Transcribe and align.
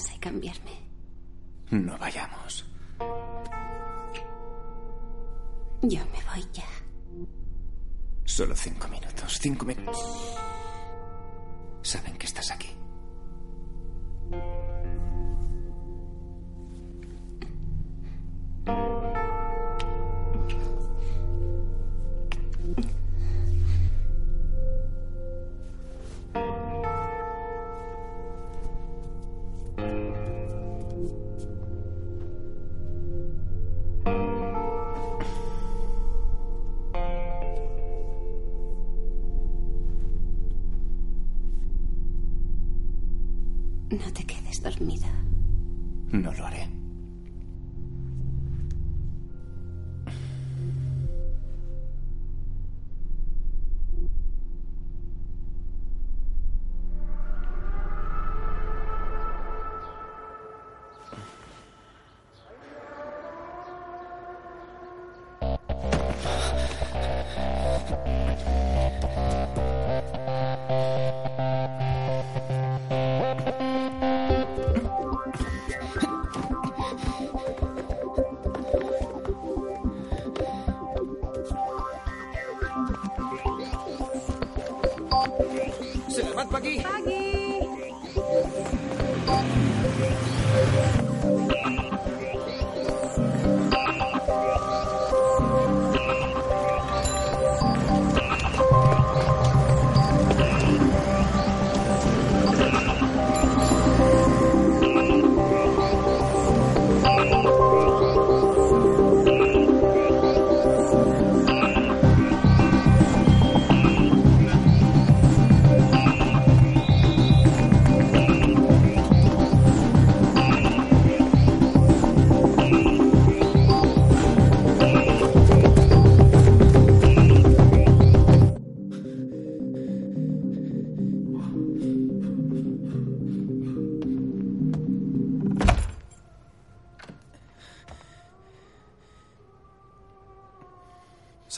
casa 0.00 0.14
y 0.14 0.18
cambiarme. 0.18 0.70
No 1.70 1.98
vayamos. 1.98 2.64
Yo 5.82 6.00
me 6.06 6.24
voy 6.24 6.46
ya. 6.52 6.64
Solo 8.24 8.56
cinco 8.56 8.88
minutos. 8.88 9.38
Cinco 9.40 9.66
minutos. 9.66 10.36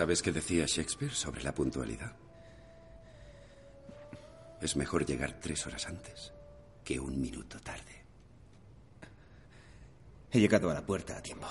¿Sabes 0.02 0.20
qué 0.20 0.32
decía 0.32 0.64
Shakespeare 0.66 1.14
sobre 1.14 1.44
la 1.44 1.54
puntualidad? 1.54 2.10
Es 4.60 4.74
mejor 4.74 5.06
llegar 5.06 5.38
tres 5.40 5.64
horas 5.64 5.86
antes 5.86 6.32
que 6.82 6.98
un 6.98 7.20
minuto 7.20 7.60
tarde. 7.60 8.04
He 10.32 10.40
llegado 10.40 10.68
a 10.70 10.74
la 10.74 10.84
puerta 10.84 11.16
a 11.16 11.22
tiempo. 11.22 11.46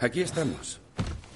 Aquí 0.00 0.20
estamos, 0.20 0.80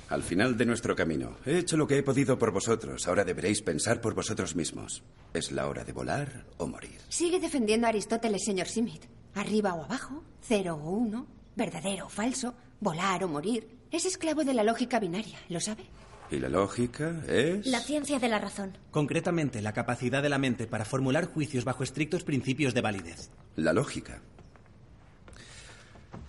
al 0.08 0.22
final 0.22 0.56
de 0.56 0.66
nuestro 0.66 0.96
camino. 0.96 1.36
He 1.44 1.58
hecho 1.58 1.76
lo 1.76 1.86
que 1.86 1.98
he 1.98 2.02
podido 2.02 2.38
por 2.38 2.50
vosotros. 2.50 3.06
Ahora 3.06 3.24
deberéis 3.24 3.62
pensar 3.62 4.00
por 4.00 4.14
vosotros 4.14 4.56
mismos. 4.56 5.02
¿Es 5.34 5.52
la 5.52 5.68
hora 5.68 5.84
de 5.84 5.92
volar 5.92 6.44
o 6.56 6.66
morir? 6.66 6.98
Sigue 7.08 7.40
defendiendo 7.40 7.86
a 7.86 7.90
Aristóteles, 7.90 8.44
señor 8.44 8.68
Simit. 8.68 9.04
Arriba 9.34 9.74
o 9.74 9.84
abajo, 9.84 10.24
cero 10.40 10.80
o 10.82 10.90
uno, 10.90 11.26
verdadero 11.54 12.06
o 12.06 12.08
falso, 12.08 12.54
volar 12.80 13.22
o 13.24 13.28
morir. 13.28 13.68
Es 13.90 14.04
esclavo 14.04 14.44
de 14.44 14.54
la 14.54 14.64
lógica 14.64 14.98
binaria, 14.98 15.38
¿lo 15.48 15.60
sabe? 15.60 15.84
¿Y 16.30 16.38
la 16.38 16.48
lógica 16.48 17.22
es? 17.26 17.66
La 17.66 17.80
ciencia 17.80 18.18
de 18.18 18.28
la 18.28 18.38
razón. 18.38 18.76
Concretamente, 18.90 19.62
la 19.62 19.72
capacidad 19.72 20.22
de 20.22 20.28
la 20.28 20.38
mente 20.38 20.66
para 20.66 20.84
formular 20.84 21.26
juicios 21.26 21.64
bajo 21.64 21.82
estrictos 21.82 22.22
principios 22.22 22.74
de 22.74 22.82
validez. 22.82 23.30
La 23.56 23.72
lógica. 23.72 24.20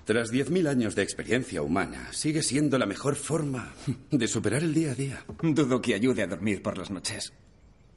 Tras 0.10 0.34
10.000 0.34 0.68
años 0.68 0.96
de 0.96 1.04
experiencia 1.04 1.62
humana, 1.62 2.12
sigue 2.14 2.42
siendo 2.42 2.80
la 2.80 2.88
mejor 2.88 3.16
forma 3.16 3.76
de 4.10 4.28
superar 4.28 4.64
el 4.64 4.74
día 4.74 4.94
a 4.94 4.96
día. 4.96 5.24
Dudo 5.44 5.84
que 5.84 5.94
ayude 5.94 6.24
a 6.24 6.28
dormir 6.28 6.64
por 6.64 6.80
las 6.80 6.90
noches. 6.90 7.32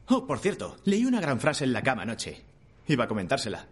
Oh, 0.09 0.27
por 0.27 0.39
cierto, 0.39 0.77
leí 0.85 1.07
una 1.07 1.23
gran 1.23 1.41
frase 1.41 1.65
en 1.65 1.73
la 1.73 1.83
cama 1.83 2.03
anoche. 2.03 2.43
Iba 2.87 3.05
a 3.05 3.09
comentársela. 3.09 3.67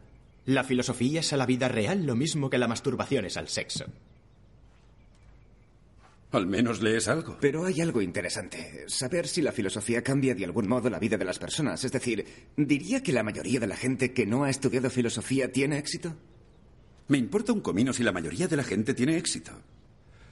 La 0.47 0.65
filosofía 0.65 1.21
es 1.21 1.35
a 1.35 1.37
la 1.37 1.45
vida 1.45 1.69
real 1.69 2.07
lo 2.07 2.17
mismo 2.17 2.49
que 2.49 2.57
la 2.57 2.67
masturbación 2.67 3.27
es 3.27 3.37
al 3.37 3.49
sexo. 3.49 3.85
Al 6.33 6.47
menos 6.47 6.81
lees 6.81 7.09
algo. 7.09 7.37
Pero 7.43 7.67
hay 7.67 7.83
algo 7.83 8.01
interesante. 8.01 8.87
Saber 8.87 9.29
si 9.29 9.43
la 9.43 9.53
filosofía 9.53 10.01
cambia 10.03 10.35
de 10.35 10.47
algún 10.47 10.67
modo 10.67 10.89
la 10.89 10.99
vida 10.99 11.19
de 11.19 11.27
las 11.27 11.39
personas. 11.39 11.85
Es 11.85 11.93
decir, 11.93 12.25
¿diría 12.57 13.03
que 13.03 13.13
la 13.13 13.23
mayoría 13.23 13.61
de 13.61 13.67
la 13.67 13.77
gente 13.77 14.15
que 14.15 14.25
no 14.25 14.45
ha 14.45 14.49
estudiado 14.49 14.89
filosofía 14.89 15.53
tiene 15.53 15.77
éxito? 15.77 16.17
Me 17.11 17.19
importa 17.19 17.53
un 17.53 17.61
comino 17.61 17.93
si 17.93 18.05
la 18.05 18.13
mayoría 18.13 18.47
de 18.47 18.57
la 18.57 18.63
gente 18.63 18.95
tiene 18.95 19.17
éxito. 19.17 19.51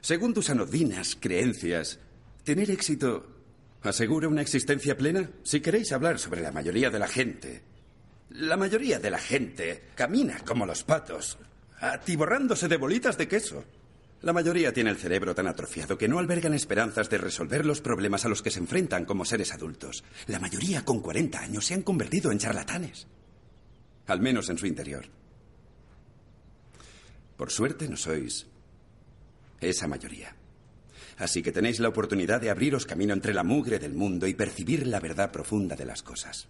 Según 0.00 0.32
tus 0.32 0.48
anodinas 0.48 1.16
creencias, 1.18 1.98
tener 2.44 2.70
éxito 2.70 3.26
asegura 3.82 4.28
una 4.28 4.42
existencia 4.42 4.96
plena. 4.96 5.28
Si 5.42 5.60
queréis 5.60 5.90
hablar 5.90 6.20
sobre 6.20 6.40
la 6.40 6.52
mayoría 6.52 6.88
de 6.88 7.00
la 7.00 7.08
gente, 7.08 7.62
la 8.30 8.56
mayoría 8.56 9.00
de 9.00 9.10
la 9.10 9.18
gente 9.18 9.86
camina 9.96 10.38
como 10.46 10.66
los 10.66 10.84
patos, 10.84 11.38
atiborrándose 11.80 12.68
de 12.68 12.76
bolitas 12.76 13.18
de 13.18 13.26
queso. 13.26 13.64
La 14.22 14.32
mayoría 14.32 14.72
tiene 14.72 14.90
el 14.90 14.98
cerebro 14.98 15.34
tan 15.34 15.48
atrofiado 15.48 15.98
que 15.98 16.06
no 16.06 16.20
albergan 16.20 16.54
esperanzas 16.54 17.10
de 17.10 17.18
resolver 17.18 17.66
los 17.66 17.80
problemas 17.80 18.24
a 18.24 18.28
los 18.28 18.40
que 18.40 18.52
se 18.52 18.60
enfrentan 18.60 19.04
como 19.04 19.24
seres 19.24 19.52
adultos. 19.52 20.04
La 20.28 20.38
mayoría 20.38 20.84
con 20.84 21.00
40 21.00 21.40
años 21.40 21.66
se 21.66 21.74
han 21.74 21.82
convertido 21.82 22.30
en 22.30 22.38
charlatanes. 22.38 23.08
Al 24.06 24.20
menos 24.20 24.48
en 24.48 24.58
su 24.58 24.66
interior. 24.66 25.17
Por 27.38 27.52
suerte 27.52 27.88
no 27.88 27.96
sois 27.96 28.48
esa 29.60 29.86
mayoría. 29.86 30.34
Así 31.18 31.40
que 31.40 31.52
tenéis 31.52 31.78
la 31.78 31.88
oportunidad 31.88 32.40
de 32.40 32.50
abriros 32.50 32.84
camino 32.84 33.14
entre 33.14 33.32
la 33.32 33.44
mugre 33.44 33.78
del 33.78 33.94
mundo 33.94 34.26
y 34.26 34.34
percibir 34.34 34.88
la 34.88 34.98
verdad 34.98 35.30
profunda 35.30 35.76
de 35.76 35.86
las 35.86 36.02
cosas. 36.02 36.48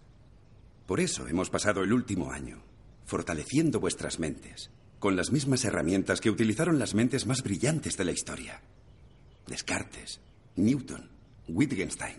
Por 0.86 1.00
eso 1.00 1.28
hemos 1.28 1.50
pasado 1.50 1.82
el 1.82 1.92
último 1.92 2.32
año 2.32 2.64
fortaleciendo 3.04 3.80
vuestras 3.80 4.18
mentes 4.18 4.70
con 4.98 5.14
las 5.14 5.30
mismas 5.30 5.64
herramientas 5.64 6.20
que 6.20 6.30
utilizaron 6.30 6.78
las 6.78 6.94
mentes 6.94 7.26
más 7.26 7.42
brillantes 7.42 7.96
de 7.98 8.04
la 8.04 8.12
historia. 8.12 8.62
Descartes, 9.46 10.20
Newton, 10.56 11.08
Wittgenstein, 11.48 12.16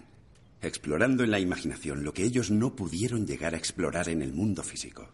explorando 0.61 1.23
en 1.23 1.31
la 1.31 1.39
imaginación 1.39 2.03
lo 2.03 2.13
que 2.13 2.23
ellos 2.23 2.51
no 2.51 2.75
pudieron 2.75 3.25
llegar 3.25 3.55
a 3.55 3.57
explorar 3.57 4.09
en 4.09 4.21
el 4.21 4.33
mundo 4.33 4.63
físico. 4.63 5.09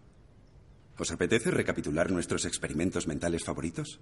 ¿Os 0.98 1.12
apetece 1.12 1.52
recapitular 1.52 2.10
nuestros 2.12 2.46
experimentos 2.46 3.08
mentales 3.08 3.44
favoritos? 3.44 4.00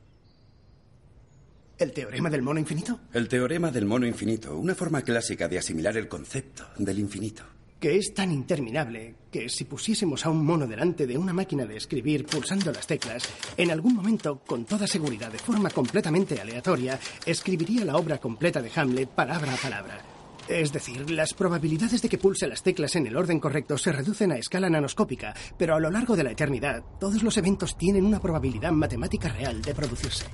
¿El 1.77 1.91
teorema 1.91 2.29
del 2.29 2.43
mono 2.43 2.59
infinito? 2.59 2.99
El 3.13 3.27
teorema 3.27 3.71
del 3.71 3.85
mono 3.85 4.05
infinito, 4.05 4.57
una 4.57 4.75
forma 4.75 5.01
clásica 5.01 5.47
de 5.47 5.57
asimilar 5.57 5.97
el 5.97 6.07
concepto 6.07 6.65
del 6.77 6.99
infinito. 6.99 7.43
que 7.79 7.97
es 7.97 8.13
tan 8.13 8.31
interminable 8.31 9.15
que 9.29 9.49
si 9.49 9.65
pusiésemos 9.65 10.25
a 10.25 10.29
un 10.29 10.45
mono 10.45 10.65
delante 10.65 11.05
de 11.05 11.17
una 11.17 11.33
máquina 11.33 11.65
de 11.65 11.75
escribir 11.75 12.25
pulsando 12.25 12.71
las 12.71 12.87
teclas, 12.87 13.27
en 13.57 13.71
algún 13.71 13.95
momento, 13.95 14.39
con 14.39 14.63
toda 14.63 14.87
seguridad, 14.87 15.29
de 15.29 15.37
forma 15.37 15.69
completamente 15.69 16.39
aleatoria, 16.39 16.97
escribiría 17.25 17.83
la 17.83 17.97
obra 17.97 18.19
completa 18.19 18.61
de 18.61 18.71
Hamlet 18.73 19.09
palabra 19.09 19.53
a 19.53 19.57
palabra. 19.57 20.12
Es 20.47 20.73
decir, 20.73 21.09
las 21.09 21.33
probabilidades 21.33 22.01
de 22.01 22.09
que 22.09 22.17
pulse 22.17 22.47
las 22.47 22.63
teclas 22.63 22.95
en 22.95 23.07
el 23.07 23.15
orden 23.15 23.39
correcto 23.39 23.77
se 23.77 23.91
reducen 23.91 24.31
a 24.31 24.37
escala 24.37 24.69
nanoscópica, 24.69 25.33
pero 25.57 25.75
a 25.75 25.79
lo 25.79 25.89
largo 25.89 26.15
de 26.15 26.23
la 26.23 26.31
eternidad, 26.31 26.83
todos 26.99 27.23
los 27.23 27.37
eventos 27.37 27.77
tienen 27.77 28.05
una 28.05 28.19
probabilidad 28.19 28.71
matemática 28.71 29.29
real 29.29 29.61
de 29.61 29.73
producirse. 29.73 30.25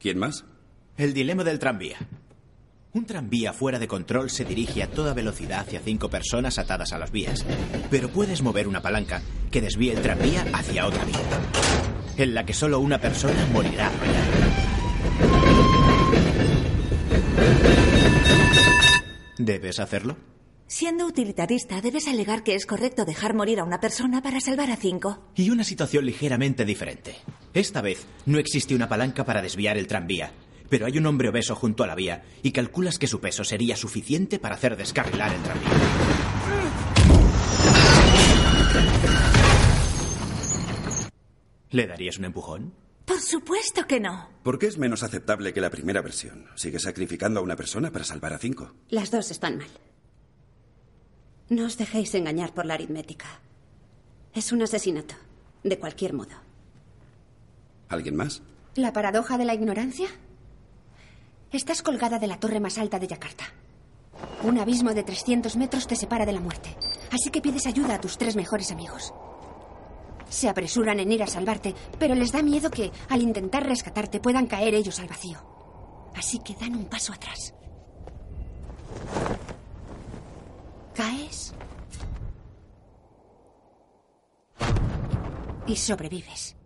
¿Quién 0.00 0.18
más? 0.18 0.44
El 0.96 1.14
dilema 1.14 1.44
del 1.44 1.58
tranvía. 1.58 1.98
Un 2.92 3.04
tranvía 3.04 3.52
fuera 3.52 3.78
de 3.78 3.86
control 3.86 4.30
se 4.30 4.44
dirige 4.44 4.82
a 4.82 4.90
toda 4.90 5.14
velocidad 5.14 5.60
hacia 5.60 5.80
cinco 5.80 6.08
personas 6.08 6.58
atadas 6.58 6.92
a 6.92 6.98
las 6.98 7.12
vías, 7.12 7.44
pero 7.90 8.08
puedes 8.08 8.42
mover 8.42 8.66
una 8.66 8.82
palanca 8.82 9.22
que 9.50 9.60
desvíe 9.60 9.92
el 9.92 10.02
tranvía 10.02 10.44
hacia 10.52 10.86
otra 10.86 11.04
vía, 11.04 11.20
en 12.16 12.34
la 12.34 12.44
que 12.44 12.54
solo 12.54 12.80
una 12.80 12.98
persona 12.98 13.46
morirá 13.52 13.88
arrollada. 13.88 14.38
¿Debes 19.38 19.78
hacerlo? 19.78 20.16
Siendo 20.66 21.06
utilitarista, 21.06 21.80
debes 21.80 22.08
alegar 22.08 22.42
que 22.42 22.54
es 22.54 22.66
correcto 22.66 23.06
dejar 23.06 23.32
morir 23.34 23.60
a 23.60 23.64
una 23.64 23.80
persona 23.80 24.20
para 24.20 24.40
salvar 24.40 24.70
a 24.70 24.76
cinco. 24.76 25.18
Y 25.34 25.48
una 25.48 25.64
situación 25.64 26.04
ligeramente 26.04 26.66
diferente. 26.66 27.16
Esta 27.54 27.80
vez 27.80 28.04
no 28.26 28.38
existe 28.38 28.74
una 28.74 28.88
palanca 28.88 29.24
para 29.24 29.40
desviar 29.40 29.78
el 29.78 29.86
tranvía, 29.86 30.30
pero 30.68 30.84
hay 30.84 30.98
un 30.98 31.06
hombre 31.06 31.30
obeso 31.30 31.54
junto 31.54 31.84
a 31.84 31.86
la 31.86 31.94
vía 31.94 32.22
y 32.42 32.52
calculas 32.52 32.98
que 32.98 33.06
su 33.06 33.20
peso 33.20 33.44
sería 33.44 33.76
suficiente 33.76 34.38
para 34.38 34.56
hacer 34.56 34.76
descarrilar 34.76 35.32
el 35.32 35.42
tranvía. 35.42 35.70
¿Le 41.70 41.86
darías 41.86 42.18
un 42.18 42.26
empujón? 42.26 42.74
Por 43.08 43.20
supuesto 43.20 43.86
que 43.86 44.00
no. 44.00 44.28
¿Por 44.42 44.58
qué 44.58 44.66
es 44.66 44.76
menos 44.76 45.02
aceptable 45.02 45.54
que 45.54 45.62
la 45.62 45.70
primera 45.70 46.02
versión? 46.02 46.46
¿Sigue 46.56 46.78
sacrificando 46.78 47.40
a 47.40 47.42
una 47.42 47.56
persona 47.56 47.90
para 47.90 48.04
salvar 48.04 48.34
a 48.34 48.38
cinco? 48.38 48.74
Las 48.90 49.10
dos 49.10 49.30
están 49.30 49.56
mal. 49.56 49.66
No 51.48 51.64
os 51.64 51.78
dejéis 51.78 52.14
engañar 52.14 52.52
por 52.52 52.66
la 52.66 52.74
aritmética. 52.74 53.40
Es 54.34 54.52
un 54.52 54.62
asesinato, 54.62 55.14
de 55.64 55.78
cualquier 55.78 56.12
modo. 56.12 56.36
¿Alguien 57.88 58.14
más? 58.14 58.42
¿La 58.74 58.92
paradoja 58.92 59.38
de 59.38 59.46
la 59.46 59.54
ignorancia? 59.54 60.08
Estás 61.50 61.80
colgada 61.80 62.18
de 62.18 62.26
la 62.26 62.38
torre 62.38 62.60
más 62.60 62.76
alta 62.76 62.98
de 62.98 63.06
Yakarta. 63.06 63.44
Un 64.42 64.58
abismo 64.58 64.92
de 64.92 65.02
300 65.02 65.56
metros 65.56 65.86
te 65.86 65.96
separa 65.96 66.26
de 66.26 66.32
la 66.32 66.40
muerte. 66.40 66.76
Así 67.10 67.30
que 67.30 67.40
pides 67.40 67.66
ayuda 67.66 67.94
a 67.94 68.00
tus 68.02 68.18
tres 68.18 68.36
mejores 68.36 68.70
amigos. 68.70 69.14
Se 70.28 70.48
apresuran 70.48 71.00
en 71.00 71.12
ir 71.12 71.22
a 71.22 71.26
salvarte, 71.26 71.74
pero 71.98 72.14
les 72.14 72.32
da 72.32 72.42
miedo 72.42 72.70
que, 72.70 72.90
al 73.08 73.22
intentar 73.22 73.66
rescatarte, 73.66 74.20
puedan 74.20 74.46
caer 74.46 74.74
ellos 74.74 75.00
al 75.00 75.08
vacío. 75.08 75.38
Así 76.14 76.38
que 76.40 76.54
dan 76.54 76.74
un 76.74 76.86
paso 76.86 77.12
atrás. 77.12 77.54
Caes 80.94 81.54
y 85.66 85.76
sobrevives. 85.76 86.56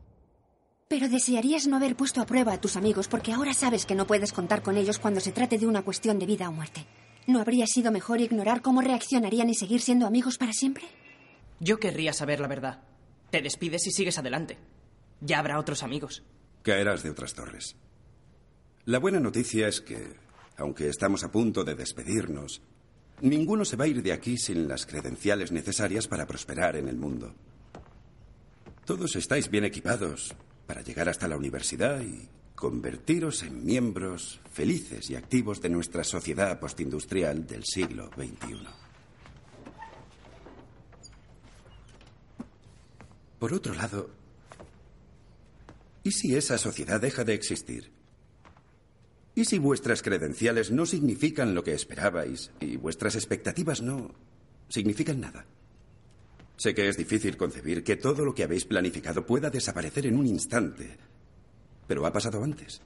Pero 0.89 1.09
desearías 1.09 1.67
no 1.67 1.77
haber 1.77 1.97
puesto 1.97 2.21
a 2.21 2.27
prueba 2.27 2.53
a 2.53 2.61
tus 2.61 2.77
amigos 2.77 3.09
porque 3.09 3.33
ahora 3.33 3.55
sabes 3.55 3.87
que 3.87 3.95
no 3.95 4.07
puedes 4.07 4.33
contar 4.33 4.63
con 4.63 4.77
ellos 4.77 4.99
cuando 4.99 5.21
se 5.21 5.33
trate 5.33 5.59
de 5.59 5.67
una 5.67 5.83
cuestión 5.83 6.19
de 6.19 6.27
vida 6.27 6.49
o 6.49 6.53
muerte. 6.53 6.87
¿No 7.27 7.41
habría 7.41 7.67
sido 7.67 7.91
mejor 7.93 8.21
ignorar 8.21 8.63
cómo 8.63 8.81
reaccionarían 8.81 9.49
y 9.49 9.55
seguir 9.55 9.81
siendo 9.81 10.07
amigos 10.07 10.39
para 10.39 10.53
siempre? 10.53 10.85
Yo 11.61 11.79
querría 11.79 12.13
saber 12.13 12.41
la 12.41 12.49
verdad. 12.49 12.81
Te 13.33 13.41
despides 13.41 13.87
y 13.87 13.93
sigues 13.93 14.19
adelante. 14.19 14.59
Ya 15.23 15.39
habrá 15.39 15.59
otros 15.59 15.83
amigos. 15.83 16.23
Caerás 16.61 17.03
de 17.03 17.09
otras 17.09 17.33
torres. 17.33 17.77
La 18.85 18.99
buena 18.99 19.21
noticia 19.21 19.69
es 19.69 19.81
que, 19.81 20.17
aunque 20.59 20.91
estamos 20.91 21.25
a 21.25 21.33
punto 21.33 21.65
de 21.65 21.75
despedirnos, 21.75 22.61
ninguno 23.23 23.65
se 23.65 23.77
va 23.77 23.87
a 23.87 23.89
ir 23.89 24.03
de 24.03 24.13
aquí 24.13 24.37
sin 24.37 24.69
las 24.69 24.85
credenciales 24.85 25.51
necesarias 25.51 26.09
para 26.09 26.27
prosperar 26.27 26.77
en 26.77 26.89
el 26.89 26.99
mundo. 26.99 27.33
Todos 28.85 29.17
estáis 29.17 29.49
bien 29.49 29.65
equipados 29.65 30.35
para 30.67 30.83
llegar 30.83 31.09
hasta 31.09 31.27
la 31.27 31.39
universidad 31.39 32.03
y 32.03 32.29
convertiros 32.55 33.45
en 33.45 33.65
miembros 33.65 34.41
felices 34.53 35.09
y 35.09 35.17
activos 35.17 35.63
de 35.63 35.71
nuestra 35.71 36.05
sociedad 36.05 36.61
postindustrial 36.61 37.47
del 37.47 37.65
siglo 37.65 38.11
XXI. 38.15 38.82
Por 43.43 43.55
otro 43.55 43.75
lado, 43.75 44.09
¿y 46.05 46.13
si 46.13 46.37
esa 46.37 46.59
sociedad 46.59 47.01
deja 47.01 47.25
de 47.25 47.35
existir? 47.35 47.91
¿Y 49.35 49.47
si 49.47 49.59
vuestras 49.59 50.01
credenciales 50.01 50.71
no 50.71 50.87
significan 50.87 51.53
lo 51.53 51.65
que 51.65 51.75
esperabais 51.75 52.53
y 52.61 52.77
vuestras 52.77 53.17
expectativas 53.17 53.83
no 53.83 54.15
significan 54.69 55.19
nada? 55.19 55.45
Sé 56.57 56.73
que 56.73 56.89
es 56.89 56.97
difícil 56.97 57.37
concebir 57.37 57.83
que 57.83 57.97
todo 57.97 58.25
lo 58.25 58.33
que 58.33 58.45
habéis 58.45 58.65
planificado 58.65 59.27
pueda 59.27 59.51
desaparecer 59.51 60.07
en 60.07 60.19
un 60.19 60.29
instante, 60.29 60.97
pero 61.89 62.07
ha 62.07 62.13
pasado 62.13 62.45
antes 62.45 62.81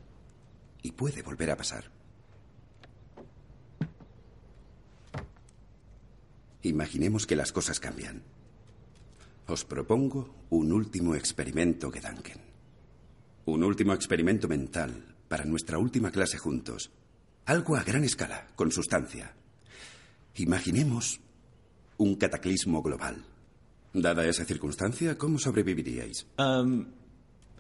y 0.80 0.92
puede 0.92 1.20
volver 1.20 1.50
a 1.50 1.58
pasar. 1.58 1.84
Imaginemos 6.62 7.26
que 7.26 7.36
las 7.36 7.52
cosas 7.52 7.78
cambian. 7.78 8.22
Os 9.46 9.64
propongo 9.64 10.46
un 10.50 10.72
último 10.72 11.14
experimento 11.14 11.90
Gedanken. 11.90 12.40
Un 13.46 13.62
último 13.62 13.94
experimento 13.94 14.48
mental 14.48 15.14
para 15.28 15.44
nuestra 15.44 15.78
última 15.78 16.10
clase 16.10 16.36
juntos. 16.36 16.90
Algo 17.46 17.76
a 17.76 17.84
gran 17.84 18.02
escala, 18.02 18.48
con 18.56 18.72
sustancia. 18.72 19.34
Imaginemos 20.34 21.20
un 21.96 22.16
cataclismo 22.16 22.82
global. 22.82 23.24
Dada 23.92 24.26
esa 24.26 24.44
circunstancia, 24.44 25.16
¿cómo 25.16 25.38
sobreviviríais? 25.38 26.26
Um, 26.38 26.86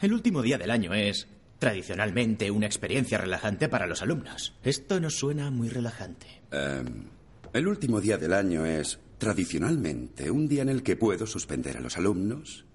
el 0.00 0.12
último 0.12 0.42
día 0.42 0.58
del 0.58 0.72
año 0.72 0.92
es, 0.92 1.28
tradicionalmente, 1.60 2.50
una 2.50 2.66
experiencia 2.66 3.16
relajante 3.16 3.68
para 3.68 3.86
los 3.86 4.02
alumnos. 4.02 4.58
Esto 4.64 4.98
nos 4.98 5.14
suena 5.14 5.52
muy 5.52 5.68
relajante. 5.68 6.26
Um, 6.50 7.04
el 7.52 7.68
último 7.68 8.00
día 8.00 8.18
del 8.18 8.32
año 8.32 8.66
es, 8.66 8.98
tradicionalmente, 9.18 10.30
un 10.30 10.48
día 10.48 10.62
en 10.62 10.68
el 10.68 10.82
que 10.82 10.96
puedo 10.96 11.26
suspender 11.26 11.76
a 11.76 11.80
los 11.80 11.96
alumnos 11.96 12.66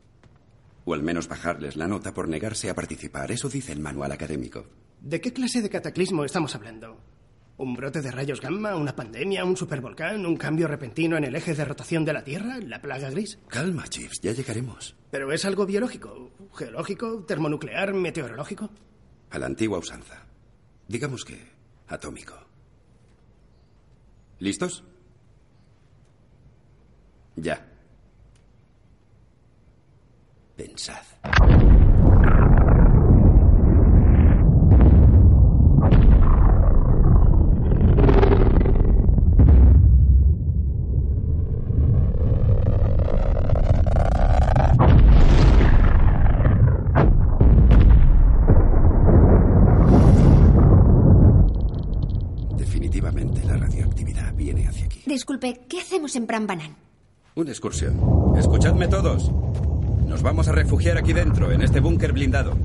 o 0.85 0.93
al 0.93 1.03
menos 1.03 1.27
bajarles 1.27 1.75
la 1.75 1.87
nota 1.87 2.13
por 2.13 2.27
negarse 2.27 2.69
a 2.69 2.75
participar. 2.75 3.31
Eso 3.31 3.49
dice 3.49 3.71
el 3.71 3.79
manual 3.79 4.11
académico. 4.11 4.65
¿De 4.99 5.21
qué 5.21 5.33
clase 5.33 5.61
de 5.61 5.69
cataclismo 5.69 6.25
estamos 6.25 6.55
hablando? 6.55 6.97
¿Un 7.57 7.75
brote 7.75 8.01
de 8.01 8.11
rayos 8.11 8.41
gamma? 8.41 8.75
¿Una 8.75 8.95
pandemia? 8.95 9.45
¿Un 9.45 9.55
supervolcán? 9.55 10.25
¿Un 10.25 10.35
cambio 10.35 10.67
repentino 10.67 11.17
en 11.17 11.25
el 11.25 11.35
eje 11.35 11.53
de 11.53 11.65
rotación 11.65 12.03
de 12.05 12.13
la 12.13 12.23
Tierra? 12.23 12.57
¿La 12.57 12.81
plaga 12.81 13.11
gris? 13.11 13.37
Calma, 13.47 13.87
Chips, 13.87 14.21
ya 14.21 14.31
llegaremos. 14.31 14.95
¿Pero 15.11 15.31
es 15.31 15.45
algo 15.45 15.65
biológico? 15.65 16.31
¿Geológico? 16.55 17.23
¿Termonuclear? 17.27 17.93
¿Meteorológico? 17.93 18.69
A 19.29 19.37
la 19.37 19.45
antigua 19.45 19.77
usanza. 19.77 20.25
Digamos 20.87 21.23
que 21.23 21.37
atómico. 21.87 22.33
¿Listos? 24.39 24.83
Ya. 27.35 27.59
Pensad. 30.55 31.01
Definitivamente 52.57 53.43
la 53.45 53.57
radioactividad 53.57 54.33
viene 54.35 54.67
hacia 54.67 54.85
aquí. 54.85 55.01
Disculpe, 55.05 55.61
¿qué 55.67 55.79
hacemos 55.79 56.15
en 56.15 56.27
Prambanan? 56.27 56.90
Una 57.33 57.49
excursión. 57.49 57.97
Escuchadme 58.37 58.89
todos. 58.89 59.31
Nos 60.05 60.21
vamos 60.21 60.49
a 60.49 60.51
refugiar 60.51 60.97
aquí 60.97 61.13
dentro, 61.13 61.49
en 61.53 61.61
este 61.61 61.79
búnker 61.79 62.11
blindado. 62.11 62.57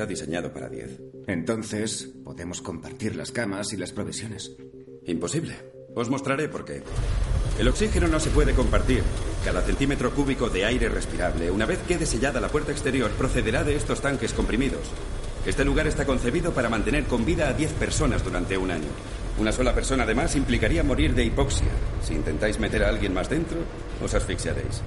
Está 0.00 0.06
diseñado 0.06 0.50
para 0.50 0.70
10. 0.70 0.98
Entonces, 1.26 2.08
podemos 2.24 2.62
compartir 2.62 3.16
las 3.16 3.32
camas 3.32 3.74
y 3.74 3.76
las 3.76 3.92
provisiones. 3.92 4.56
Imposible. 5.04 5.54
Os 5.94 6.08
mostraré 6.08 6.48
por 6.48 6.64
qué. 6.64 6.82
El 7.58 7.68
oxígeno 7.68 8.08
no 8.08 8.18
se 8.18 8.30
puede 8.30 8.54
compartir. 8.54 9.02
Cada 9.44 9.60
centímetro 9.60 10.10
cúbico 10.14 10.48
de 10.48 10.64
aire 10.64 10.88
respirable, 10.88 11.50
una 11.50 11.66
vez 11.66 11.80
quede 11.86 12.06
sellada 12.06 12.40
la 12.40 12.48
puerta 12.48 12.72
exterior, 12.72 13.10
procederá 13.10 13.62
de 13.62 13.76
estos 13.76 14.00
tanques 14.00 14.32
comprimidos. 14.32 14.80
Este 15.44 15.66
lugar 15.66 15.86
está 15.86 16.06
concebido 16.06 16.54
para 16.54 16.70
mantener 16.70 17.04
con 17.04 17.26
vida 17.26 17.50
a 17.50 17.52
10 17.52 17.72
personas 17.72 18.24
durante 18.24 18.56
un 18.56 18.70
año. 18.70 18.88
Una 19.38 19.52
sola 19.52 19.74
persona 19.74 20.04
además 20.04 20.34
implicaría 20.34 20.82
morir 20.82 21.14
de 21.14 21.24
hipoxia. 21.24 21.68
Si 22.02 22.14
intentáis 22.14 22.58
meter 22.58 22.84
a 22.84 22.88
alguien 22.88 23.12
más 23.12 23.28
dentro, 23.28 23.58
os 24.02 24.14
asfixiaréis. 24.14 24.80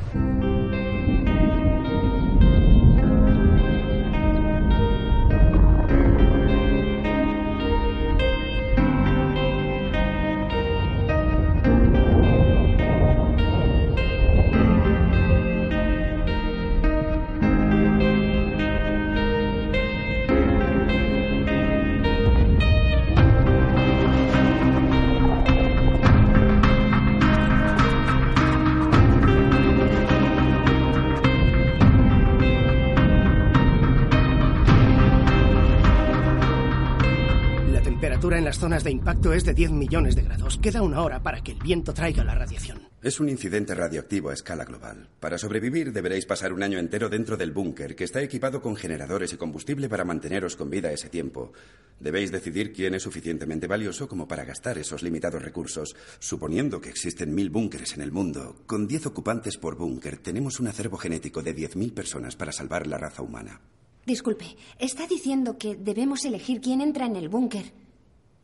Impacto 39.03 39.33
es 39.33 39.43
de 39.43 39.53
10 39.53 39.71
millones 39.71 40.15
de 40.15 40.21
grados. 40.21 40.57
Queda 40.59 40.81
una 40.81 41.01
hora 41.01 41.21
para 41.21 41.43
que 41.43 41.51
el 41.51 41.59
viento 41.59 41.93
traiga 41.93 42.23
la 42.23 42.35
radiación. 42.35 42.87
Es 43.01 43.19
un 43.19 43.27
incidente 43.27 43.75
radioactivo 43.75 44.29
a 44.29 44.33
escala 44.33 44.63
global. 44.63 45.09
Para 45.19 45.37
sobrevivir 45.37 45.91
deberéis 45.91 46.25
pasar 46.25 46.53
un 46.53 46.63
año 46.63 46.79
entero 46.79 47.09
dentro 47.09 47.35
del 47.35 47.51
búnker, 47.51 47.97
que 47.97 48.05
está 48.05 48.21
equipado 48.21 48.61
con 48.61 48.77
generadores 48.77 49.33
y 49.33 49.35
combustible 49.35 49.89
para 49.89 50.05
manteneros 50.05 50.55
con 50.55 50.69
vida 50.69 50.89
ese 50.89 51.09
tiempo. 51.09 51.51
Debéis 51.99 52.31
decidir 52.31 52.71
quién 52.71 52.95
es 52.95 53.03
suficientemente 53.03 53.67
valioso 53.67 54.07
como 54.07 54.25
para 54.25 54.45
gastar 54.45 54.77
esos 54.77 55.03
limitados 55.03 55.41
recursos. 55.41 55.97
Suponiendo 56.19 56.79
que 56.79 56.87
existen 56.87 57.35
mil 57.35 57.49
búnkeres 57.49 57.95
en 57.95 58.03
el 58.03 58.13
mundo, 58.13 58.55
con 58.65 58.87
10 58.87 59.07
ocupantes 59.07 59.57
por 59.57 59.75
búnker, 59.75 60.19
tenemos 60.19 60.61
un 60.61 60.67
acervo 60.67 60.95
genético 60.95 61.43
de 61.43 61.53
10.000 61.53 61.93
personas 61.93 62.37
para 62.37 62.53
salvar 62.53 62.87
la 62.87 62.97
raza 62.97 63.21
humana. 63.21 63.59
Disculpe, 64.05 64.55
¿está 64.79 65.07
diciendo 65.07 65.57
que 65.57 65.75
debemos 65.75 66.23
elegir 66.23 66.61
quién 66.61 66.79
entra 66.79 67.05
en 67.05 67.17
el 67.17 67.27
búnker 67.27 67.82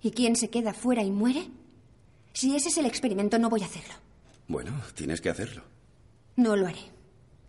y 0.01 0.12
quién 0.12 0.36
se 0.36 0.50
queda 0.50 0.74
fuera 0.74 1.03
y 1.03 1.12
muere? 1.12 1.48
Si 2.34 2.56
ese 2.56 2.70
es 2.70 2.77
el 2.77 2.86
experimento, 2.86 3.38
no 3.39 3.50
voy 3.50 3.63
a 3.63 3.65
hacerlo. 3.65 3.94
Bueno, 4.48 4.72
tienes 4.96 5.22
que 5.22 5.29
hacerlo. 5.29 5.63
No 6.36 6.56
lo 6.56 6.68
haré. 6.68 6.79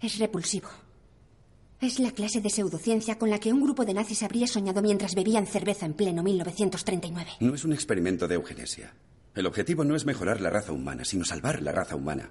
Es 0.01 0.19
repulsivo. 0.19 0.69
Es 1.81 1.99
la 1.99 2.11
clase 2.11 2.41
de 2.41 2.51
pseudociencia 2.51 3.19
con 3.19 3.31
la 3.31 3.39
que 3.39 3.53
un 3.53 3.63
grupo 3.63 3.85
de 3.85 3.95
nazis 3.95 4.23
habría 4.23 4.47
soñado 4.47 4.83
mientras 4.83 5.15
bebían 5.15 5.47
cerveza 5.47 5.87
en 5.87 5.95
pleno 5.95 6.23
1939. 6.23 7.31
No 7.41 7.55
es 7.55 7.65
un 7.65 7.73
experimento 7.73 8.29
de 8.29 8.35
eugenesia. 8.35 8.93
El 9.35 9.47
objetivo 9.47 9.85
no 9.85 9.95
es 9.97 10.05
mejorar 10.05 10.41
la 10.41 10.51
raza 10.51 10.73
humana, 10.73 11.05
sino 11.05 11.25
salvar 11.25 11.63
la 11.63 11.73
raza 11.73 11.97
humana. 11.97 12.31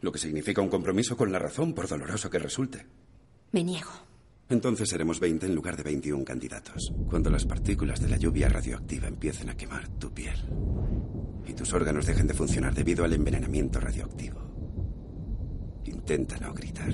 Lo 0.00 0.10
que 0.10 0.18
significa 0.18 0.62
un 0.62 0.68
compromiso 0.68 1.16
con 1.16 1.30
la 1.30 1.38
razón, 1.38 1.74
por 1.74 1.86
doloroso 1.86 2.28
que 2.28 2.40
resulte. 2.40 2.86
Me 3.52 3.62
niego. 3.62 3.90
Entonces 4.52 4.90
seremos 4.90 5.18
20 5.18 5.46
en 5.46 5.54
lugar 5.54 5.78
de 5.78 5.82
21 5.82 6.26
candidatos. 6.26 6.92
Cuando 7.08 7.30
las 7.30 7.46
partículas 7.46 8.02
de 8.02 8.08
la 8.10 8.18
lluvia 8.18 8.50
radioactiva 8.50 9.08
empiecen 9.08 9.48
a 9.48 9.56
quemar 9.56 9.88
tu 9.98 10.12
piel 10.12 10.36
y 11.46 11.54
tus 11.54 11.72
órganos 11.72 12.04
dejen 12.04 12.26
de 12.26 12.34
funcionar 12.34 12.74
debido 12.74 13.02
al 13.02 13.14
envenenamiento 13.14 13.80
radioactivo. 13.80 14.42
Intenta 15.86 16.36
no 16.36 16.52
gritar. 16.52 16.92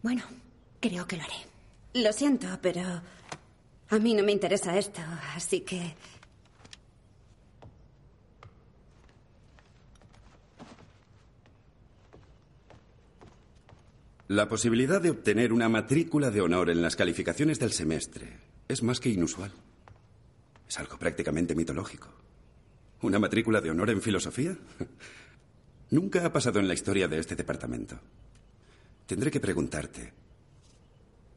Bueno, 0.00 0.22
creo 0.78 1.04
que 1.08 1.16
lo 1.16 1.22
haré. 1.24 1.34
Lo 1.94 2.12
siento, 2.12 2.46
pero 2.62 2.82
a 3.88 3.98
mí 3.98 4.14
no 4.14 4.22
me 4.22 4.30
interesa 4.30 4.78
esto, 4.78 5.00
así 5.34 5.62
que... 5.62 5.94
La 14.32 14.48
posibilidad 14.48 14.98
de 14.98 15.10
obtener 15.10 15.52
una 15.52 15.68
matrícula 15.68 16.30
de 16.30 16.40
honor 16.40 16.70
en 16.70 16.80
las 16.80 16.96
calificaciones 16.96 17.58
del 17.58 17.70
semestre 17.70 18.38
es 18.66 18.82
más 18.82 18.98
que 18.98 19.10
inusual. 19.10 19.52
Es 20.66 20.78
algo 20.78 20.96
prácticamente 20.96 21.54
mitológico. 21.54 22.08
¿Una 23.02 23.18
matrícula 23.18 23.60
de 23.60 23.68
honor 23.68 23.90
en 23.90 24.00
filosofía? 24.00 24.56
Nunca 25.90 26.24
ha 26.24 26.32
pasado 26.32 26.60
en 26.60 26.66
la 26.66 26.72
historia 26.72 27.08
de 27.08 27.18
este 27.18 27.36
departamento. 27.36 28.00
Tendré 29.04 29.30
que 29.30 29.38
preguntarte, 29.38 30.14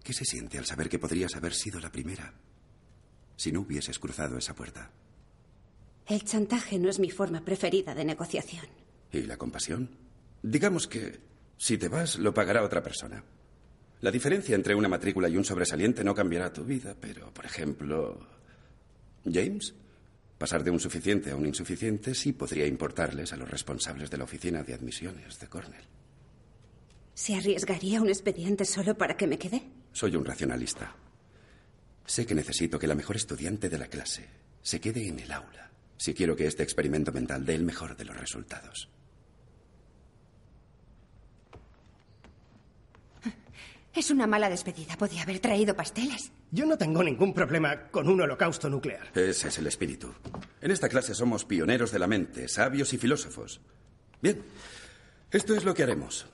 ¿qué 0.01 0.13
se 0.13 0.23
siente 0.23 0.57
al 0.57 0.65
saber 0.65 0.87
que 0.87 0.97
podrías 0.97 1.35
haber 1.35 1.53
sido 1.53 1.81
la 1.81 1.91
primera 1.91 2.33
si 3.35 3.51
no 3.51 3.59
hubieses 3.59 3.99
cruzado 3.99 4.37
esa 4.37 4.55
puerta? 4.55 4.89
El 6.07 6.23
chantaje 6.23 6.79
no 6.79 6.89
es 6.89 6.99
mi 6.99 7.11
forma 7.11 7.43
preferida 7.43 7.93
de 7.93 8.05
negociación. 8.05 8.67
¿Y 9.11 9.23
la 9.23 9.35
compasión? 9.35 9.89
Digamos 10.41 10.87
que 10.87 11.34
si 11.57 11.77
te 11.77 11.87
vas, 11.87 12.17
lo 12.17 12.33
pagará 12.33 12.63
otra 12.63 12.83
persona. 12.83 13.23
La 14.01 14.11
diferencia 14.11 14.55
entre 14.55 14.75
una 14.75 14.89
matrícula 14.89 15.29
y 15.29 15.37
un 15.37 15.45
sobresaliente 15.45 16.03
no 16.03 16.13
cambiará 16.13 16.51
tu 16.51 16.63
vida, 16.63 16.95
pero, 16.99 17.33
por 17.33 17.45
ejemplo, 17.45 18.19
James, 19.25 19.73
pasar 20.37 20.63
de 20.63 20.71
un 20.71 20.79
suficiente 20.79 21.31
a 21.31 21.35
un 21.35 21.45
insuficiente 21.45 22.13
sí 22.13 22.33
podría 22.33 22.67
importarles 22.67 23.33
a 23.33 23.37
los 23.37 23.49
responsables 23.49 24.11
de 24.11 24.17
la 24.17 24.25
oficina 24.25 24.63
de 24.63 24.73
admisiones 24.73 25.39
de 25.39 25.47
Cornell. 25.47 25.85
¿Se 27.13 27.35
arriesgaría 27.35 28.01
un 28.01 28.09
expediente 28.09 28.65
solo 28.65 28.97
para 28.97 29.15
que 29.15 29.27
me 29.27 29.37
quede? 29.37 29.63
Soy 29.93 30.15
un 30.15 30.25
racionalista. 30.25 30.95
Sé 32.05 32.25
que 32.25 32.35
necesito 32.35 32.77
que 32.77 32.87
la 32.87 32.95
mejor 32.95 33.15
estudiante 33.15 33.69
de 33.69 33.77
la 33.77 33.87
clase 33.87 34.27
se 34.61 34.81
quede 34.81 35.07
en 35.07 35.19
el 35.19 35.31
aula 35.31 35.65
si 35.97 36.13
quiero 36.13 36.35
que 36.35 36.47
este 36.47 36.63
experimento 36.63 37.11
mental 37.11 37.45
dé 37.45 37.55
el 37.55 37.63
mejor 37.63 37.95
de 37.95 38.05
los 38.05 38.17
resultados. 38.17 38.89
Es 43.95 44.11
una 44.11 44.27
mala 44.27 44.49
despedida. 44.49 44.97
Podía 44.97 45.23
haber 45.23 45.39
traído 45.39 45.73
pasteles. 45.73 46.29
Yo 46.51 46.65
no 46.65 46.77
tengo 46.77 47.01
ningún 47.01 47.33
problema 47.33 47.87
con 47.89 48.09
un 48.09 48.19
holocausto 48.19 48.69
nuclear. 48.69 49.07
Ese 49.15 49.47
es 49.47 49.57
el 49.57 49.67
espíritu. 49.67 50.13
En 50.61 50.71
esta 50.71 50.89
clase 50.89 51.15
somos 51.15 51.45
pioneros 51.45 51.93
de 51.93 51.99
la 51.99 52.07
mente, 52.07 52.49
sabios 52.49 52.93
y 52.93 52.97
filósofos. 52.97 53.61
Bien, 54.21 54.41
esto 55.31 55.55
es 55.55 55.63
lo 55.63 55.73
que 55.73 55.83
haremos. 55.83 56.27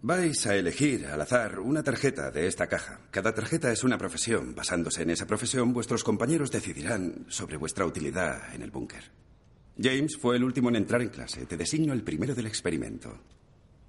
Vais 0.00 0.46
a 0.46 0.56
elegir 0.56 1.06
al 1.06 1.20
azar 1.20 1.58
una 1.58 1.82
tarjeta 1.82 2.30
de 2.30 2.46
esta 2.46 2.66
caja. 2.66 3.00
Cada 3.10 3.34
tarjeta 3.34 3.70
es 3.70 3.84
una 3.84 3.98
profesión. 3.98 4.54
Basándose 4.54 5.02
en 5.02 5.10
esa 5.10 5.26
profesión, 5.26 5.74
vuestros 5.74 6.02
compañeros 6.02 6.50
decidirán 6.50 7.26
sobre 7.28 7.58
vuestra 7.58 7.84
utilidad 7.84 8.54
en 8.54 8.62
el 8.62 8.70
búnker. 8.70 9.10
James 9.78 10.16
fue 10.16 10.36
el 10.36 10.44
último 10.44 10.70
en 10.70 10.76
entrar 10.76 11.02
en 11.02 11.10
clase. 11.10 11.44
Te 11.44 11.58
designo 11.58 11.92
el 11.92 12.04
primero 12.04 12.34
del 12.34 12.46
experimento. 12.46 13.18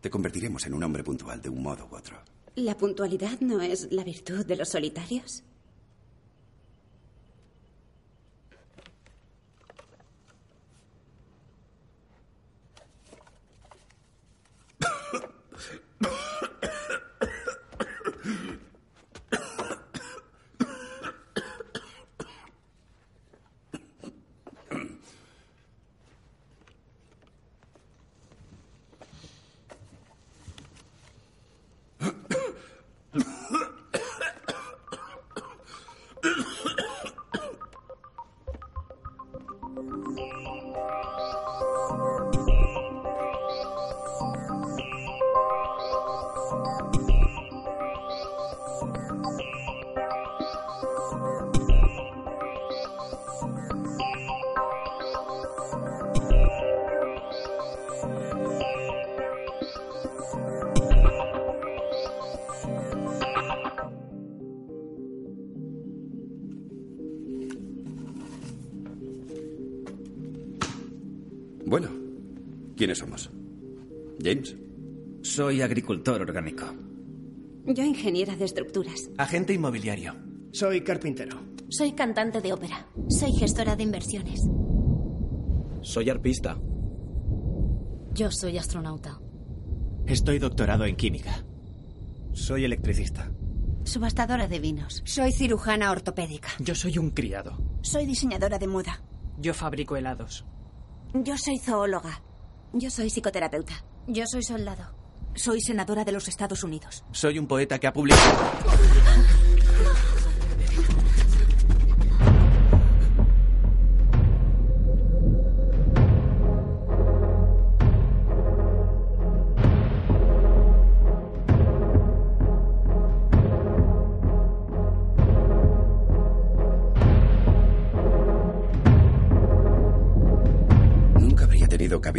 Te 0.01 0.09
convertiremos 0.09 0.65
en 0.65 0.73
un 0.73 0.83
hombre 0.83 1.03
puntual 1.05 1.41
de 1.41 1.49
un 1.49 1.61
modo 1.63 1.87
u 1.89 1.95
otro. 1.95 2.21
¿La 2.55 2.75
puntualidad 2.75 3.39
no 3.41 3.61
es 3.61 3.91
la 3.91 4.03
virtud 4.03 4.45
de 4.45 4.55
los 4.55 4.69
solitarios? 4.69 5.43
Bueno, 71.69 71.87
¿quiénes 72.75 72.97
somos? 72.97 73.29
James. 74.23 74.57
Soy 75.21 75.61
agricultor 75.61 76.19
orgánico. 76.19 76.65
Yo 77.67 77.83
ingeniera 77.83 78.35
de 78.35 78.45
estructuras. 78.45 79.11
Agente 79.19 79.53
inmobiliario. 79.53 80.15
Soy 80.51 80.81
carpintero. 80.81 81.39
Soy 81.69 81.91
cantante 81.91 82.41
de 82.41 82.53
ópera. 82.53 82.87
Soy 83.07 83.33
gestora 83.33 83.75
de 83.75 83.83
inversiones. 83.83 84.41
Soy 85.81 86.09
arpista. 86.09 86.59
Yo 88.15 88.31
soy 88.31 88.57
astronauta. 88.57 89.19
Estoy 90.07 90.39
doctorado 90.39 90.85
en 90.85 90.95
química. 90.95 91.45
Soy 92.33 92.65
electricista. 92.65 93.31
Subastadora 93.83 94.47
de 94.47 94.57
vinos. 94.57 95.03
Soy 95.05 95.31
cirujana 95.31 95.91
ortopédica. 95.91 96.49
Yo 96.57 96.73
soy 96.73 96.97
un 96.97 97.11
criado. 97.11 97.59
Soy 97.83 98.07
diseñadora 98.07 98.57
de 98.57 98.65
moda. 98.65 99.03
Yo 99.37 99.53
fabrico 99.53 99.97
helados. 99.97 100.47
Yo 101.13 101.35
soy 101.37 101.57
zoóloga. 101.57 102.21
Yo 102.71 102.89
soy 102.91 103.09
psicoterapeuta. 103.09 103.83
Yo 104.07 104.25
soy 104.27 104.43
soldado. 104.43 104.93
Soy 105.35 105.59
senadora 105.59 106.03
de 106.03 106.11
los 106.11 106.27
Estados 106.27 106.63
Unidos. 106.63 107.03
Soy 107.11 107.39
un 107.39 107.47
poeta 107.47 107.79
que 107.79 107.87
ha 107.87 107.93
publicado. 107.93 108.51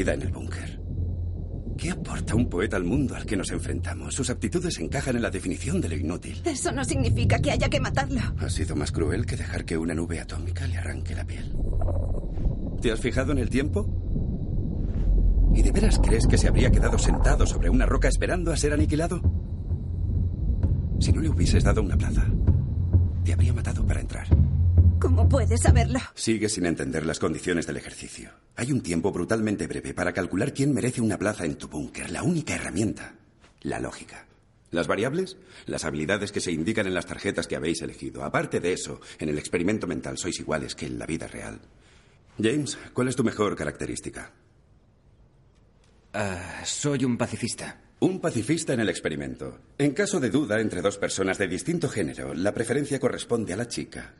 Cabida 0.00 0.14
en 0.14 0.22
el 0.22 0.32
búnker. 0.32 0.80
¿Qué 1.76 1.90
aporta 1.90 2.34
un 2.34 2.48
poeta 2.48 2.76
al 2.76 2.84
mundo 2.84 3.14
al 3.14 3.26
que 3.26 3.36
nos 3.36 3.50
enfrentamos? 3.50 4.14
Sus 4.14 4.30
aptitudes 4.30 4.78
encajan 4.78 5.16
en 5.16 5.22
la 5.22 5.30
definición 5.30 5.80
de 5.80 5.90
lo 5.90 5.96
inútil. 5.96 6.40
Eso 6.44 6.72
no 6.72 6.84
significa 6.84 7.38
que 7.38 7.50
haya 7.50 7.68
que 7.68 7.80
matarlo. 7.80 8.20
Ha 8.38 8.48
sido 8.48 8.76
más 8.76 8.92
cruel 8.92 9.26
que 9.26 9.36
dejar 9.36 9.64
que 9.64 9.76
una 9.76 9.94
nube 9.94 10.20
atómica 10.20 10.66
le 10.66 10.78
arranque 10.78 11.14
la 11.14 11.26
piel. 11.26 11.54
¿Te 12.80 12.92
has 12.92 13.00
fijado 13.00 13.32
en 13.32 13.38
el 13.38 13.50
tiempo? 13.50 13.86
¿Y 15.54 15.62
de 15.62 15.72
veras 15.72 15.98
crees 16.02 16.26
que 16.26 16.38
se 16.38 16.48
habría 16.48 16.70
quedado 16.70 16.98
sentado 16.98 17.46
sobre 17.46 17.68
una 17.68 17.84
roca 17.84 18.08
esperando 18.08 18.52
a 18.52 18.56
ser 18.56 18.72
aniquilado? 18.72 19.20
Si 20.98 21.12
no 21.12 21.20
le 21.20 21.28
hubieses 21.28 21.64
dado 21.64 21.82
una 21.82 21.96
plaza, 21.96 22.26
te 23.24 23.32
habría 23.34 23.52
matado 23.52 23.86
para 23.86 24.00
entrar. 24.00 24.28
¿Cómo 24.98 25.28
puedes 25.28 25.60
saberlo? 25.62 25.98
Sigues 26.14 26.54
sin 26.54 26.66
entender 26.66 27.06
las 27.06 27.18
condiciones 27.18 27.66
del 27.66 27.78
ejercicio. 27.78 28.30
Hay 28.56 28.72
un 28.72 28.82
tiempo 28.82 29.12
brutalmente 29.12 29.66
breve 29.66 29.94
para 29.94 30.12
calcular 30.12 30.52
quién 30.52 30.74
merece 30.74 31.00
una 31.00 31.18
plaza 31.18 31.44
en 31.44 31.56
tu 31.56 31.68
búnker. 31.68 32.10
La 32.10 32.22
única 32.22 32.54
herramienta, 32.54 33.14
la 33.62 33.80
lógica. 33.80 34.26
Las 34.70 34.86
variables, 34.86 35.36
las 35.66 35.84
habilidades 35.84 36.30
que 36.30 36.40
se 36.40 36.52
indican 36.52 36.86
en 36.86 36.94
las 36.94 37.06
tarjetas 37.06 37.46
que 37.46 37.56
habéis 37.56 37.82
elegido. 37.82 38.22
Aparte 38.22 38.60
de 38.60 38.72
eso, 38.72 39.00
en 39.18 39.28
el 39.28 39.38
experimento 39.38 39.86
mental 39.86 40.16
sois 40.18 40.38
iguales 40.38 40.74
que 40.74 40.86
en 40.86 40.98
la 40.98 41.06
vida 41.06 41.26
real. 41.26 41.60
James, 42.40 42.78
¿cuál 42.92 43.08
es 43.08 43.16
tu 43.16 43.24
mejor 43.24 43.56
característica? 43.56 44.32
Ah, 46.12 46.62
soy 46.64 47.04
un 47.04 47.16
pacifista. 47.16 47.80
Un 48.00 48.20
pacifista 48.20 48.72
en 48.72 48.80
el 48.80 48.88
experimento. 48.88 49.58
En 49.76 49.92
caso 49.92 50.20
de 50.20 50.30
duda 50.30 50.60
entre 50.60 50.80
dos 50.80 50.98
personas 50.98 51.36
de 51.38 51.48
distinto 51.48 51.88
género, 51.88 52.32
la 52.32 52.54
preferencia 52.54 52.98
corresponde 52.98 53.52
a 53.52 53.56
la 53.56 53.68
chica. 53.68 54.14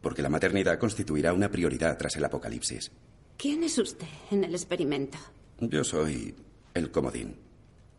Porque 0.00 0.22
la 0.22 0.30
maternidad 0.30 0.78
constituirá 0.78 1.32
una 1.32 1.50
prioridad 1.50 1.98
tras 1.98 2.16
el 2.16 2.24
apocalipsis. 2.24 2.90
¿Quién 3.36 3.64
es 3.64 3.78
usted 3.78 4.06
en 4.30 4.44
el 4.44 4.54
experimento? 4.54 5.18
Yo 5.60 5.84
soy 5.84 6.34
el 6.74 6.90
comodín. 6.90 7.36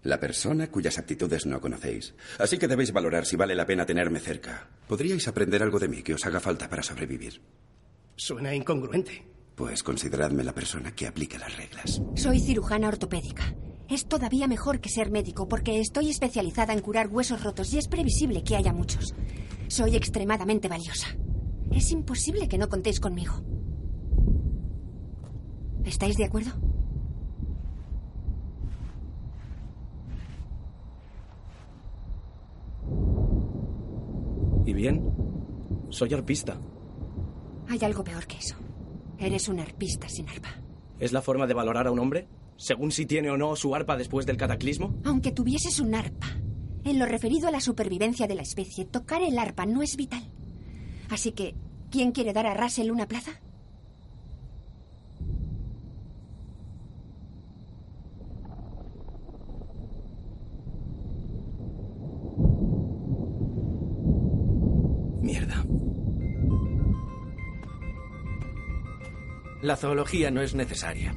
La 0.04 0.20
persona 0.20 0.70
cuyas 0.70 0.98
aptitudes 0.98 1.46
no 1.46 1.62
conocéis. 1.62 2.14
Así 2.38 2.58
que 2.58 2.68
debéis 2.68 2.92
valorar 2.92 3.26
si 3.26 3.36
vale 3.38 3.56
la 3.56 3.66
pena 3.66 3.86
tenerme 3.86 4.20
cerca. 4.20 4.68
Podríais 4.88 5.28
aprender 5.28 5.64
algo 5.64 5.80
de 5.80 5.88
mí 5.88 6.02
que 6.04 6.14
os 6.14 6.26
haga 6.26 6.40
falta 6.40 6.70
para 6.70 6.84
sobrevivir. 6.84 7.42
Suena 8.16 8.54
incongruente. 8.54 9.26
Pues 9.56 9.84
consideradme 9.84 10.44
la 10.44 10.54
persona 10.54 10.94
que 10.96 11.08
aplica 11.08 11.38
las 11.38 11.56
reglas. 11.56 12.02
Soy 12.16 12.40
cirujana 12.40 12.88
ortopédica. 12.90 13.56
Es 13.90 14.06
todavía 14.08 14.48
mejor 14.48 14.82
que 14.82 14.90
ser 14.90 15.12
médico 15.12 15.48
porque 15.48 15.80
estoy 15.80 16.10
especializada 16.10 16.74
en 16.74 16.80
curar 16.82 17.08
huesos 17.08 17.44
rotos 17.44 17.74
y 17.74 17.78
es 17.78 17.88
previsible 17.88 18.44
que 18.44 18.56
haya 18.56 18.74
muchos. 18.74 19.14
Soy 19.68 19.96
extremadamente 19.96 20.68
valiosa. 20.68 21.08
Es 21.72 21.92
imposible 21.92 22.48
que 22.48 22.58
no 22.58 22.68
contéis 22.70 23.00
conmigo. 23.00 23.42
¿Estáis 25.86 26.18
de 26.18 26.26
acuerdo? 26.26 26.52
¿Y 34.66 34.74
bien? 34.74 35.04
Soy 35.90 36.14
arpista. 36.14 36.60
Hay 37.68 37.80
algo 37.84 38.04
peor 38.04 38.26
que 38.26 38.38
eso. 38.38 38.56
Eres 39.18 39.48
un 39.48 39.60
arpista 39.60 40.10
sin 40.10 40.28
arpa. 40.30 40.50
¿Es 41.00 41.12
la 41.12 41.22
forma 41.22 41.48
de 41.48 41.54
valorar 41.54 41.88
a 41.88 41.92
un 41.92 42.00
hombre? 42.00 42.28
Según 42.58 42.92
si 42.92 43.06
tiene 43.06 43.30
o 43.30 43.38
no 43.38 43.56
su 43.56 43.76
arpa 43.76 43.98
después 43.98 44.26
del 44.26 44.38
cataclismo. 44.38 44.96
Aunque 45.06 45.32
tuvieses 45.32 45.80
un 45.80 45.96
arpa, 45.96 46.28
en 46.84 47.00
lo 47.00 47.06
referido 47.06 47.48
a 47.48 47.52
la 47.52 47.60
supervivencia 47.60 48.28
de 48.28 48.36
la 48.36 48.42
especie, 48.42 48.86
tocar 48.86 49.22
el 49.22 49.38
arpa 49.38 49.66
no 49.66 49.82
es 49.82 49.96
vital. 49.98 50.24
Así 51.10 51.32
que, 51.32 51.56
¿quién 51.90 52.12
quiere 52.12 52.34
dar 52.34 52.46
a 52.46 52.54
Russell 52.54 52.92
una 52.92 53.08
plaza? 53.08 53.42
La 69.62 69.78
zoología 69.78 70.30
no 70.30 70.42
es 70.42 70.56
necesaria. 70.56 71.16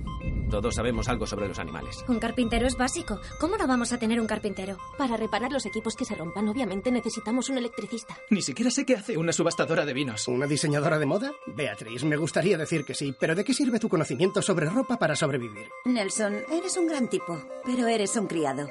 Todos 0.50 0.76
sabemos 0.76 1.08
algo 1.08 1.26
sobre 1.26 1.48
los 1.48 1.58
animales. 1.58 2.04
Un 2.06 2.20
carpintero 2.20 2.66
es 2.68 2.76
básico. 2.76 3.20
¿Cómo 3.40 3.56
no 3.56 3.66
vamos 3.66 3.92
a 3.92 3.98
tener 3.98 4.20
un 4.20 4.28
carpintero? 4.28 4.78
Para 4.96 5.16
reparar 5.16 5.50
los 5.50 5.66
equipos 5.66 5.96
que 5.96 6.04
se 6.04 6.14
rompan, 6.14 6.48
obviamente 6.48 6.92
necesitamos 6.92 7.48
un 7.50 7.58
electricista. 7.58 8.16
Ni 8.30 8.42
siquiera 8.42 8.70
sé 8.70 8.86
qué 8.86 8.94
hace 8.94 9.16
una 9.16 9.32
subastadora 9.32 9.84
de 9.84 9.92
vinos. 9.92 10.28
¿Una 10.28 10.46
diseñadora 10.46 11.00
de 11.00 11.06
moda? 11.06 11.32
Beatriz, 11.48 12.04
me 12.04 12.16
gustaría 12.16 12.56
decir 12.56 12.84
que 12.84 12.94
sí, 12.94 13.12
pero 13.18 13.34
¿de 13.34 13.42
qué 13.42 13.52
sirve 13.52 13.80
tu 13.80 13.88
conocimiento 13.88 14.40
sobre 14.40 14.70
ropa 14.70 14.96
para 14.96 15.16
sobrevivir? 15.16 15.66
Nelson, 15.84 16.36
eres 16.52 16.76
un 16.76 16.86
gran 16.86 17.08
tipo, 17.08 17.42
pero 17.64 17.88
eres 17.88 18.14
un 18.16 18.28
criado. 18.28 18.68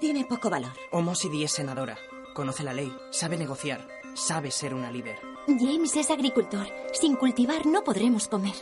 Tiene 0.00 0.24
poco 0.24 0.50
valor. 0.50 0.72
Omosidi 0.92 1.42
es 1.42 1.50
senadora. 1.50 1.98
Conoce 2.34 2.62
la 2.62 2.72
ley, 2.72 2.96
sabe 3.10 3.36
negociar, 3.36 3.88
sabe 4.14 4.50
ser 4.50 4.74
una 4.74 4.90
líder. 4.90 5.18
James 5.46 5.94
es 5.96 6.10
agricultor. 6.10 6.66
Sin 6.92 7.16
cultivar 7.16 7.66
no 7.66 7.84
podremos 7.84 8.28
comer. 8.28 8.54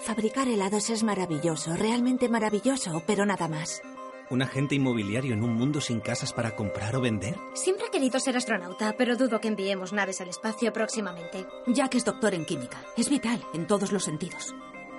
Fabricar 0.00 0.48
helados 0.48 0.90
es 0.90 1.02
maravilloso, 1.02 1.74
realmente 1.76 2.28
maravilloso, 2.28 3.02
pero 3.06 3.26
nada 3.26 3.48
más. 3.48 3.82
¿Un 4.30 4.42
agente 4.42 4.74
inmobiliario 4.74 5.32
en 5.32 5.42
un 5.42 5.54
mundo 5.54 5.80
sin 5.80 6.00
casas 6.00 6.32
para 6.32 6.54
comprar 6.54 6.94
o 6.96 7.00
vender? 7.00 7.36
Siempre 7.54 7.86
he 7.86 7.90
querido 7.90 8.20
ser 8.20 8.36
astronauta, 8.36 8.94
pero 8.98 9.16
dudo 9.16 9.40
que 9.40 9.48
enviemos 9.48 9.92
naves 9.92 10.20
al 10.20 10.28
espacio 10.28 10.72
próximamente. 10.72 11.46
Jack 11.66 11.94
es 11.94 12.04
doctor 12.04 12.34
en 12.34 12.44
química. 12.44 12.82
Es 12.96 13.08
vital 13.08 13.42
en 13.54 13.66
todos 13.66 13.90
los 13.90 14.04
sentidos. 14.04 14.54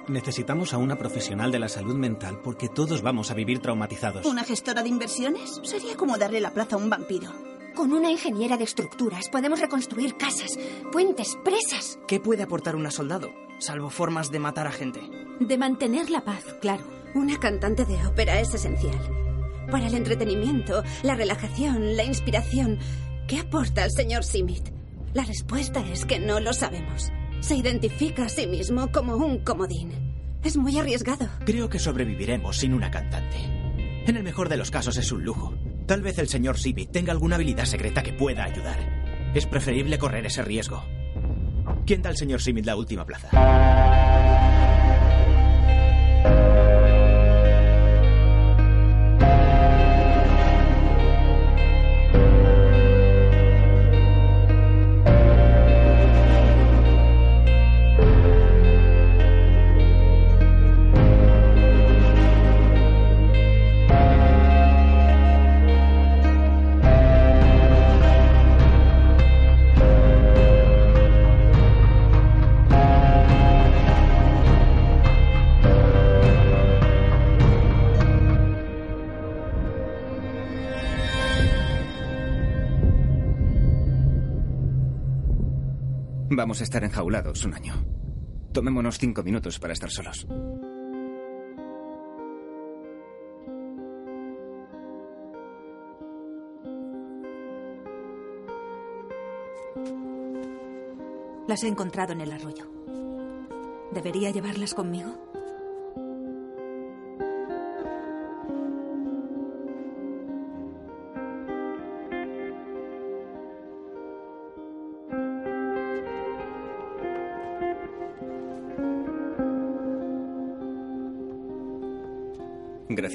Necesitamos 0.07 0.73
a 0.73 0.77
una 0.79 0.97
profesional 0.97 1.51
de 1.51 1.59
la 1.59 1.69
salud 1.69 1.95
mental 1.95 2.39
porque 2.43 2.69
todos 2.69 3.03
vamos 3.03 3.29
a 3.29 3.35
vivir 3.35 3.59
traumatizados. 3.59 4.25
¿Una 4.25 4.43
gestora 4.43 4.81
de 4.81 4.89
inversiones? 4.89 5.62
Sería 5.63 5.95
como 5.95 6.17
darle 6.17 6.39
la 6.41 6.51
plaza 6.51 6.75
a 6.75 6.79
un 6.79 6.89
vampiro. 6.89 7.31
Con 7.79 7.93
una 7.93 8.11
ingeniera 8.11 8.57
de 8.57 8.65
estructuras 8.65 9.29
podemos 9.29 9.61
reconstruir 9.61 10.17
casas, 10.17 10.59
puentes, 10.91 11.37
presas. 11.45 11.97
¿Qué 12.09 12.19
puede 12.19 12.43
aportar 12.43 12.75
una 12.75 12.91
soldado? 12.91 13.31
Salvo 13.57 13.89
formas 13.89 14.31
de 14.31 14.39
matar 14.39 14.67
a 14.67 14.73
gente. 14.73 14.99
De 15.39 15.57
mantener 15.57 16.09
la 16.09 16.25
paz, 16.25 16.43
claro. 16.59 16.83
Una 17.15 17.39
cantante 17.39 17.85
de 17.85 18.05
ópera 18.05 18.41
es 18.41 18.53
esencial. 18.53 18.99
Para 19.71 19.87
el 19.87 19.93
entretenimiento, 19.93 20.83
la 21.03 21.15
relajación, 21.15 21.95
la 21.95 22.03
inspiración. 22.03 22.79
¿Qué 23.29 23.39
aporta 23.39 23.85
el 23.85 23.91
señor 23.91 24.25
Simit? 24.25 24.73
La 25.13 25.23
respuesta 25.23 25.79
es 25.79 26.03
que 26.03 26.19
no 26.19 26.41
lo 26.41 26.51
sabemos. 26.51 27.13
Se 27.39 27.55
identifica 27.55 28.25
a 28.25 28.29
sí 28.29 28.45
mismo 28.45 28.91
como 28.91 29.15
un 29.15 29.41
comodín. 29.45 29.93
Es 30.43 30.57
muy 30.57 30.77
arriesgado. 30.77 31.29
Creo 31.45 31.69
que 31.69 31.79
sobreviviremos 31.79 32.57
sin 32.57 32.73
una 32.73 32.91
cantante. 32.91 33.37
En 34.05 34.17
el 34.17 34.23
mejor 34.23 34.49
de 34.49 34.57
los 34.57 34.69
casos 34.69 34.97
es 34.97 35.13
un 35.13 35.23
lujo. 35.23 35.53
Tal 35.89 36.04
vez 36.04 36.19
el 36.19 36.28
señor 36.28 36.60
Simit 36.60 36.91
tenga 36.91 37.12
alguna 37.12 37.38
habilidad 37.38 37.65
secreta 37.65 38.04
que 38.04 38.13
pueda 38.13 38.43
ayudar. 38.43 38.78
Es 39.34 39.47
preferible 39.47 39.97
correr 39.97 40.23
ese 40.23 40.43
riesgo. 40.43 40.84
¿Quién 41.88 42.04
da 42.04 42.12
al 42.12 42.15
señor 42.15 42.43
Simit 42.43 42.67
la 42.67 42.75
última 42.75 43.08
plaza? 43.08 44.18
Vamos 86.31 86.61
a 86.61 86.63
estar 86.63 86.83
enjaulados 86.83 87.43
un 87.43 87.55
año. 87.55 87.73
Tomémonos 88.53 88.99
cinco 88.99 89.23
minutos 89.23 89.57
para 89.59 89.73
estar 89.73 89.89
solos. 89.89 90.27
Las 101.47 101.63
he 101.63 101.67
encontrado 101.67 102.13
en 102.13 102.21
el 102.21 102.31
arroyo. 102.31 102.71
¿Debería 103.91 104.29
llevarlas 104.29 104.75
conmigo? 104.75 105.17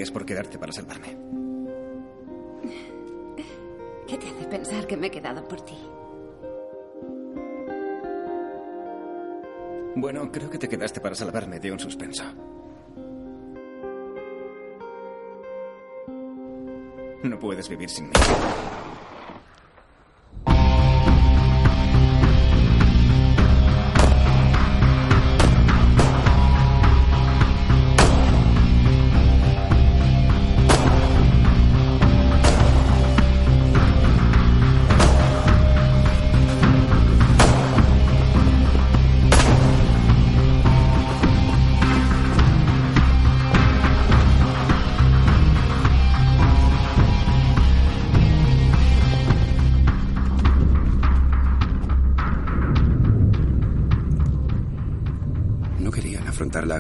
Gracias 0.05 0.19
por 0.19 0.27
quedarte 0.27 0.59
para 0.59 0.71
salvarme. 0.71 1.17
¿Qué 4.07 4.19
te 4.19 4.29
hace 4.29 4.45
pensar 4.49 4.87
que 4.87 4.99
me 4.99 5.07
he 5.07 5.11
quedado 5.11 5.49
por 5.49 5.62
ti? 5.62 5.79
Bueno, 9.97 10.31
creo 10.31 10.51
que 10.51 10.59
te 10.59 10.69
quedaste 10.69 11.01
para 11.01 11.14
salvarme 11.14 11.59
de 11.59 11.73
un 11.73 11.81
suspenso. 11.81 12.23
No 17.23 17.38
puedes 17.38 17.67
vivir 17.71 17.88
sin 17.88 18.05
mí. 18.05 18.12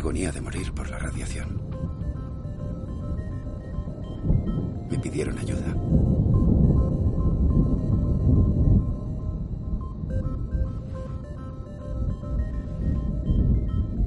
Agonía 0.04 0.30
de 0.32 0.40
morir 0.42 0.70
por 0.74 0.90
la 0.90 0.98
radiación. 0.98 1.62
Me 4.90 4.98
pidieron 4.98 5.38
ayuda. 5.38 5.74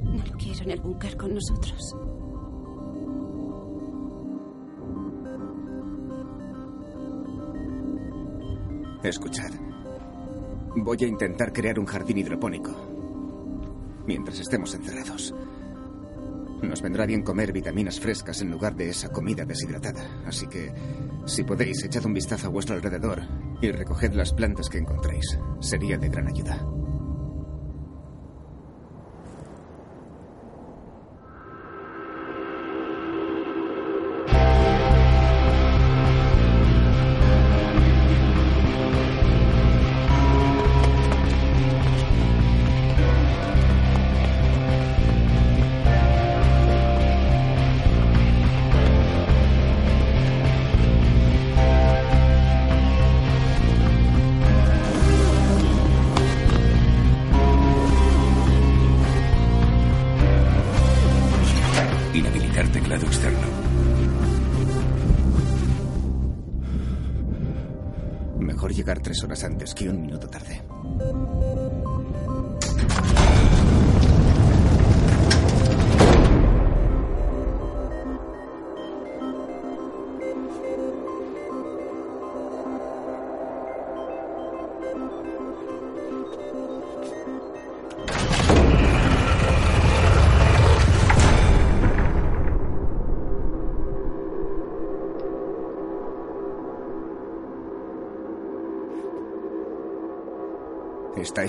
No 0.04 0.24
lo 0.24 0.36
quiero 0.38 0.62
en 0.62 0.70
el 0.70 0.80
búnker 0.80 1.16
con 1.16 1.34
nosotros. 1.34 1.96
Escuchad. 9.02 9.50
Voy 10.76 10.98
a 11.00 11.08
intentar 11.08 11.52
crear 11.52 11.76
un 11.80 11.86
jardín 11.86 12.18
hidropónico. 12.18 12.70
Mientras 14.06 14.38
estemos 14.38 14.72
encerrados. 14.76 15.34
Nos 16.62 16.82
vendrá 16.82 17.06
bien 17.06 17.22
comer 17.22 17.52
vitaminas 17.52 18.00
frescas 18.00 18.40
en 18.42 18.50
lugar 18.50 18.74
de 18.74 18.90
esa 18.90 19.10
comida 19.10 19.44
deshidratada. 19.44 20.22
Así 20.26 20.46
que, 20.46 20.72
si 21.26 21.44
podéis, 21.44 21.84
echad 21.84 22.04
un 22.04 22.14
vistazo 22.14 22.48
a 22.48 22.50
vuestro 22.50 22.76
alrededor 22.76 23.22
y 23.60 23.70
recoged 23.70 24.12
las 24.12 24.32
plantas 24.32 24.68
que 24.68 24.78
encontréis. 24.78 25.38
Sería 25.60 25.98
de 25.98 26.08
gran 26.08 26.28
ayuda. 26.28 26.77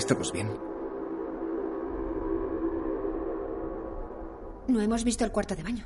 ¿Estáis 0.00 0.16
todos 0.16 0.32
bien? 0.32 0.48
No 4.66 4.80
hemos 4.80 5.04
visto 5.04 5.26
el 5.26 5.30
cuarto 5.30 5.54
de 5.54 5.62
baño. 5.62 5.84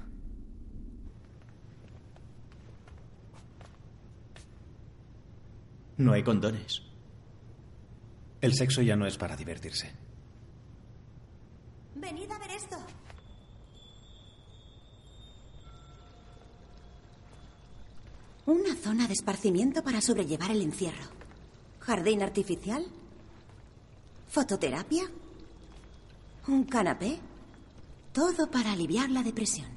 No 5.97 6.13
hay 6.13 6.23
condones. 6.23 6.83
El 8.41 8.55
sexo 8.55 8.83
ya 8.83 8.95
no 8.95 9.05
es 9.05 9.19
para 9.19 9.35
divertirse. 9.35 9.91
Venid 11.97 12.31
a 12.31 12.39
ver 12.39 12.51
esto. 12.53 12.77
Una 18.47 18.77
zona 18.77 19.09
de 19.09 19.15
esparcimiento 19.15 19.83
para 19.83 20.01
sobrellevar 20.01 20.53
el 20.53 20.63
encierro. 20.63 21.07
Jardín 21.81 22.23
artificial. 22.23 22.87
Fototerapia. 24.29 25.05
Un 26.49 26.65
canapé. 26.65 27.19
Todo 28.13 28.51
para 28.51 28.73
aliviar 28.73 29.11
la 29.11 29.23
depresión. 29.23 29.74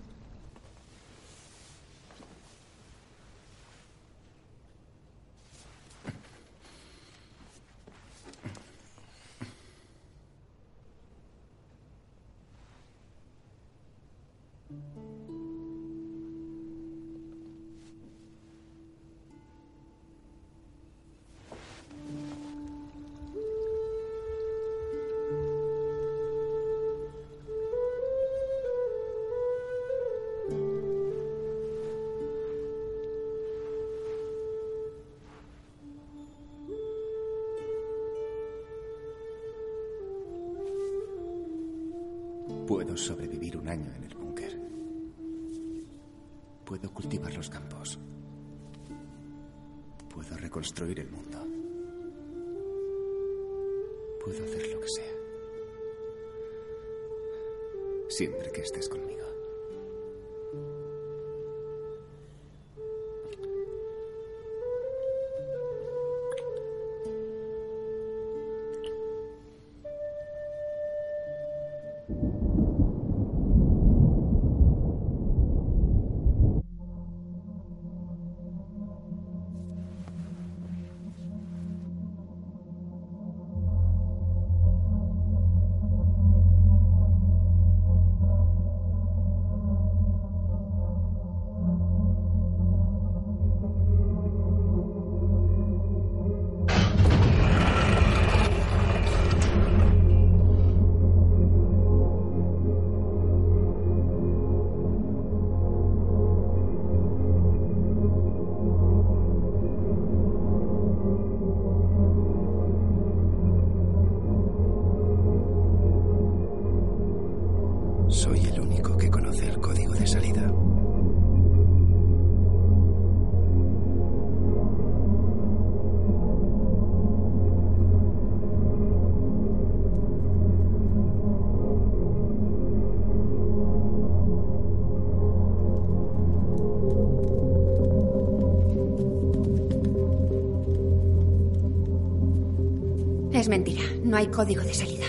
No 144.17 144.21
hay 144.21 144.29
código 144.29 144.63
de 144.63 144.73
salida. 144.73 145.05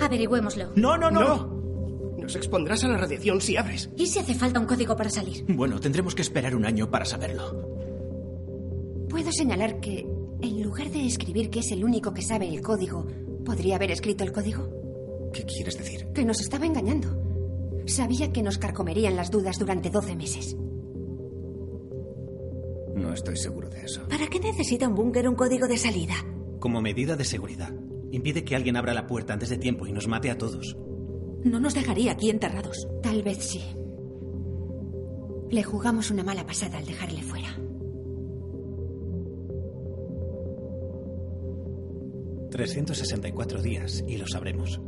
Averigüémoslo. 0.00 0.70
No, 0.76 0.96
no, 0.96 1.10
no. 1.10 1.20
No. 1.20 2.14
Nos 2.18 2.36
expondrás 2.36 2.84
a 2.84 2.88
la 2.88 2.96
radiación 2.96 3.40
si 3.40 3.56
abres. 3.56 3.90
¿Y 3.96 4.06
si 4.06 4.20
hace 4.20 4.32
falta 4.36 4.60
un 4.60 4.66
código 4.66 4.94
para 4.96 5.10
salir? 5.10 5.44
Bueno, 5.48 5.80
tendremos 5.80 6.14
que 6.14 6.22
esperar 6.22 6.54
un 6.54 6.64
año 6.64 6.88
para 6.88 7.04
saberlo. 7.04 7.68
Puedo 9.08 9.32
señalar 9.32 9.80
que, 9.80 10.06
en 10.40 10.62
lugar 10.62 10.88
de 10.92 11.04
escribir 11.04 11.50
que 11.50 11.58
es 11.58 11.72
el 11.72 11.84
único 11.84 12.14
que 12.14 12.22
sabe 12.22 12.46
el 12.48 12.60
código, 12.62 13.04
¿podría 13.44 13.74
haber 13.74 13.90
escrito 13.90 14.22
el 14.22 14.30
código? 14.30 14.70
¿Qué 15.32 15.42
quieres 15.42 15.76
decir? 15.76 16.06
Que 16.14 16.24
nos 16.24 16.40
estaba 16.40 16.64
engañando. 16.64 17.08
Sabía 17.86 18.32
que 18.32 18.44
nos 18.44 18.58
carcomerían 18.58 19.16
las 19.16 19.32
dudas 19.32 19.58
durante 19.58 19.90
12 19.90 20.14
meses. 20.14 20.56
No 22.94 23.12
estoy 23.12 23.36
seguro 23.36 23.68
de 23.68 23.80
eso. 23.80 24.06
¿Para 24.08 24.28
qué 24.28 24.38
necesita 24.38 24.86
un 24.86 24.94
búnker 24.94 25.28
un 25.28 25.34
código 25.34 25.66
de 25.66 25.76
salida? 25.76 26.14
Como 26.60 26.80
medida 26.80 27.16
de 27.16 27.24
seguridad. 27.24 27.72
Impide 28.14 28.44
que 28.44 28.54
alguien 28.54 28.76
abra 28.76 28.94
la 28.94 29.08
puerta 29.08 29.32
antes 29.32 29.48
de 29.48 29.58
tiempo 29.58 29.88
y 29.88 29.92
nos 29.92 30.06
mate 30.06 30.30
a 30.30 30.38
todos. 30.38 30.76
No 31.42 31.58
nos 31.58 31.74
dejaría 31.74 32.12
aquí 32.12 32.30
enterrados. 32.30 32.86
Tal 33.02 33.24
vez 33.24 33.38
sí. 33.38 33.60
Le 35.50 35.64
jugamos 35.64 36.12
una 36.12 36.22
mala 36.22 36.46
pasada 36.46 36.78
al 36.78 36.86
dejarle 36.86 37.22
fuera. 37.22 37.48
...364 42.50 43.62
días 43.62 44.04
y 44.06 44.16
lo 44.16 44.28
sabremos. 44.28 44.80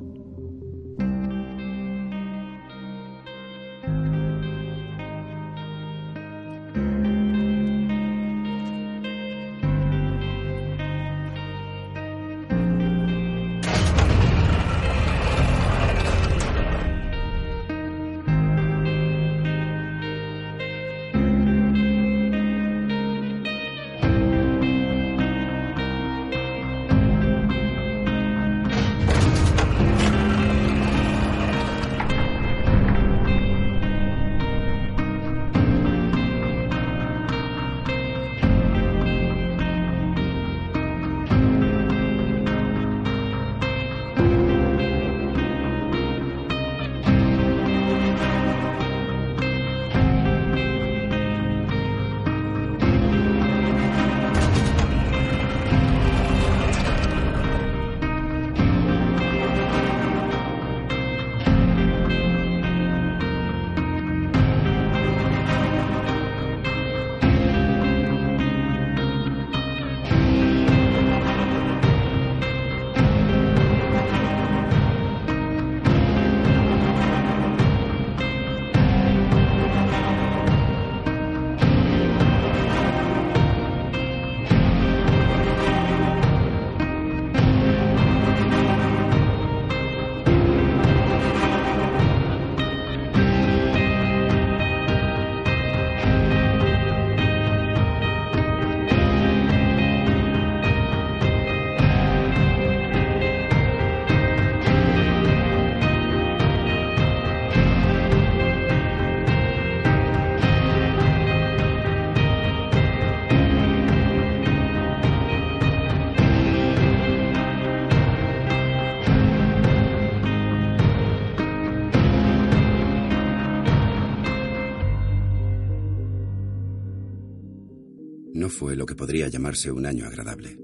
Podría 129.07 129.29
llamarse 129.29 129.71
un 129.71 129.87
año 129.87 130.05
agradable. 130.05 130.59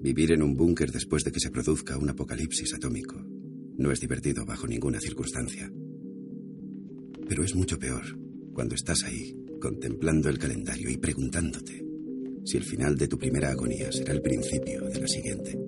Vivir 0.00 0.30
en 0.30 0.44
un 0.44 0.56
búnker 0.56 0.92
después 0.92 1.24
de 1.24 1.32
que 1.32 1.40
se 1.40 1.50
produzca 1.50 1.98
un 1.98 2.08
apocalipsis 2.08 2.74
atómico 2.74 3.16
no 3.76 3.90
es 3.90 3.98
divertido 3.98 4.46
bajo 4.46 4.68
ninguna 4.68 5.00
circunstancia. 5.00 5.68
Pero 7.28 7.42
es 7.42 7.56
mucho 7.56 7.76
peor 7.76 8.04
cuando 8.52 8.76
estás 8.76 9.02
ahí, 9.02 9.34
contemplando 9.60 10.28
el 10.28 10.38
calendario 10.38 10.90
y 10.90 10.96
preguntándote 10.96 11.84
si 12.44 12.56
el 12.56 12.62
final 12.62 12.96
de 12.96 13.08
tu 13.08 13.18
primera 13.18 13.50
agonía 13.50 13.90
será 13.90 14.12
el 14.12 14.22
principio 14.22 14.88
de 14.88 15.00
la 15.00 15.08
siguiente. 15.08 15.58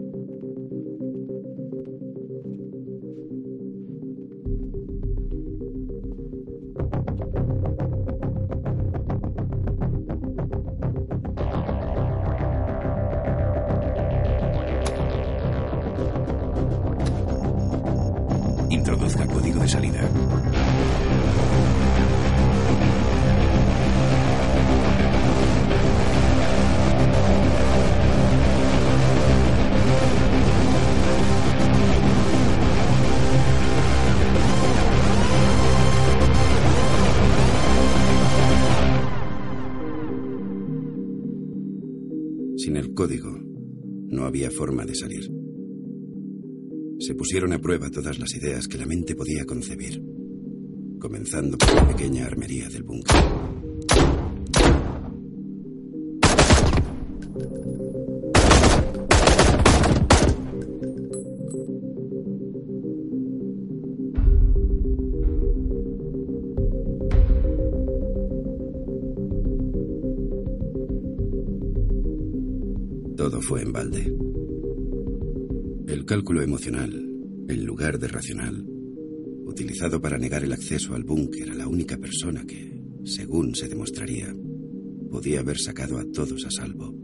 Sin 42.70 42.76
el 42.76 42.94
código, 42.94 43.36
no 44.10 44.26
había 44.26 44.48
forma 44.48 44.84
de 44.84 44.94
salir. 44.94 45.28
Se 47.00 47.16
pusieron 47.16 47.52
a 47.52 47.58
prueba 47.58 47.90
todas 47.90 48.20
las 48.20 48.32
ideas 48.36 48.68
que 48.68 48.78
la 48.78 48.86
mente 48.86 49.16
podía 49.16 49.44
concebir, 49.44 50.00
comenzando 51.00 51.58
por 51.58 51.74
la 51.74 51.88
pequeña 51.88 52.26
armería 52.26 52.68
del 52.68 52.84
búnker. 52.84 53.16
Fue 73.40 73.62
en 73.62 73.72
balde. 73.72 74.14
El 75.88 76.04
cálculo 76.04 76.42
emocional, 76.42 76.92
en 77.48 77.64
lugar 77.64 77.98
de 77.98 78.08
racional, 78.08 78.64
utilizado 79.44 80.00
para 80.00 80.18
negar 80.18 80.44
el 80.44 80.52
acceso 80.52 80.94
al 80.94 81.04
búnker 81.04 81.50
a 81.50 81.54
la 81.54 81.66
única 81.66 81.96
persona 81.96 82.44
que, 82.46 82.80
según 83.04 83.54
se 83.54 83.68
demostraría, 83.68 84.34
podía 85.10 85.40
haber 85.40 85.58
sacado 85.58 85.98
a 85.98 86.04
todos 86.04 86.44
a 86.44 86.50
salvo, 86.50 86.94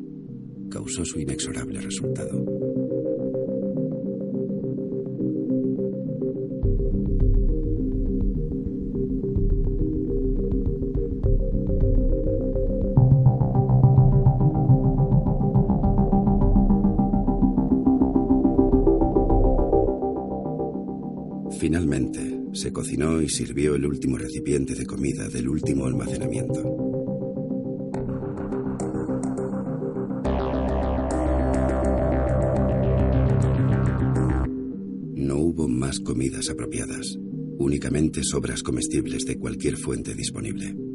causó 0.71 1.05
su 1.05 1.19
inexorable 1.19 1.81
resultado. 1.81 2.56
Y 23.27 23.29
sirvió 23.29 23.75
el 23.75 23.85
último 23.85 24.17
recipiente 24.19 24.77
de 24.77 24.87
comida 24.87 25.29
del 25.29 25.49
último 25.49 25.87
almacenamiento. 25.87 26.63
No 35.17 35.39
hubo 35.39 35.67
más 35.67 35.99
comidas 35.99 36.51
apropiadas, 36.51 37.19
únicamente 37.59 38.23
sobras 38.23 38.63
comestibles 38.63 39.27
de 39.27 39.37
cualquier 39.41 39.77
fuente 39.77 40.15
disponible. 40.15 40.86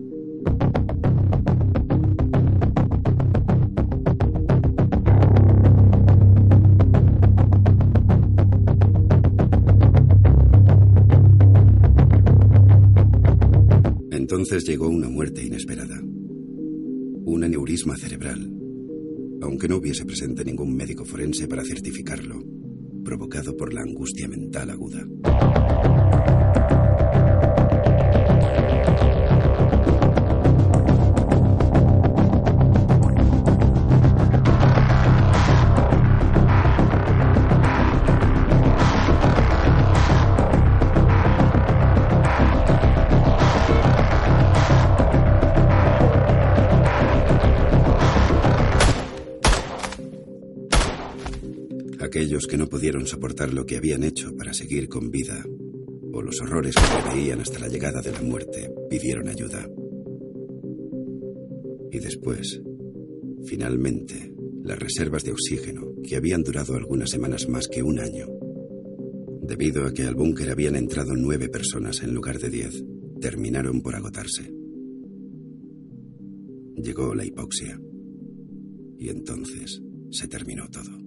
Entonces 14.52 14.68
llegó 14.68 14.90
una 14.90 15.08
muerte 15.08 15.46
inesperada. 15.46 15.98
Un 16.04 17.42
aneurisma 17.42 17.96
cerebral, 17.96 18.52
aunque 19.42 19.70
no 19.70 19.78
hubiese 19.78 20.04
presente 20.04 20.44
ningún 20.44 20.76
médico 20.76 21.06
forense 21.06 21.48
para 21.48 21.64
certificarlo, 21.64 22.44
provocado 23.02 23.56
por 23.56 23.74
la 23.74 23.80
angustia 23.80 24.28
mental 24.28 24.72
aguda. 24.72 25.08
Lo 53.54 53.66
que 53.66 53.78
habían 53.78 54.04
hecho 54.04 54.36
para 54.36 54.54
seguir 54.54 54.88
con 54.88 55.10
vida, 55.10 55.44
o 56.14 56.22
los 56.22 56.40
horrores 56.42 56.76
que 56.76 57.10
veían 57.14 57.42
hasta 57.42 57.60
la 57.60 57.68
llegada 57.68 58.02
de 58.02 58.12
la 58.12 58.22
muerte, 58.22 58.72
pidieron 58.90 59.28
ayuda. 59.28 59.68
Y 61.92 62.00
después, 62.00 62.62
finalmente, 63.46 64.34
las 64.64 64.78
reservas 64.78 65.24
de 65.24 65.32
oxígeno, 65.32 65.96
que 66.04 66.16
habían 66.16 66.44
durado 66.44 66.76
algunas 66.76 67.10
semanas 67.10 67.48
más 67.50 67.68
que 67.68 67.82
un 67.84 68.00
año, 68.00 68.28
debido 69.42 69.86
a 69.86 69.94
que 69.94 70.04
al 70.04 70.16
búnker 70.16 70.50
habían 70.50 70.76
entrado 70.76 71.14
nueve 71.16 71.50
personas 71.50 72.04
en 72.04 72.14
lugar 72.14 72.40
de 72.40 72.50
diez, 72.50 72.84
terminaron 73.20 73.82
por 73.82 73.96
agotarse. 73.96 74.54
Llegó 76.76 77.14
la 77.16 77.26
hipoxia. 77.26 77.80
Y 78.98 79.10
entonces 79.10 79.82
se 80.12 80.28
terminó 80.28 80.70
todo. 80.70 81.01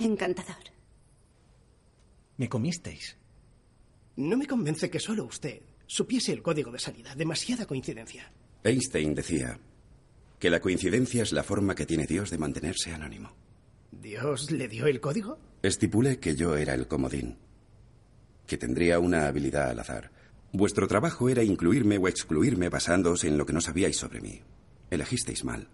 Encantador. 0.00 0.54
Me 2.36 2.48
comisteis. 2.48 3.16
No 4.16 4.36
me 4.36 4.46
convence 4.46 4.88
que 4.90 5.00
solo 5.00 5.24
usted 5.24 5.60
supiese 5.86 6.32
el 6.32 6.42
código 6.42 6.70
de 6.70 6.78
salida. 6.78 7.14
Demasiada 7.16 7.66
coincidencia. 7.66 8.32
Einstein 8.62 9.14
decía 9.14 9.58
que 10.38 10.50
la 10.50 10.60
coincidencia 10.60 11.24
es 11.24 11.32
la 11.32 11.42
forma 11.42 11.74
que 11.74 11.84
tiene 11.86 12.06
Dios 12.06 12.30
de 12.30 12.38
mantenerse 12.38 12.92
anónimo. 12.92 13.32
¿Dios 13.90 14.52
le 14.52 14.68
dio 14.68 14.86
el 14.86 15.00
código? 15.00 15.38
Estipulé 15.62 16.20
que 16.20 16.36
yo 16.36 16.56
era 16.56 16.74
el 16.74 16.86
comodín, 16.86 17.36
que 18.46 18.56
tendría 18.56 19.00
una 19.00 19.26
habilidad 19.26 19.70
al 19.70 19.80
azar. 19.80 20.12
Vuestro 20.52 20.86
trabajo 20.86 21.28
era 21.28 21.42
incluirme 21.42 21.98
o 21.98 22.06
excluirme 22.06 22.68
basándoos 22.68 23.24
en 23.24 23.36
lo 23.36 23.46
que 23.46 23.52
no 23.52 23.60
sabíais 23.60 23.96
sobre 23.96 24.20
mí. 24.20 24.40
Elegisteis 24.90 25.44
mal. 25.44 25.68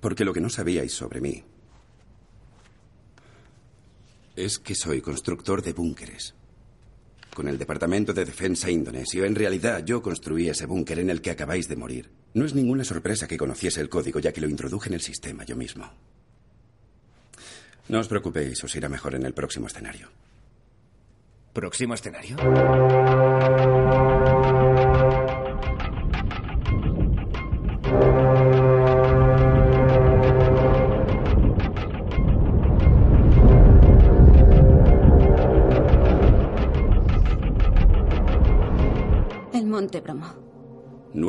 Porque 0.00 0.24
lo 0.24 0.32
que 0.32 0.40
no 0.40 0.50
sabíais 0.50 0.92
sobre 0.92 1.20
mí 1.20 1.44
es 4.44 4.58
que 4.58 4.74
soy 4.74 5.00
constructor 5.00 5.62
de 5.62 5.72
búnkeres. 5.72 6.34
Con 7.34 7.48
el 7.48 7.58
Departamento 7.58 8.12
de 8.12 8.24
Defensa 8.24 8.70
indonesio, 8.70 9.24
en 9.24 9.34
realidad 9.34 9.84
yo 9.84 10.02
construí 10.02 10.48
ese 10.48 10.66
búnker 10.66 10.98
en 10.98 11.10
el 11.10 11.20
que 11.20 11.30
acabáis 11.30 11.68
de 11.68 11.76
morir. 11.76 12.10
No 12.34 12.44
es 12.44 12.54
ninguna 12.54 12.84
sorpresa 12.84 13.28
que 13.28 13.38
conociese 13.38 13.80
el 13.80 13.88
código, 13.88 14.18
ya 14.18 14.32
que 14.32 14.40
lo 14.40 14.48
introduje 14.48 14.88
en 14.88 14.94
el 14.94 15.00
sistema 15.00 15.44
yo 15.44 15.56
mismo. 15.56 15.90
No 17.88 18.00
os 18.00 18.08
preocupéis, 18.08 18.62
os 18.62 18.74
irá 18.76 18.88
mejor 18.88 19.14
en 19.14 19.26
el 19.26 19.34
próximo 19.34 19.66
escenario. 19.66 20.08
¿Próximo 21.52 21.94
escenario? 21.94 22.36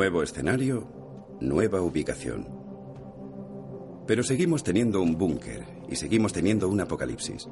Nuevo 0.02 0.24
escenario, 0.24 0.88
nueva 1.42 1.80
ubicación. 1.80 2.48
Pero 4.08 4.24
seguimos 4.24 4.64
teniendo 4.64 5.00
un 5.00 5.16
búnker 5.16 5.64
y 5.92 5.96
seguimos 5.96 6.34
teniendo 6.34 6.68
un 6.70 6.82
apocalipsis. 6.82 7.48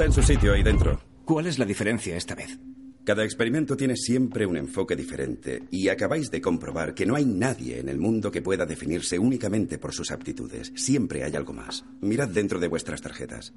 Está 0.00 0.06
en 0.06 0.12
su 0.14 0.22
sitio 0.22 0.54
ahí 0.54 0.62
dentro. 0.62 0.98
¿Cuál 1.26 1.46
es 1.46 1.58
la 1.58 1.66
diferencia 1.66 2.16
esta 2.16 2.34
vez? 2.34 2.58
Cada 3.04 3.22
experimento 3.22 3.76
tiene 3.76 3.96
siempre 3.96 4.46
un 4.46 4.56
enfoque 4.56 4.96
diferente 4.96 5.64
y 5.70 5.88
acabáis 5.88 6.30
de 6.30 6.40
comprobar 6.40 6.94
que 6.94 7.04
no 7.04 7.16
hay 7.16 7.26
nadie 7.26 7.80
en 7.80 7.90
el 7.90 7.98
mundo 7.98 8.30
que 8.30 8.40
pueda 8.40 8.64
definirse 8.64 9.18
únicamente 9.18 9.76
por 9.76 9.92
sus 9.92 10.10
aptitudes. 10.10 10.72
Siempre 10.74 11.22
hay 11.22 11.36
algo 11.36 11.52
más. 11.52 11.84
Mirad 12.00 12.28
dentro 12.28 12.58
de 12.58 12.68
vuestras 12.68 13.02
tarjetas. 13.02 13.52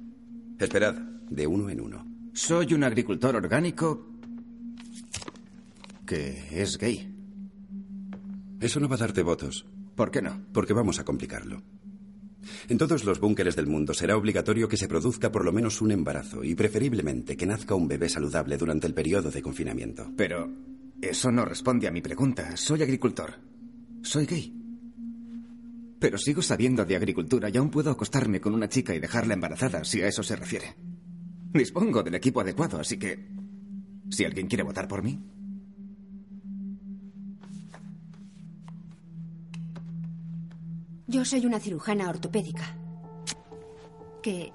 Esperad, 0.58 0.96
de 1.30 1.46
uno 1.46 1.70
en 1.70 1.80
uno. 1.80 2.06
Soy 2.34 2.74
un 2.74 2.84
agricultor 2.84 3.36
orgánico 3.36 4.06
que 6.04 6.60
es 6.60 6.76
gay. 6.76 7.10
Eso 8.60 8.80
no 8.80 8.88
va 8.90 8.96
a 8.96 8.98
darte 8.98 9.22
votos. 9.22 9.64
¿Por 9.94 10.10
qué 10.10 10.20
no? 10.20 10.44
Porque 10.52 10.74
vamos 10.74 10.98
a 10.98 11.04
complicarlo. 11.06 11.62
En 12.68 12.78
todos 12.78 13.04
los 13.04 13.20
búnkeres 13.20 13.56
del 13.56 13.66
mundo 13.66 13.94
será 13.94 14.16
obligatorio 14.16 14.68
que 14.68 14.76
se 14.76 14.88
produzca 14.88 15.30
por 15.30 15.44
lo 15.44 15.52
menos 15.52 15.80
un 15.80 15.90
embarazo 15.90 16.44
y 16.44 16.54
preferiblemente 16.54 17.36
que 17.36 17.46
nazca 17.46 17.74
un 17.74 17.88
bebé 17.88 18.08
saludable 18.08 18.56
durante 18.56 18.86
el 18.86 18.94
periodo 18.94 19.30
de 19.30 19.42
confinamiento. 19.42 20.10
Pero 20.16 20.50
eso 21.00 21.30
no 21.30 21.44
responde 21.44 21.86
a 21.86 21.90
mi 21.90 22.00
pregunta. 22.00 22.56
Soy 22.56 22.82
agricultor. 22.82 23.34
Soy 24.02 24.26
gay. 24.26 24.52
Pero 25.98 26.18
sigo 26.18 26.42
sabiendo 26.42 26.84
de 26.84 26.96
agricultura 26.96 27.48
y 27.48 27.56
aún 27.56 27.70
puedo 27.70 27.90
acostarme 27.90 28.40
con 28.40 28.54
una 28.54 28.68
chica 28.68 28.94
y 28.94 29.00
dejarla 29.00 29.34
embarazada, 29.34 29.84
si 29.84 30.02
a 30.02 30.08
eso 30.08 30.22
se 30.22 30.36
refiere. 30.36 30.76
Dispongo 31.52 32.02
del 32.02 32.14
equipo 32.14 32.40
adecuado, 32.40 32.78
así 32.78 32.98
que... 32.98 33.32
Si 34.10 34.24
alguien 34.24 34.46
quiere 34.46 34.64
votar 34.64 34.86
por 34.86 35.02
mí, 35.02 35.18
Yo 41.06 41.24
soy 41.24 41.44
una 41.44 41.60
cirujana 41.60 42.08
ortopédica 42.08 42.64
que 44.22 44.52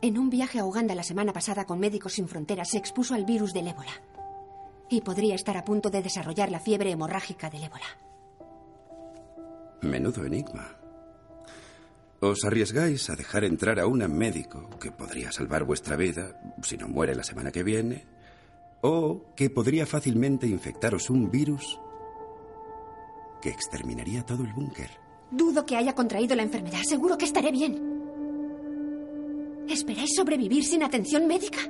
en 0.00 0.18
un 0.18 0.30
viaje 0.30 0.58
a 0.58 0.64
Uganda 0.64 0.94
la 0.94 1.02
semana 1.02 1.34
pasada 1.34 1.66
con 1.66 1.78
Médicos 1.78 2.14
Sin 2.14 2.26
Fronteras 2.26 2.70
se 2.70 2.78
expuso 2.78 3.14
al 3.14 3.26
virus 3.26 3.52
del 3.52 3.68
ébola 3.68 3.92
y 4.88 5.02
podría 5.02 5.34
estar 5.34 5.58
a 5.58 5.64
punto 5.64 5.90
de 5.90 6.02
desarrollar 6.02 6.50
la 6.50 6.58
fiebre 6.58 6.90
hemorrágica 6.90 7.50
del 7.50 7.64
ébola. 7.64 7.84
Menudo 9.82 10.24
enigma. 10.24 10.76
¿Os 12.20 12.44
arriesgáis 12.44 13.10
a 13.10 13.16
dejar 13.16 13.44
entrar 13.44 13.78
a 13.78 13.86
un 13.86 13.98
médico 14.16 14.70
que 14.80 14.90
podría 14.90 15.32
salvar 15.32 15.64
vuestra 15.64 15.96
vida 15.96 16.40
si 16.62 16.78
no 16.78 16.88
muere 16.88 17.14
la 17.14 17.24
semana 17.24 17.52
que 17.52 17.62
viene? 17.62 18.06
¿O 18.80 19.34
que 19.36 19.50
podría 19.50 19.84
fácilmente 19.84 20.46
infectaros 20.46 21.10
un 21.10 21.30
virus 21.30 21.78
que 23.42 23.50
exterminaría 23.50 24.24
todo 24.24 24.44
el 24.44 24.52
búnker? 24.54 25.01
Dudo 25.32 25.64
que 25.64 25.76
haya 25.76 25.94
contraído 25.94 26.36
la 26.36 26.42
enfermedad. 26.42 26.82
Seguro 26.86 27.16
que 27.16 27.24
estaré 27.24 27.50
bien. 27.50 27.80
¿Esperáis 29.68 30.14
sobrevivir 30.14 30.64
sin 30.64 30.82
atención 30.82 31.26
médica? 31.26 31.60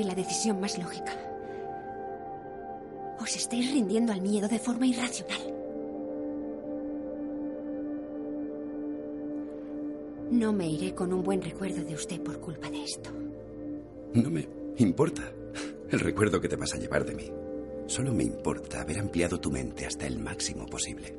Parece 0.00 0.04
la 0.04 0.14
decisión 0.14 0.60
más 0.60 0.78
lógica. 0.78 1.12
Os 3.20 3.36
estáis 3.36 3.72
rindiendo 3.72 4.12
al 4.12 4.20
miedo 4.20 4.48
de 4.48 4.58
forma 4.58 4.86
irracional. 4.86 5.40
No 10.30 10.52
me 10.52 10.68
iré 10.68 10.94
con 10.94 11.12
un 11.12 11.22
buen 11.22 11.42
recuerdo 11.42 11.84
de 11.84 11.94
usted 11.94 12.20
por 12.22 12.40
culpa 12.40 12.70
de 12.70 12.82
esto. 12.82 13.10
No 14.14 14.30
me 14.30 14.48
importa 14.78 15.32
el 15.90 16.00
recuerdo 16.00 16.40
que 16.40 16.48
te 16.48 16.56
vas 16.56 16.72
a 16.74 16.78
llevar 16.78 17.04
de 17.04 17.14
mí. 17.14 17.30
Solo 17.86 18.12
me 18.14 18.24
importa 18.24 18.80
haber 18.80 19.00
ampliado 19.00 19.40
tu 19.40 19.50
mente 19.50 19.84
hasta 19.84 20.06
el 20.06 20.18
máximo 20.18 20.66
posible. 20.66 21.16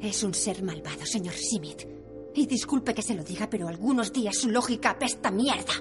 Es 0.00 0.22
un 0.22 0.32
ser 0.32 0.62
malvado, 0.62 1.04
señor 1.04 1.34
Simit. 1.34 1.86
Y 2.34 2.46
disculpe 2.46 2.94
que 2.94 3.02
se 3.02 3.14
lo 3.14 3.22
diga, 3.22 3.50
pero 3.50 3.68
algunos 3.68 4.12
días 4.12 4.36
su 4.36 4.48
lógica 4.48 4.90
apesta 4.90 5.30
mierda. 5.30 5.74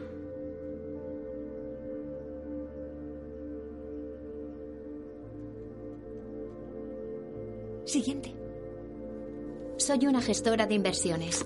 Siguiente. 8.00 8.34
Soy 9.76 10.08
una 10.08 10.22
gestora 10.22 10.66
de 10.66 10.74
inversiones 10.74 11.45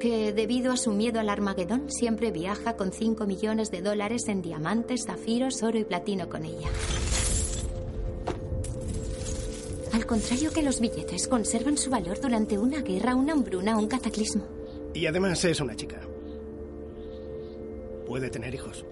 que, 0.00 0.32
debido 0.32 0.72
a 0.72 0.78
su 0.78 0.90
miedo 0.90 1.20
al 1.20 1.28
Armagedón, 1.28 1.90
siempre 1.90 2.30
viaja 2.30 2.78
con 2.78 2.92
5 2.92 3.26
millones 3.26 3.70
de 3.70 3.82
dólares 3.82 4.28
en 4.28 4.40
diamantes, 4.40 5.04
zafiros, 5.04 5.62
oro 5.62 5.78
y 5.78 5.84
platino 5.84 6.30
con 6.30 6.46
ella. 6.46 6.66
Al 9.92 10.06
contrario 10.06 10.50
que 10.50 10.62
los 10.62 10.80
billetes, 10.80 11.28
conservan 11.28 11.76
su 11.76 11.90
valor 11.90 12.18
durante 12.22 12.56
una 12.56 12.80
guerra, 12.80 13.14
una 13.14 13.34
hambruna 13.34 13.76
o 13.76 13.80
un 13.80 13.88
cataclismo. 13.88 14.46
Y 14.94 15.04
además 15.04 15.44
es 15.44 15.60
una 15.60 15.76
chica. 15.76 16.00
Puede 18.06 18.30
tener 18.30 18.54
hijos. 18.54 18.82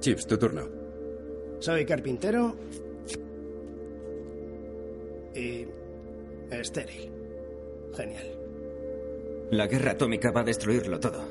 Chips, 0.00 0.26
tu 0.26 0.36
turno. 0.36 0.79
Soy 1.60 1.84
carpintero 1.84 2.56
y 5.34 5.66
estéril. 6.50 7.12
Genial. 7.94 8.38
La 9.50 9.66
guerra 9.66 9.92
atómica 9.92 10.30
va 10.30 10.40
a 10.40 10.44
destruirlo 10.44 10.98
todo. 10.98 11.22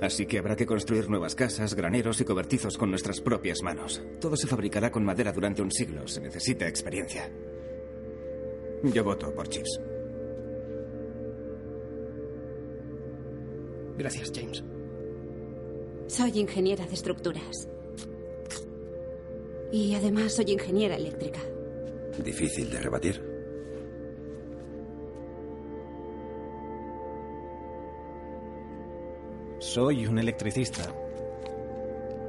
Así 0.00 0.26
que 0.26 0.38
habrá 0.38 0.54
que 0.54 0.66
construir 0.66 1.08
nuevas 1.10 1.34
casas, 1.34 1.74
graneros 1.74 2.20
y 2.20 2.24
cobertizos 2.24 2.78
con 2.78 2.90
nuestras 2.90 3.20
propias 3.20 3.62
manos. 3.62 4.00
Todo 4.20 4.36
se 4.36 4.46
fabricará 4.46 4.92
con 4.92 5.04
madera 5.04 5.32
durante 5.32 5.62
un 5.62 5.72
siglo. 5.72 6.06
Se 6.06 6.20
necesita 6.20 6.68
experiencia. 6.68 7.28
Yo 8.84 9.02
voto 9.02 9.34
por 9.34 9.48
Chips. 9.48 9.80
Gracias, 13.96 14.30
James. 14.34 14.62
Soy 16.06 16.38
ingeniera 16.38 16.86
de 16.86 16.94
estructuras. 16.94 17.68
Y 19.74 19.92
además 19.96 20.34
soy 20.34 20.52
ingeniera 20.52 20.94
eléctrica. 20.94 21.40
Difícil 22.22 22.70
de 22.70 22.78
rebatir. 22.78 23.20
Soy 29.58 30.06
un 30.06 30.20
electricista 30.20 30.94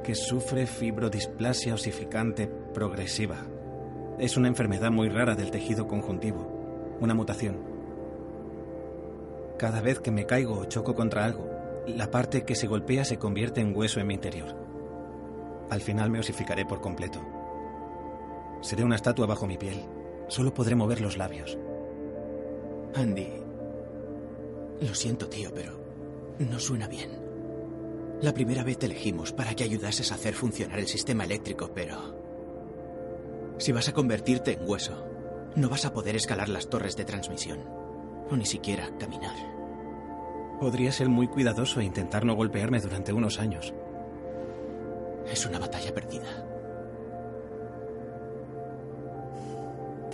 que 0.02 0.16
sufre 0.16 0.66
fibrodisplasia 0.66 1.74
osificante 1.74 2.48
progresiva. 2.48 3.46
Es 4.18 4.36
una 4.36 4.48
enfermedad 4.48 4.90
muy 4.90 5.08
rara 5.08 5.36
del 5.36 5.52
tejido 5.52 5.86
conjuntivo, 5.86 6.96
una 7.00 7.14
mutación. 7.14 7.62
Cada 9.56 9.80
vez 9.80 10.00
que 10.00 10.10
me 10.10 10.26
caigo 10.26 10.58
o 10.58 10.64
choco 10.64 10.96
contra 10.96 11.24
algo, 11.24 11.48
la 11.86 12.10
parte 12.10 12.44
que 12.44 12.56
se 12.56 12.66
golpea 12.66 13.04
se 13.04 13.18
convierte 13.18 13.60
en 13.60 13.72
hueso 13.72 14.00
en 14.00 14.08
mi 14.08 14.14
interior. 14.14 14.48
Al 15.70 15.80
final 15.80 16.10
me 16.10 16.18
osificaré 16.18 16.66
por 16.66 16.80
completo. 16.80 17.35
Seré 18.60 18.84
una 18.84 18.96
estatua 18.96 19.26
bajo 19.26 19.46
mi 19.46 19.58
piel. 19.58 19.84
Solo 20.28 20.52
podré 20.52 20.74
mover 20.74 21.00
los 21.00 21.16
labios. 21.16 21.58
Andy. 22.94 23.28
Lo 24.80 24.94
siento, 24.94 25.28
tío, 25.28 25.50
pero 25.54 25.78
no 26.38 26.58
suena 26.58 26.88
bien. 26.88 27.10
La 28.20 28.32
primera 28.32 28.64
vez 28.64 28.78
te 28.78 28.86
elegimos 28.86 29.32
para 29.32 29.54
que 29.54 29.64
ayudases 29.64 30.10
a 30.10 30.14
hacer 30.14 30.34
funcionar 30.34 30.78
el 30.78 30.86
sistema 30.86 31.24
eléctrico, 31.24 31.70
pero... 31.74 32.16
Si 33.58 33.72
vas 33.72 33.88
a 33.88 33.92
convertirte 33.92 34.52
en 34.52 34.68
hueso, 34.68 35.06
no 35.54 35.68
vas 35.68 35.84
a 35.84 35.92
poder 35.92 36.16
escalar 36.16 36.48
las 36.48 36.68
torres 36.68 36.96
de 36.96 37.04
transmisión. 37.04 37.60
O 38.30 38.36
ni 38.36 38.44
siquiera 38.44 38.90
caminar. 38.98 39.36
Podría 40.60 40.92
ser 40.92 41.08
muy 41.08 41.28
cuidadoso 41.28 41.80
e 41.80 41.84
intentar 41.84 42.24
no 42.24 42.34
golpearme 42.34 42.80
durante 42.80 43.12
unos 43.12 43.38
años. 43.38 43.72
Es 45.30 45.44
una 45.46 45.58
batalla 45.58 45.92
perdida. 45.92 46.55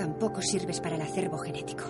Tampoco 0.02 0.42
sirves 0.42 0.80
para 0.80 0.96
el 0.96 1.02
acervo 1.02 1.38
genético. 1.38 1.84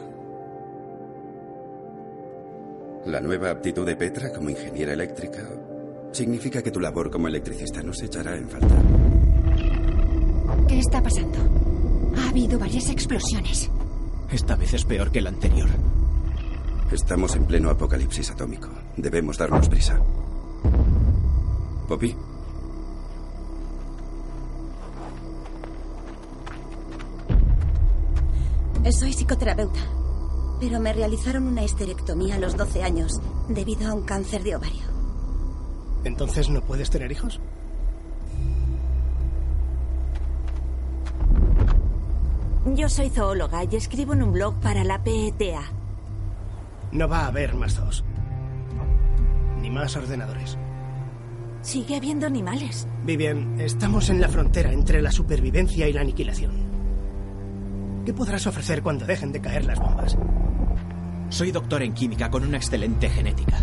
La 3.07 3.23
nueva 3.23 3.51
aptitud 3.51 3.87
de 3.87 3.97
Petra 3.97 4.31
como 4.31 4.51
ingeniera 4.51 4.93
eléctrica 4.93 5.49
significa 6.13 6.61
que 6.61 6.71
tu 6.71 6.79
labor 6.79 7.11
como 7.11 7.29
electricista 7.29 7.83
no 7.83 7.95
se 7.95 8.05
echará 8.05 8.37
en 8.37 8.51
falta. 8.51 8.75
¿Qué 10.69 10.79
está 10.79 11.03
pasando? 11.03 11.39
Ha 12.19 12.29
habido 12.29 12.59
varias 12.59 12.91
explosiones. 12.91 13.71
Esta 14.31 14.57
vez 14.57 14.75
es 14.75 14.85
peor 14.85 15.11
que 15.11 15.23
la 15.23 15.31
anterior. 15.31 15.71
Estamos 16.93 17.35
en 17.35 17.47
pleno 17.47 17.71
apocalipsis 17.71 18.31
atómico. 18.31 18.69
Debemos 18.95 19.39
darnos 19.39 19.71
prisa. 19.71 19.99
Poppy. 21.89 22.15
Soy 28.91 29.13
psicoterapeuta. 29.13 29.81
Pero 30.61 30.79
me 30.79 30.93
realizaron 30.93 31.47
una 31.49 31.63
histerectomía 31.63 32.37
a 32.37 32.39
los 32.39 32.57
12 32.57 32.83
años 32.83 33.21
debido 33.49 33.91
a 33.91 33.95
un 33.95 34.03
cáncer 34.03 34.43
de 34.43 34.57
ovario. 34.57 34.83
¿Entonces 36.05 36.49
no 36.51 36.61
puedes 36.61 36.91
tener 36.91 37.11
hijos? 37.11 37.41
Yo 42.75 42.89
soy 42.89 43.11
zoóloga 43.11 43.65
y 43.65 43.75
escribo 43.75 44.13
en 44.13 44.23
un 44.23 44.33
blog 44.33 44.55
para 44.61 44.85
la 44.85 45.03
PETA. 45.03 45.63
No 46.93 47.09
va 47.09 47.21
a 47.21 47.27
haber 47.27 47.55
más 47.55 47.77
dos. 47.77 48.05
Ni 49.61 49.69
más 49.69 49.97
ordenadores. 49.97 50.57
Sigue 51.61 51.97
habiendo 51.97 52.27
animales. 52.27 52.87
Vivian, 53.05 53.61
estamos 53.61 54.11
en 54.11 54.21
la 54.21 54.29
frontera 54.29 54.73
entre 54.73 55.03
la 55.03 55.11
supervivencia 55.11 55.89
y 55.89 55.93
la 55.93 56.03
aniquilación. 56.03 56.72
¿Qué 58.05 58.13
podrás 58.13 58.49
ofrecer 58.49 58.83
cuando 58.83 59.07
dejen 59.07 59.31
de 59.31 59.41
caer 59.41 59.65
las 59.65 59.79
bombas? 59.79 60.19
Soy 61.29 61.53
doctor 61.53 61.83
en 61.83 61.95
química 61.95 62.31
con 62.31 62.45
una 62.45 62.57
excelente 62.57 63.09
genética. 63.09 63.59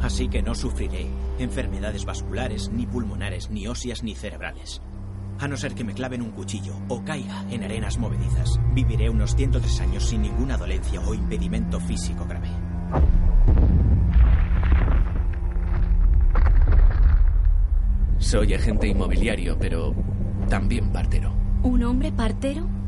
Así 0.00 0.28
que 0.28 0.42
no 0.42 0.56
sufriré 0.56 1.06
enfermedades 1.38 2.04
vasculares, 2.04 2.68
ni 2.70 2.86
pulmonares, 2.86 3.48
ni 3.50 3.68
óseas, 3.68 4.02
ni 4.02 4.16
cerebrales. 4.16 4.82
A 5.38 5.46
no 5.46 5.56
ser 5.56 5.74
que 5.74 5.84
me 5.84 5.94
claven 5.94 6.20
un 6.20 6.32
cuchillo 6.32 6.74
o 6.88 7.04
caiga 7.04 7.44
en 7.48 7.62
arenas 7.62 7.96
movedizas, 7.98 8.58
viviré 8.74 9.08
unos 9.08 9.36
103 9.36 9.80
años 9.82 10.04
sin 10.04 10.22
ninguna 10.22 10.56
dolencia 10.56 11.00
o 11.02 11.14
impedimento 11.14 11.78
físico 11.78 12.26
grave. 12.26 12.48
Soy 18.18 18.52
agente 18.52 18.88
inmobiliario, 18.88 19.56
pero 19.58 19.94
también 20.48 20.90
partero. 20.90 21.32
¿Un 21.62 21.84
hombre 21.84 22.10
partero? 22.10 22.79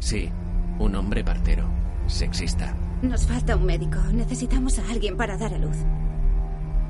Sí, 0.00 0.30
un 0.78 0.94
hombre 0.96 1.22
partero. 1.22 1.68
Sexista. 2.06 2.74
Nos 3.02 3.26
falta 3.26 3.56
un 3.56 3.64
médico. 3.64 3.98
Necesitamos 4.12 4.78
a 4.78 4.90
alguien 4.90 5.16
para 5.16 5.36
dar 5.36 5.54
a 5.54 5.58
luz. 5.58 5.76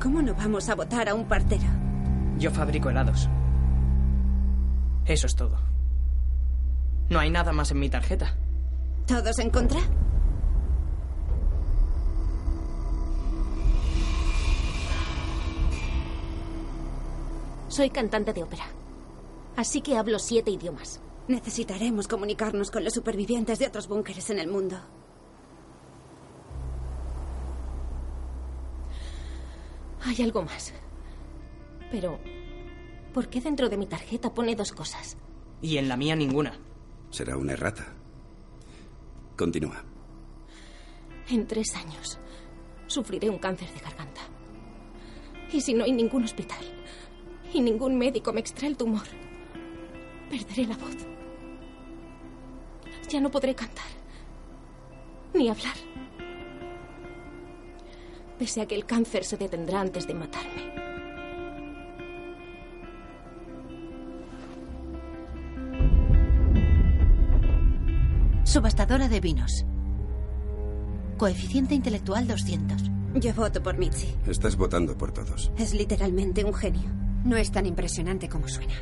¿Cómo 0.00 0.22
no 0.22 0.34
vamos 0.34 0.68
a 0.68 0.74
votar 0.74 1.08
a 1.08 1.14
un 1.14 1.26
partero? 1.26 1.66
Yo 2.38 2.50
fabrico 2.50 2.88
helados. 2.88 3.28
Eso 5.04 5.26
es 5.26 5.34
todo. 5.34 5.58
No 7.10 7.18
hay 7.18 7.30
nada 7.30 7.52
más 7.52 7.70
en 7.72 7.80
mi 7.80 7.90
tarjeta. 7.90 8.36
¿Todos 9.06 9.38
en 9.40 9.50
contra? 9.50 9.80
Soy 17.68 17.90
cantante 17.90 18.32
de 18.32 18.42
ópera. 18.42 18.64
Así 19.56 19.80
que 19.80 19.96
hablo 19.96 20.18
siete 20.18 20.50
idiomas. 20.50 21.00
Necesitaremos 21.28 22.08
comunicarnos 22.08 22.70
con 22.70 22.84
los 22.84 22.94
supervivientes 22.94 23.58
de 23.58 23.66
otros 23.66 23.86
búnkeres 23.88 24.30
en 24.30 24.38
el 24.38 24.48
mundo. 24.48 24.76
Hay 30.04 30.22
algo 30.22 30.42
más. 30.42 30.72
Pero, 31.90 32.18
¿por 33.12 33.28
qué 33.28 33.40
dentro 33.40 33.68
de 33.68 33.76
mi 33.76 33.86
tarjeta 33.86 34.32
pone 34.32 34.56
dos 34.56 34.72
cosas? 34.72 35.16
Y 35.62 35.76
en 35.76 35.88
la 35.88 35.96
mía 35.96 36.16
ninguna. 36.16 36.58
Será 37.10 37.36
una 37.36 37.52
errata. 37.52 37.86
Continúa. 39.36 39.84
En 41.28 41.46
tres 41.46 41.74
años 41.74 42.18
sufriré 42.86 43.30
un 43.30 43.38
cáncer 43.38 43.72
de 43.72 43.80
garganta. 43.80 44.20
Y 45.52 45.60
si 45.60 45.74
no 45.74 45.84
hay 45.84 45.92
ningún 45.92 46.24
hospital 46.24 46.64
y 47.52 47.60
ningún 47.60 47.96
médico 47.98 48.32
me 48.32 48.40
extrae 48.40 48.68
el 48.68 48.76
tumor, 48.76 49.06
perderé 50.30 50.66
la 50.66 50.76
voz. 50.76 50.96
Ya 53.08 53.20
no 53.20 53.30
podré 53.30 53.54
cantar. 53.54 53.90
Ni 55.34 55.48
hablar. 55.48 55.74
Pese 58.38 58.62
a 58.62 58.66
que 58.66 58.76
el 58.76 58.86
cáncer 58.86 59.24
se 59.24 59.36
detendrá 59.36 59.80
antes 59.80 60.06
de 60.06 60.14
matarme. 60.14 60.70
Subastadora 68.44 69.08
de 69.08 69.20
vinos. 69.20 69.64
Coeficiente 71.18 71.74
intelectual 71.74 72.26
200. 72.26 72.82
Yo 73.14 73.34
voto 73.34 73.62
por 73.62 73.76
Mitzi. 73.76 74.08
Estás 74.26 74.56
votando 74.56 74.96
por 74.96 75.12
todos. 75.12 75.52
Es 75.58 75.74
literalmente 75.74 76.44
un 76.44 76.54
genio. 76.54 76.88
No 77.24 77.36
es 77.36 77.50
tan 77.50 77.66
impresionante 77.66 78.28
como 78.28 78.48
suena. 78.48 78.74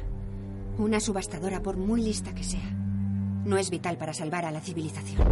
Una 0.79 1.01
subastadora, 1.01 1.61
por 1.61 1.77
muy 1.77 2.01
lista 2.01 2.33
que 2.33 2.45
sea, 2.45 2.71
no 3.45 3.59
es 3.59 3.69
vital 3.69 3.97
para 3.97 4.15
salvar 4.15 4.45
a 4.45 4.53
la 4.53 4.61
civilización. 4.61 5.27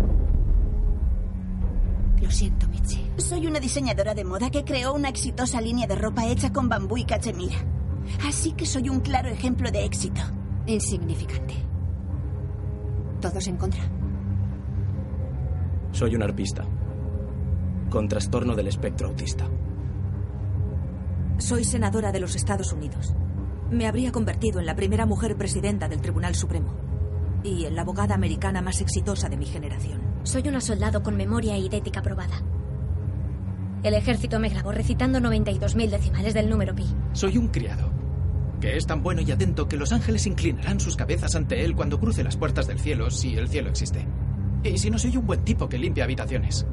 Lo 2.20 2.30
siento, 2.32 2.66
Mitzi. 2.68 3.06
Soy 3.18 3.46
una 3.46 3.60
diseñadora 3.60 4.14
de 4.14 4.24
moda 4.24 4.50
que 4.50 4.64
creó 4.64 4.92
una 4.92 5.08
exitosa 5.08 5.60
línea 5.60 5.86
de 5.86 5.94
ropa 5.94 6.26
hecha 6.26 6.52
con 6.52 6.68
bambú 6.68 6.96
y 6.96 7.04
cachemira. 7.04 7.58
Así 8.26 8.52
que 8.52 8.66
soy 8.66 8.88
un 8.88 9.00
claro 9.00 9.28
ejemplo 9.28 9.70
de 9.70 9.84
éxito. 9.84 10.20
Insignificante. 10.66 11.54
¿Todos 13.20 13.46
en 13.46 13.56
contra? 13.56 13.82
Soy 15.92 16.16
un 16.16 16.24
arpista. 16.24 16.64
Con 17.88 18.08
trastorno 18.08 18.56
del 18.56 18.66
espectro 18.66 19.08
autista. 19.08 19.46
Soy 21.38 21.64
senadora 21.64 22.10
de 22.10 22.20
los 22.20 22.34
Estados 22.34 22.72
Unidos. 22.72 23.14
Me 23.70 23.88
habría 23.88 24.12
convertido 24.12 24.60
en 24.60 24.66
la 24.66 24.76
primera 24.76 25.06
mujer 25.06 25.36
presidenta 25.36 25.88
del 25.88 26.00
Tribunal 26.00 26.36
Supremo. 26.36 26.72
Y 27.42 27.64
en 27.64 27.74
la 27.74 27.82
abogada 27.82 28.14
americana 28.14 28.62
más 28.62 28.80
exitosa 28.80 29.28
de 29.28 29.36
mi 29.36 29.46
generación. 29.46 30.00
Soy 30.22 30.46
una 30.48 30.60
soldado 30.60 31.02
con 31.02 31.16
memoria 31.16 31.58
y 31.58 31.66
ética 31.66 32.00
probada. 32.00 32.42
El 33.82 33.94
ejército 33.94 34.38
me 34.38 34.50
grabó 34.50 34.70
recitando 34.70 35.18
92.000 35.18 35.90
decimales 35.90 36.34
del 36.34 36.48
número 36.48 36.74
pi. 36.74 36.86
Soy 37.12 37.38
un 37.38 37.48
criado, 37.48 37.90
que 38.60 38.76
es 38.76 38.86
tan 38.86 39.02
bueno 39.02 39.20
y 39.20 39.32
atento 39.32 39.68
que 39.68 39.76
los 39.76 39.92
ángeles 39.92 40.26
inclinarán 40.26 40.78
sus 40.78 40.96
cabezas 40.96 41.34
ante 41.34 41.64
él 41.64 41.74
cuando 41.74 41.98
cruce 41.98 42.22
las 42.22 42.36
puertas 42.36 42.68
del 42.68 42.78
cielo, 42.78 43.10
si 43.10 43.34
el 43.34 43.48
cielo 43.48 43.70
existe. 43.70 44.06
Y 44.62 44.78
si 44.78 44.90
no 44.90 44.98
soy 44.98 45.16
un 45.16 45.26
buen 45.26 45.44
tipo 45.44 45.68
que 45.68 45.78
limpia 45.78 46.04
habitaciones. 46.04 46.66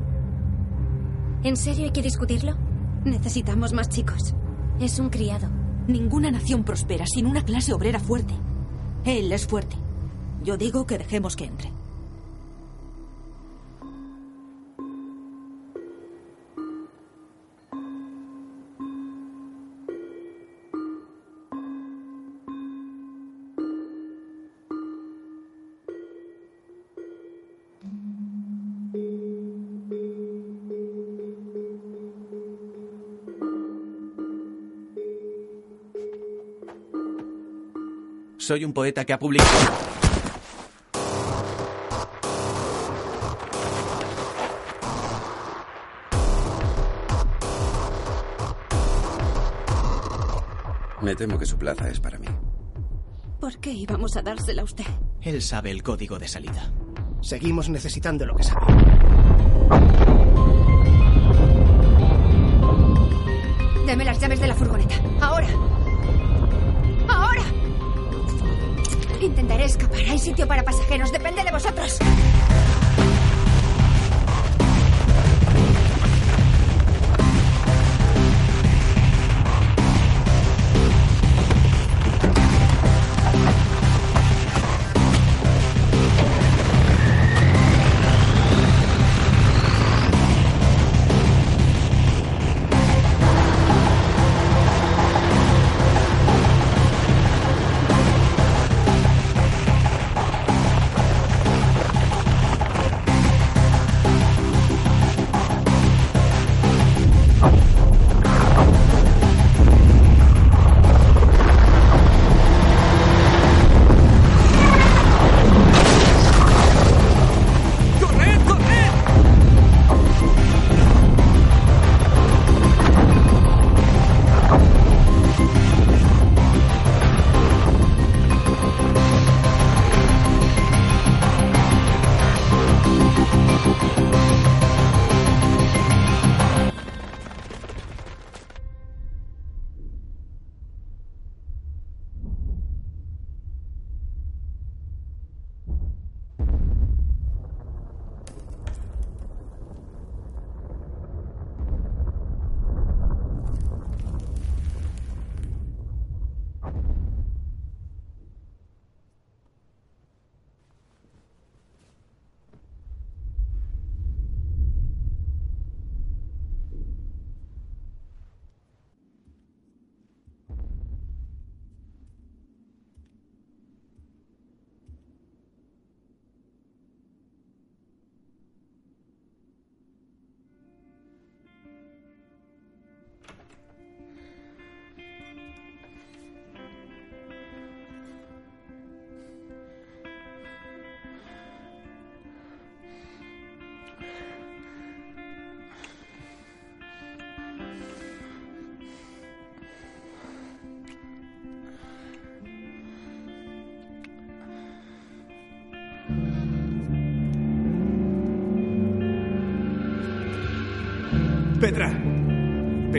¿En 1.44 1.58
serio 1.58 1.86
hay 1.86 1.92
que 1.92 2.02
discutirlo? 2.04 2.56
Necesitamos 3.04 3.74
más 3.74 3.90
chicos. 3.90 4.36
Es 4.80 5.00
un 5.00 5.10
criado. 5.10 5.63
Ninguna 5.88 6.32
nación 6.32 6.64
prospera 6.64 7.06
sin 7.06 7.26
una 7.26 7.44
clase 7.44 7.74
obrera 7.74 8.00
fuerte. 8.00 8.34
Él 9.04 9.32
es 9.34 9.46
fuerte. 9.46 9.76
Yo 10.42 10.56
digo 10.56 10.88
que 10.88 10.98
dejemos 10.98 11.36
que 11.36 11.46
entre. 11.46 11.72
Soy 38.44 38.66
un 38.66 38.74
poeta 38.74 39.06
que 39.06 39.14
ha 39.14 39.20
publicado... 39.20 39.50
Me 51.02 51.16
temo 51.16 51.40
que 51.40 51.46
su 51.46 51.58
plaza 51.58 51.88
es 51.88 52.02
para 52.02 52.20
mí. 52.20 52.28
¿Por 53.40 53.58
qué 53.60 53.72
íbamos 53.72 54.18
a 54.18 54.22
dársela 54.22 54.64
a 54.64 54.66
usted? 54.66 54.84
Él 55.22 55.42
sabe 55.42 55.72
el 55.72 55.82
código 55.82 56.20
de 56.20 56.28
salida. 56.28 56.70
Seguimos 57.22 57.70
necesitando 57.70 58.26
lo 58.26 58.36
que 58.36 58.44
sabe. 58.44 58.66
Deme 63.86 64.04
las 64.04 64.20
llaves 64.20 64.42
de 64.42 64.48
la 64.48 64.56
furgoneta. 64.56 64.96
Ahora. 65.22 65.48
Ahora. 65.50 65.83
Intentaré 69.24 69.66
escapar. 69.66 70.00
Hay 70.10 70.20
sitio 70.20 70.48
para 70.48 70.64
pasajeros. 70.64 71.12
Depende 71.12 71.44
de 71.44 71.52
vosotros. 71.52 71.98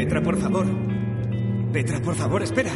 Petra, 0.04 0.22
por 0.22 0.36
favor. 0.38 0.66
Petra, 1.72 1.98
por 2.02 2.14
favor, 2.14 2.42
espera. 2.42 2.72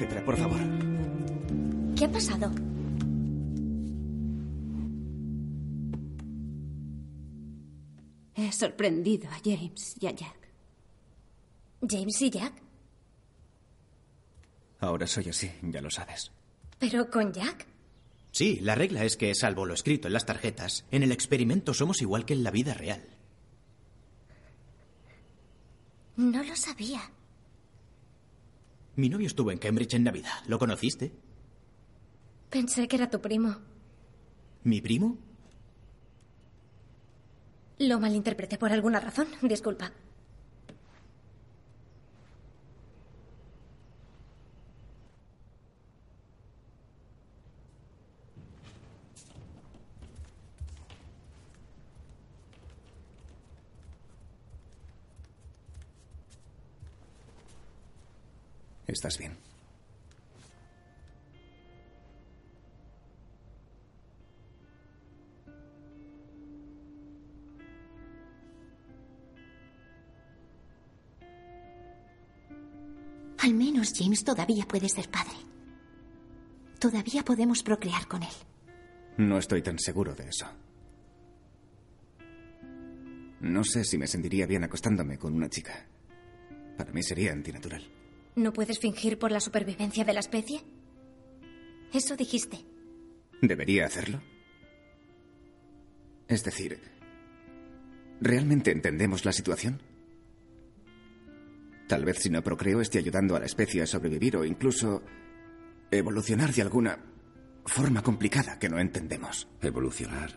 Petra, 0.00 0.24
por 0.24 0.36
favor. 0.36 0.58
¿Qué 1.96 2.06
ha 2.06 2.10
pasado? 2.10 2.50
He 8.34 8.50
sorprendido 8.50 9.30
a 9.30 9.38
James 9.44 9.94
y 10.00 10.06
a 10.08 10.10
Jack. 10.10 10.48
¿James 11.88 12.20
y 12.20 12.30
Jack? 12.30 12.54
Ahora 14.80 15.06
soy 15.06 15.28
así, 15.28 15.48
ya 15.62 15.80
lo 15.80 15.88
sabes. 15.88 16.32
¿Pero 16.80 17.08
con 17.10 17.32
Jack? 17.32 17.69
Sí, 18.32 18.60
la 18.60 18.74
regla 18.74 19.04
es 19.04 19.16
que, 19.16 19.34
salvo 19.34 19.66
lo 19.66 19.74
escrito 19.74 20.08
en 20.08 20.14
las 20.14 20.26
tarjetas, 20.26 20.84
en 20.90 21.02
el 21.02 21.12
experimento 21.12 21.74
somos 21.74 22.00
igual 22.00 22.24
que 22.24 22.34
en 22.34 22.44
la 22.44 22.50
vida 22.50 22.74
real. 22.74 23.02
No 26.16 26.42
lo 26.42 26.54
sabía. 26.54 27.00
Mi 28.96 29.08
novio 29.08 29.26
estuvo 29.26 29.50
en 29.50 29.58
Cambridge 29.58 29.94
en 29.94 30.04
Navidad. 30.04 30.44
¿Lo 30.46 30.58
conociste? 30.58 31.12
Pensé 32.50 32.86
que 32.86 32.96
era 32.96 33.08
tu 33.08 33.20
primo. 33.20 33.56
¿Mi 34.64 34.80
primo? 34.80 35.16
Lo 37.78 37.98
malinterpreté 37.98 38.58
por 38.58 38.72
alguna 38.72 39.00
razón. 39.00 39.28
Disculpa. 39.42 39.92
¿Estás 58.92 59.18
bien? 59.18 59.36
Al 73.38 73.54
menos 73.54 73.92
James 73.96 74.24
todavía 74.24 74.66
puede 74.66 74.88
ser 74.88 75.08
padre. 75.08 75.30
Todavía 76.78 77.22
podemos 77.24 77.62
procrear 77.62 78.06
con 78.08 78.22
él. 78.22 78.28
No 79.18 79.38
estoy 79.38 79.62
tan 79.62 79.78
seguro 79.78 80.14
de 80.14 80.28
eso. 80.28 80.46
No 83.40 83.64
sé 83.64 83.84
si 83.84 83.96
me 83.96 84.06
sentiría 84.06 84.46
bien 84.46 84.64
acostándome 84.64 85.16
con 85.16 85.34
una 85.34 85.48
chica. 85.48 85.86
Para 86.76 86.92
mí 86.92 87.02
sería 87.02 87.32
antinatural. 87.32 87.99
¿No 88.36 88.52
puedes 88.52 88.78
fingir 88.78 89.18
por 89.18 89.32
la 89.32 89.40
supervivencia 89.40 90.04
de 90.04 90.12
la 90.12 90.20
especie? 90.20 90.62
Eso 91.92 92.16
dijiste. 92.16 92.58
¿Debería 93.42 93.86
hacerlo? 93.86 94.20
Es 96.28 96.44
decir, 96.44 96.78
¿realmente 98.20 98.70
entendemos 98.70 99.24
la 99.24 99.32
situación? 99.32 99.82
Tal 101.88 102.04
vez 102.04 102.18
si 102.18 102.30
no 102.30 102.42
procreo 102.42 102.80
esté 102.80 102.98
ayudando 102.98 103.34
a 103.34 103.40
la 103.40 103.46
especie 103.46 103.82
a 103.82 103.86
sobrevivir 103.86 104.36
o 104.36 104.44
incluso 104.44 105.02
evolucionar 105.90 106.52
de 106.52 106.62
alguna 106.62 106.98
forma 107.66 108.02
complicada 108.02 108.58
que 108.60 108.68
no 108.68 108.78
entendemos. 108.78 109.48
Evolucionar 109.60 110.30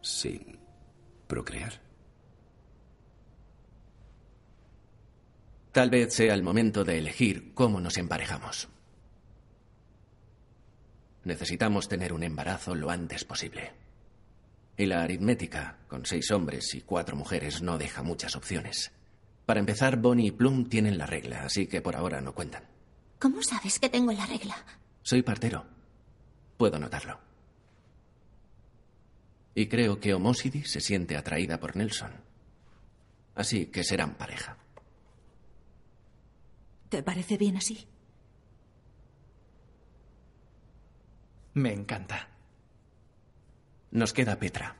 sin 0.00 0.58
procrear. 1.26 1.80
Tal 5.74 5.90
vez 5.90 6.14
sea 6.14 6.34
el 6.34 6.44
momento 6.44 6.84
de 6.84 6.98
elegir 6.98 7.52
cómo 7.52 7.80
nos 7.80 7.98
emparejamos. 7.98 8.68
Necesitamos 11.24 11.88
tener 11.88 12.12
un 12.12 12.22
embarazo 12.22 12.76
lo 12.76 12.90
antes 12.90 13.24
posible. 13.24 13.72
Y 14.76 14.86
la 14.86 15.02
aritmética, 15.02 15.78
con 15.88 16.06
seis 16.06 16.30
hombres 16.30 16.72
y 16.76 16.82
cuatro 16.82 17.16
mujeres, 17.16 17.60
no 17.60 17.76
deja 17.76 18.04
muchas 18.04 18.36
opciones. 18.36 18.92
Para 19.46 19.58
empezar, 19.58 19.96
Bonnie 19.96 20.28
y 20.28 20.30
Plum 20.30 20.68
tienen 20.68 20.96
la 20.96 21.06
regla, 21.06 21.42
así 21.42 21.66
que 21.66 21.80
por 21.82 21.96
ahora 21.96 22.20
no 22.20 22.36
cuentan. 22.36 22.62
¿Cómo 23.18 23.42
sabes 23.42 23.80
que 23.80 23.88
tengo 23.88 24.12
la 24.12 24.26
regla? 24.26 24.54
Soy 25.02 25.22
partero. 25.22 25.66
Puedo 26.56 26.78
notarlo. 26.78 27.18
Y 29.56 29.66
creo 29.66 29.98
que 29.98 30.14
Homosidi 30.14 30.62
se 30.62 30.80
siente 30.80 31.16
atraída 31.16 31.58
por 31.58 31.74
Nelson. 31.74 32.12
Así 33.34 33.66
que 33.66 33.82
serán 33.82 34.14
pareja. 34.14 34.56
¿Te 36.94 37.02
parece 37.02 37.36
bien 37.36 37.56
así? 37.56 37.88
Me 41.54 41.72
encanta. 41.72 42.28
Nos 43.90 44.12
queda 44.12 44.38
Petra, 44.38 44.76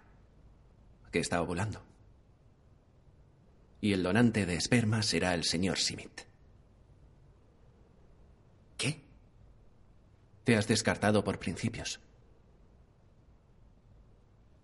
que 1.10 1.18
está 1.18 1.42
ovulando. 1.42 1.82
Y 3.80 3.94
el 3.94 4.04
donante 4.04 4.46
de 4.46 4.54
esperma 4.54 5.02
será 5.02 5.34
el 5.34 5.42
señor 5.42 5.78
Simit. 5.78 6.20
¿Qué? 8.76 9.02
Te 10.44 10.56
has 10.56 10.68
descartado 10.68 11.24
por 11.24 11.40
principios. 11.40 11.98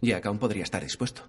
Jack 0.00 0.24
aún 0.24 0.38
podría 0.38 0.62
estar 0.62 0.84
dispuesto. 0.84 1.28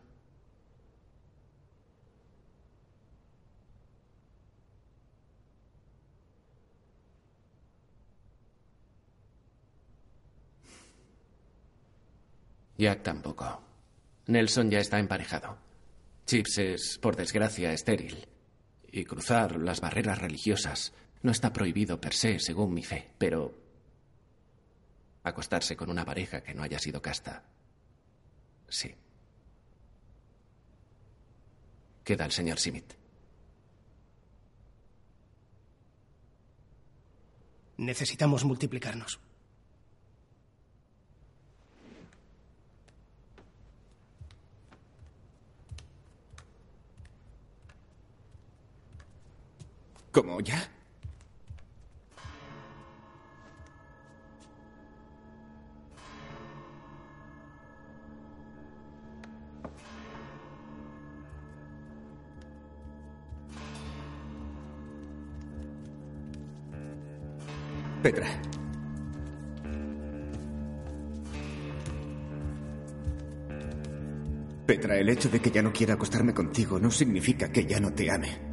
Jack 12.82 13.04
tampoco. 13.04 13.62
Nelson 14.26 14.72
ya 14.72 14.80
está 14.80 14.98
emparejado. 14.98 15.56
Chips 16.26 16.58
es, 16.58 16.98
por 16.98 17.16
desgracia, 17.16 17.72
estéril. 17.74 18.28
Y 18.92 19.06
cruzar 19.06 19.58
las 19.58 19.82
barreras 19.82 20.18
religiosas 20.18 20.92
no 21.22 21.32
está 21.32 21.54
prohibido 21.54 22.02
per 22.02 22.16
se, 22.16 22.40
según 22.40 22.74
mi 22.74 22.82
fe, 22.82 23.12
pero 23.20 23.54
acostarse 25.22 25.76
con 25.76 25.92
una 25.92 26.04
pareja 26.04 26.42
que 26.42 26.56
no 26.56 26.64
haya 26.64 26.80
sido 26.80 27.04
casta, 27.04 27.44
sí. 28.68 28.96
Queda 32.04 32.26
el 32.26 32.32
señor 32.32 32.58
Simit. 32.58 32.96
Necesitamos 37.78 38.44
multiplicarnos. 38.44 39.20
¿Cómo 50.12 50.42
ya? 50.42 50.70
Petra. 68.04 68.28
Petra, 74.66 74.98
el 74.98 75.10
hecho 75.10 75.30
de 75.30 75.40
que 75.40 75.52
ya 75.52 75.62
no 75.62 75.72
quiera 75.72 75.94
acostarme 75.94 76.34
contigo 76.34 76.80
no 76.80 76.92
significa 76.92 77.50
que 77.52 77.66
ya 77.66 77.80
no 77.80 77.94
te 77.94 78.12
ame. 78.12 78.51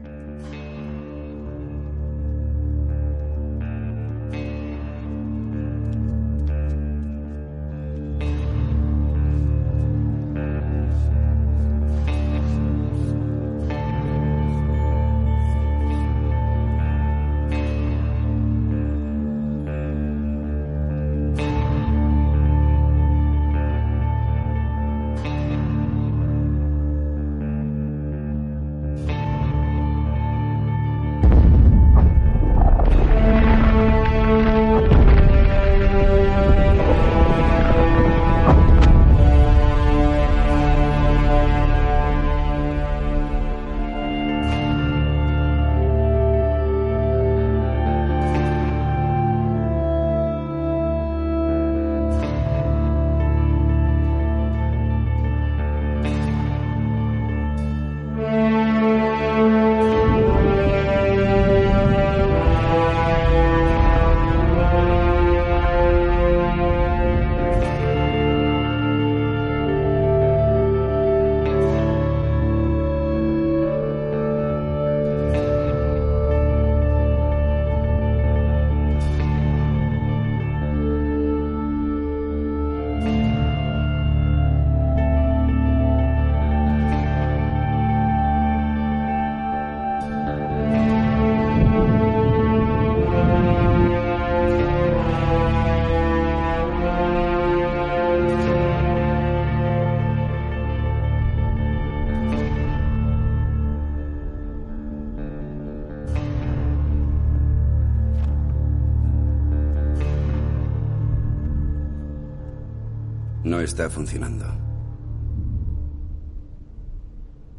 No 113.59 113.65
está 113.65 113.91
funcionando. 113.91 114.47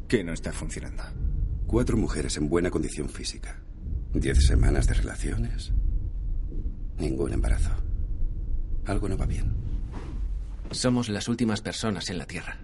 ¿Qué 0.08 0.24
no 0.24 0.32
está 0.32 0.50
funcionando? 0.50 1.02
Cuatro 1.66 1.98
mujeres 1.98 2.38
en 2.38 2.48
buena 2.48 2.70
condición 2.70 3.10
física. 3.10 3.60
Diez 4.14 4.46
semanas 4.46 4.86
de 4.86 4.94
relaciones. 4.94 5.74
Ningún 6.96 7.34
embarazo. 7.34 7.72
Algo 8.86 9.10
no 9.10 9.18
va 9.18 9.26
bien. 9.26 9.52
Somos 10.70 11.10
las 11.10 11.28
últimas 11.28 11.60
personas 11.60 12.08
en 12.08 12.16
la 12.16 12.24
Tierra. 12.24 12.56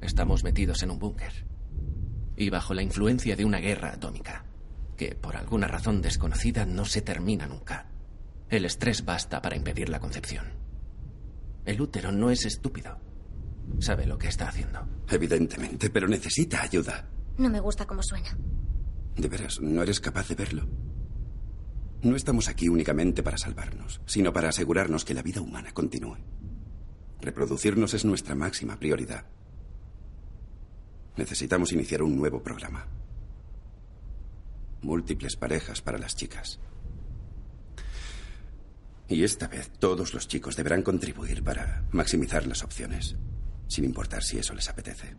Estamos 0.00 0.42
metidos 0.42 0.82
en 0.82 0.90
un 0.90 0.98
búnker. 0.98 1.46
Y 2.34 2.50
bajo 2.50 2.74
la 2.74 2.82
influencia 2.82 3.36
de 3.36 3.44
una 3.44 3.58
guerra 3.60 3.92
atómica, 3.92 4.44
que 4.96 5.14
por 5.14 5.36
alguna 5.36 5.68
razón 5.68 6.02
desconocida 6.02 6.66
no 6.66 6.84
se 6.84 7.00
termina 7.00 7.46
nunca. 7.46 7.86
El 8.48 8.64
estrés 8.64 9.04
basta 9.04 9.40
para 9.40 9.54
impedir 9.54 9.88
la 9.88 10.00
concepción. 10.00 10.59
El 11.70 11.80
útero 11.80 12.10
no 12.10 12.30
es 12.30 12.46
estúpido. 12.46 12.98
Sabe 13.78 14.04
lo 14.04 14.18
que 14.18 14.26
está 14.26 14.48
haciendo. 14.48 14.80
Evidentemente, 15.08 15.88
pero 15.88 16.08
necesita 16.08 16.62
ayuda. 16.62 17.08
No 17.38 17.48
me 17.48 17.60
gusta 17.60 17.86
cómo 17.86 18.02
suena. 18.02 18.36
De 19.16 19.28
veras, 19.28 19.60
¿no 19.60 19.80
eres 19.80 20.00
capaz 20.00 20.26
de 20.26 20.34
verlo? 20.34 20.66
No 22.02 22.16
estamos 22.16 22.48
aquí 22.48 22.68
únicamente 22.68 23.22
para 23.22 23.38
salvarnos, 23.38 24.00
sino 24.04 24.32
para 24.32 24.48
asegurarnos 24.48 25.04
que 25.04 25.14
la 25.14 25.22
vida 25.22 25.40
humana 25.40 25.70
continúe. 25.70 26.16
Reproducirnos 27.20 27.94
es 27.94 28.04
nuestra 28.04 28.34
máxima 28.34 28.76
prioridad. 28.76 29.26
Necesitamos 31.16 31.70
iniciar 31.70 32.02
un 32.02 32.16
nuevo 32.16 32.42
programa. 32.42 32.88
Múltiples 34.82 35.36
parejas 35.36 35.82
para 35.82 35.98
las 35.98 36.16
chicas. 36.16 36.58
Y 39.10 39.24
esta 39.24 39.48
vez 39.48 39.68
todos 39.80 40.14
los 40.14 40.28
chicos 40.28 40.54
deberán 40.54 40.82
contribuir 40.82 41.42
para 41.42 41.84
maximizar 41.90 42.46
las 42.46 42.62
opciones, 42.62 43.16
sin 43.66 43.84
importar 43.84 44.22
si 44.22 44.38
eso 44.38 44.54
les 44.54 44.68
apetece. 44.68 45.16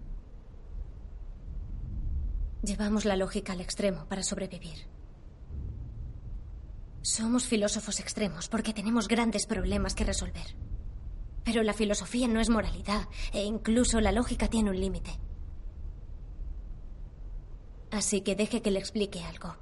Llevamos 2.64 3.04
la 3.04 3.18
lógica 3.18 3.52
al 3.52 3.60
extremo 3.60 4.08
para 4.08 4.24
sobrevivir. 4.24 4.88
Somos 7.02 7.46
filósofos 7.46 8.00
extremos 8.00 8.48
porque 8.48 8.74
tenemos 8.74 9.10
grandes 9.10 9.46
problemas 9.46 9.94
que 9.94 10.06
resolver. 10.06 10.56
Pero 11.44 11.62
la 11.62 11.74
filosofía 11.74 12.30
no 12.30 12.40
es 12.40 12.50
moralidad 12.50 13.10
e 13.34 13.44
incluso 13.44 14.00
la 14.00 14.14
lógica 14.14 14.48
tiene 14.48 14.70
un 14.70 14.80
límite. 14.80 15.20
Así 17.90 18.22
que 18.22 18.38
deje 18.38 18.62
que 18.62 18.72
le 18.72 18.80
explique 18.80 19.22
algo. 19.22 19.58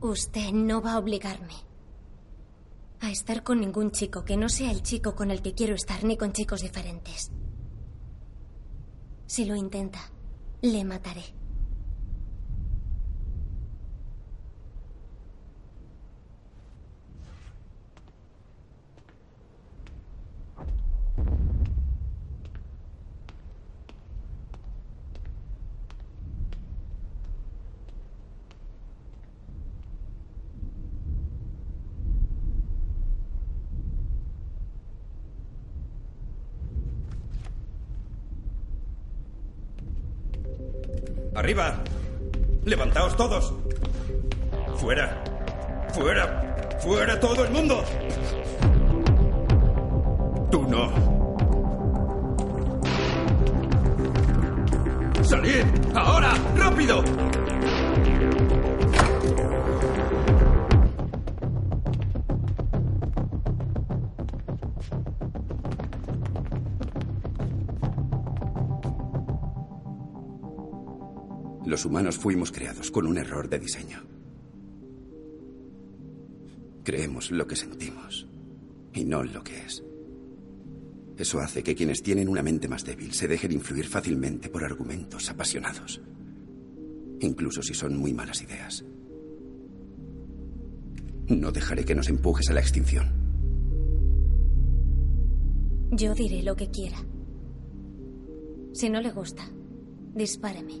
Usted 0.00 0.52
no 0.52 0.82
va 0.82 0.92
a 0.92 0.98
obligarme 0.98 1.54
a 3.00 3.10
estar 3.10 3.42
con 3.42 3.60
ningún 3.60 3.92
chico 3.92 4.24
que 4.24 4.36
no 4.36 4.48
sea 4.50 4.70
el 4.70 4.82
chico 4.82 5.14
con 5.14 5.30
el 5.30 5.40
que 5.40 5.54
quiero 5.54 5.74
estar 5.74 6.04
ni 6.04 6.18
con 6.18 6.32
chicos 6.32 6.60
diferentes. 6.60 7.30
Si 9.26 9.46
lo 9.46 9.56
intenta, 9.56 10.00
le 10.60 10.84
mataré. 10.84 11.24
¡Arriba! 41.36 41.74
¡Levantaos 42.64 43.14
todos! 43.14 43.52
¡Fuera! 44.76 45.22
¡Fuera! 45.92 46.78
¡Fuera 46.80 47.20
todo 47.20 47.44
el 47.44 47.50
mundo! 47.50 47.84
Tú 50.50 50.62
no. 50.62 50.90
¡Salid! 55.22 55.64
¡Ahora! 55.94 56.32
¡Rápido! 56.56 57.04
Los 71.66 71.84
humanos 71.84 72.16
fuimos 72.16 72.52
creados 72.52 72.92
con 72.92 73.08
un 73.08 73.18
error 73.18 73.48
de 73.48 73.58
diseño. 73.58 74.00
Creemos 76.84 77.32
lo 77.32 77.48
que 77.48 77.56
sentimos 77.56 78.28
y 78.94 79.04
no 79.04 79.24
lo 79.24 79.42
que 79.42 79.58
es. 79.58 79.82
Eso 81.18 81.40
hace 81.40 81.64
que 81.64 81.74
quienes 81.74 82.04
tienen 82.04 82.28
una 82.28 82.44
mente 82.44 82.68
más 82.68 82.84
débil 82.84 83.12
se 83.12 83.26
dejen 83.26 83.50
influir 83.50 83.88
fácilmente 83.88 84.48
por 84.48 84.62
argumentos 84.62 85.28
apasionados, 85.28 86.00
incluso 87.18 87.62
si 87.62 87.74
son 87.74 87.96
muy 87.96 88.14
malas 88.14 88.42
ideas. 88.42 88.84
No 91.28 91.50
dejaré 91.50 91.84
que 91.84 91.96
nos 91.96 92.08
empujes 92.08 92.48
a 92.48 92.54
la 92.54 92.60
extinción. 92.60 93.10
Yo 95.90 96.14
diré 96.14 96.44
lo 96.44 96.54
que 96.54 96.70
quiera. 96.70 96.98
Si 98.72 98.88
no 98.88 99.00
le 99.00 99.10
gusta, 99.10 99.50
dispáreme. 100.14 100.80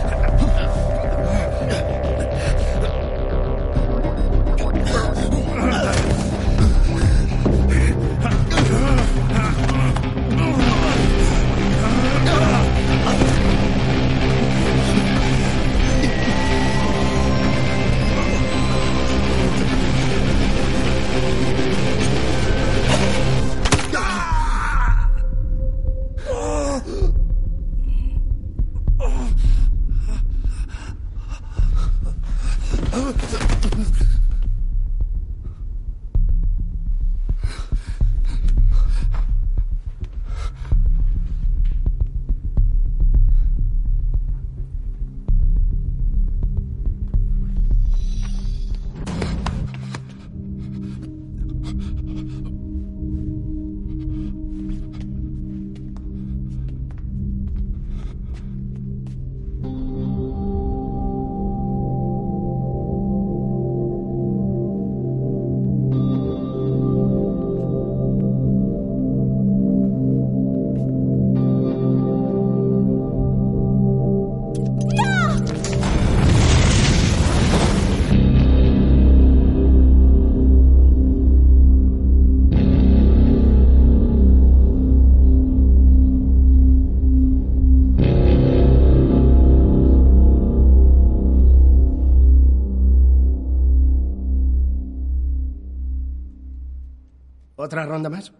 ¿Otra 97.71 97.85
ronda 97.85 98.09
más? 98.09 98.33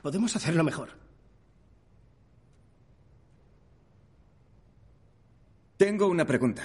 Podemos 0.00 0.36
hacerlo 0.36 0.62
mejor. 0.62 0.90
Tengo 5.76 6.06
una 6.06 6.24
pregunta. 6.24 6.62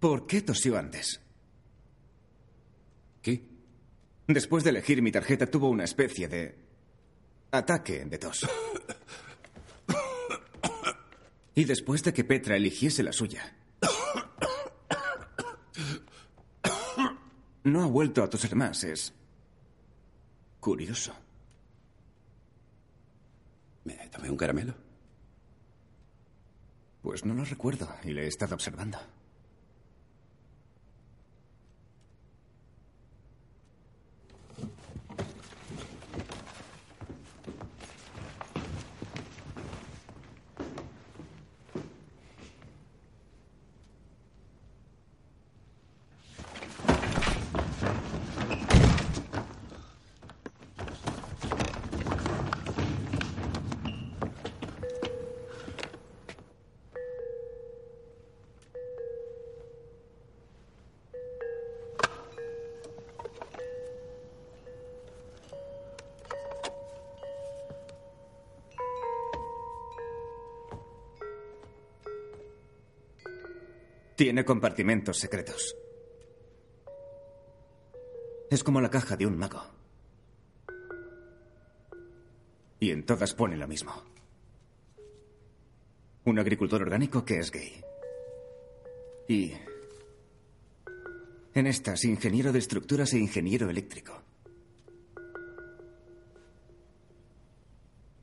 ¿Por 0.00 0.26
qué 0.26 0.42
tosió 0.42 0.76
antes? 0.76 1.20
¿Qué? 3.22 3.44
Después 4.26 4.64
de 4.64 4.70
elegir 4.70 5.00
mi 5.00 5.12
tarjeta 5.12 5.46
tuvo 5.46 5.68
una 5.68 5.84
especie 5.84 6.26
de 6.26 6.58
ataque 7.52 8.06
de 8.06 8.18
tos. 8.18 8.44
Y 11.54 11.64
después 11.64 12.02
de 12.02 12.12
que 12.12 12.24
Petra 12.24 12.56
eligiese 12.56 13.02
la 13.02 13.12
suya, 13.12 13.54
no 17.64 17.82
ha 17.82 17.86
vuelto 17.86 18.22
a 18.22 18.30
toser 18.30 18.56
más. 18.56 18.84
Es 18.84 19.12
curioso. 20.60 21.14
¿Me 23.84 23.94
tomé 24.08 24.30
un 24.30 24.36
caramelo? 24.36 24.74
Pues 27.02 27.24
no 27.24 27.34
lo 27.34 27.44
recuerdo 27.44 27.88
y 28.04 28.10
le 28.10 28.24
he 28.24 28.28
estado 28.28 28.54
observando. 28.54 28.98
Tiene 74.20 74.44
compartimentos 74.44 75.16
secretos. 75.16 75.74
Es 78.50 78.62
como 78.62 78.82
la 78.82 78.90
caja 78.90 79.16
de 79.16 79.24
un 79.24 79.38
mago. 79.38 79.62
Y 82.78 82.90
en 82.90 83.06
todas 83.06 83.32
pone 83.32 83.56
lo 83.56 83.66
mismo. 83.66 83.94
Un 86.26 86.38
agricultor 86.38 86.82
orgánico 86.82 87.24
que 87.24 87.38
es 87.38 87.50
gay. 87.50 87.82
Y... 89.26 89.54
En 91.54 91.66
estas, 91.66 92.04
ingeniero 92.04 92.52
de 92.52 92.58
estructuras 92.58 93.14
e 93.14 93.18
ingeniero 93.18 93.70
eléctrico. 93.70 94.20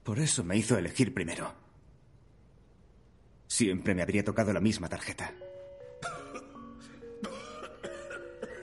Por 0.04 0.20
eso 0.20 0.44
me 0.44 0.58
hizo 0.58 0.78
elegir 0.78 1.12
primero. 1.12 1.52
Siempre 3.48 3.96
me 3.96 4.04
habría 4.04 4.24
tocado 4.24 4.54
la 4.54 4.60
misma 4.60 4.90
tarjeta. 4.90 5.34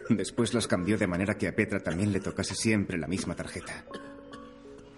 Después 0.09 0.53
las 0.53 0.67
cambió 0.67 0.99
de 0.99 1.07
manera 1.07 1.39
que 1.39 1.49
a 1.49 1.55
Petra 1.55 1.81
también 1.81 2.13
le 2.13 2.21
tocase 2.21 2.55
siempre 2.55 2.99
la 2.99 3.07
misma 3.07 3.35
tarjeta. 3.35 3.87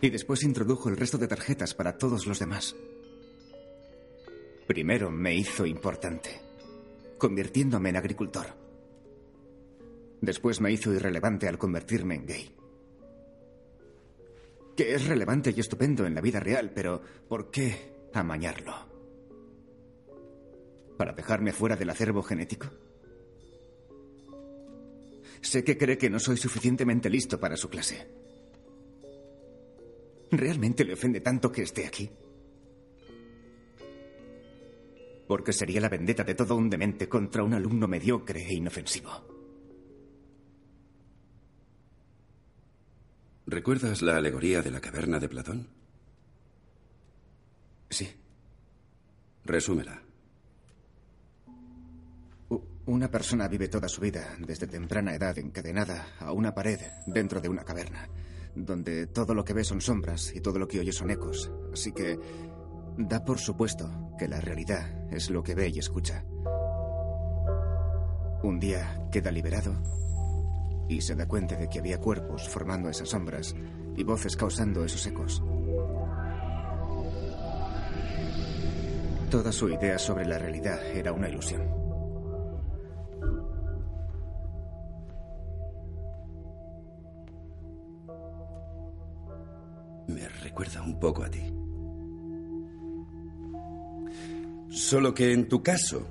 Y 0.00 0.10
después 0.10 0.42
introdujo 0.42 0.88
el 0.88 0.96
resto 0.96 1.16
de 1.16 1.28
tarjetas 1.28 1.74
para 1.74 1.96
todos 1.96 2.26
los 2.26 2.38
demás. 2.38 2.74
Primero 4.66 5.10
me 5.10 5.34
hizo 5.34 5.64
importante, 5.64 6.40
convirtiéndome 7.18 7.90
en 7.90 7.96
agricultor. 7.96 8.46
Después 10.20 10.60
me 10.60 10.72
hizo 10.72 10.92
irrelevante 10.92 11.46
al 11.46 11.56
convertirme 11.56 12.16
en 12.16 12.26
gay. 12.26 12.54
Que 14.76 14.94
es 14.94 15.06
relevante 15.06 15.54
y 15.56 15.60
estupendo 15.60 16.04
en 16.04 16.14
la 16.14 16.20
vida 16.20 16.40
real, 16.40 16.72
pero 16.74 17.00
¿por 17.28 17.50
qué 17.50 18.08
amañarlo? 18.12 18.74
¿Para 20.96 21.12
dejarme 21.12 21.52
fuera 21.52 21.76
del 21.76 21.90
acervo 21.90 22.22
genético? 22.22 22.66
Sé 25.40 25.64
que 25.64 25.76
cree 25.76 25.98
que 25.98 26.10
no 26.10 26.18
soy 26.18 26.36
suficientemente 26.36 27.10
listo 27.10 27.38
para 27.38 27.56
su 27.56 27.68
clase. 27.68 28.06
¿Realmente 30.30 30.84
le 30.84 30.94
ofende 30.94 31.20
tanto 31.20 31.52
que 31.52 31.62
esté 31.62 31.86
aquí? 31.86 32.10
Porque 35.28 35.52
sería 35.52 35.80
la 35.80 35.88
vendetta 35.88 36.24
de 36.24 36.34
todo 36.34 36.56
un 36.56 36.70
demente 36.70 37.08
contra 37.08 37.42
un 37.42 37.54
alumno 37.54 37.88
mediocre 37.88 38.46
e 38.46 38.54
inofensivo. 38.54 39.10
¿Recuerdas 43.46 44.02
la 44.02 44.16
alegoría 44.16 44.62
de 44.62 44.70
la 44.72 44.80
caverna 44.80 45.20
de 45.20 45.28
Platón? 45.28 45.68
Sí. 47.88 48.08
Resúmela. 49.44 50.05
Una 52.86 53.10
persona 53.10 53.48
vive 53.48 53.66
toda 53.66 53.88
su 53.88 54.00
vida, 54.00 54.36
desde 54.38 54.68
temprana 54.68 55.12
edad, 55.12 55.36
encadenada 55.38 56.06
a 56.20 56.30
una 56.30 56.54
pared 56.54 56.78
dentro 57.04 57.40
de 57.40 57.48
una 57.48 57.64
caverna, 57.64 58.08
donde 58.54 59.08
todo 59.08 59.34
lo 59.34 59.44
que 59.44 59.54
ve 59.54 59.64
son 59.64 59.80
sombras 59.80 60.32
y 60.32 60.40
todo 60.40 60.60
lo 60.60 60.68
que 60.68 60.78
oye 60.78 60.92
son 60.92 61.10
ecos. 61.10 61.50
Así 61.72 61.90
que 61.90 62.16
da 62.96 63.24
por 63.24 63.40
supuesto 63.40 64.14
que 64.16 64.28
la 64.28 64.40
realidad 64.40 65.12
es 65.12 65.30
lo 65.30 65.42
que 65.42 65.56
ve 65.56 65.68
y 65.68 65.80
escucha. 65.80 66.24
Un 68.44 68.60
día 68.60 69.08
queda 69.10 69.32
liberado 69.32 69.74
y 70.88 71.00
se 71.00 71.16
da 71.16 71.26
cuenta 71.26 71.56
de 71.56 71.68
que 71.68 71.80
había 71.80 71.98
cuerpos 71.98 72.48
formando 72.48 72.88
esas 72.88 73.08
sombras 73.08 73.56
y 73.96 74.04
voces 74.04 74.36
causando 74.36 74.84
esos 74.84 75.04
ecos. 75.08 75.42
Toda 79.28 79.50
su 79.50 79.68
idea 79.70 79.98
sobre 79.98 80.24
la 80.24 80.38
realidad 80.38 80.80
era 80.94 81.12
una 81.12 81.28
ilusión. 81.28 81.85
Me 90.08 90.28
recuerda 90.28 90.82
un 90.82 90.98
poco 90.98 91.24
a 91.24 91.30
ti. 91.30 91.42
Solo 94.68 95.14
que 95.14 95.32
en 95.32 95.48
tu 95.48 95.62
caso, 95.62 96.06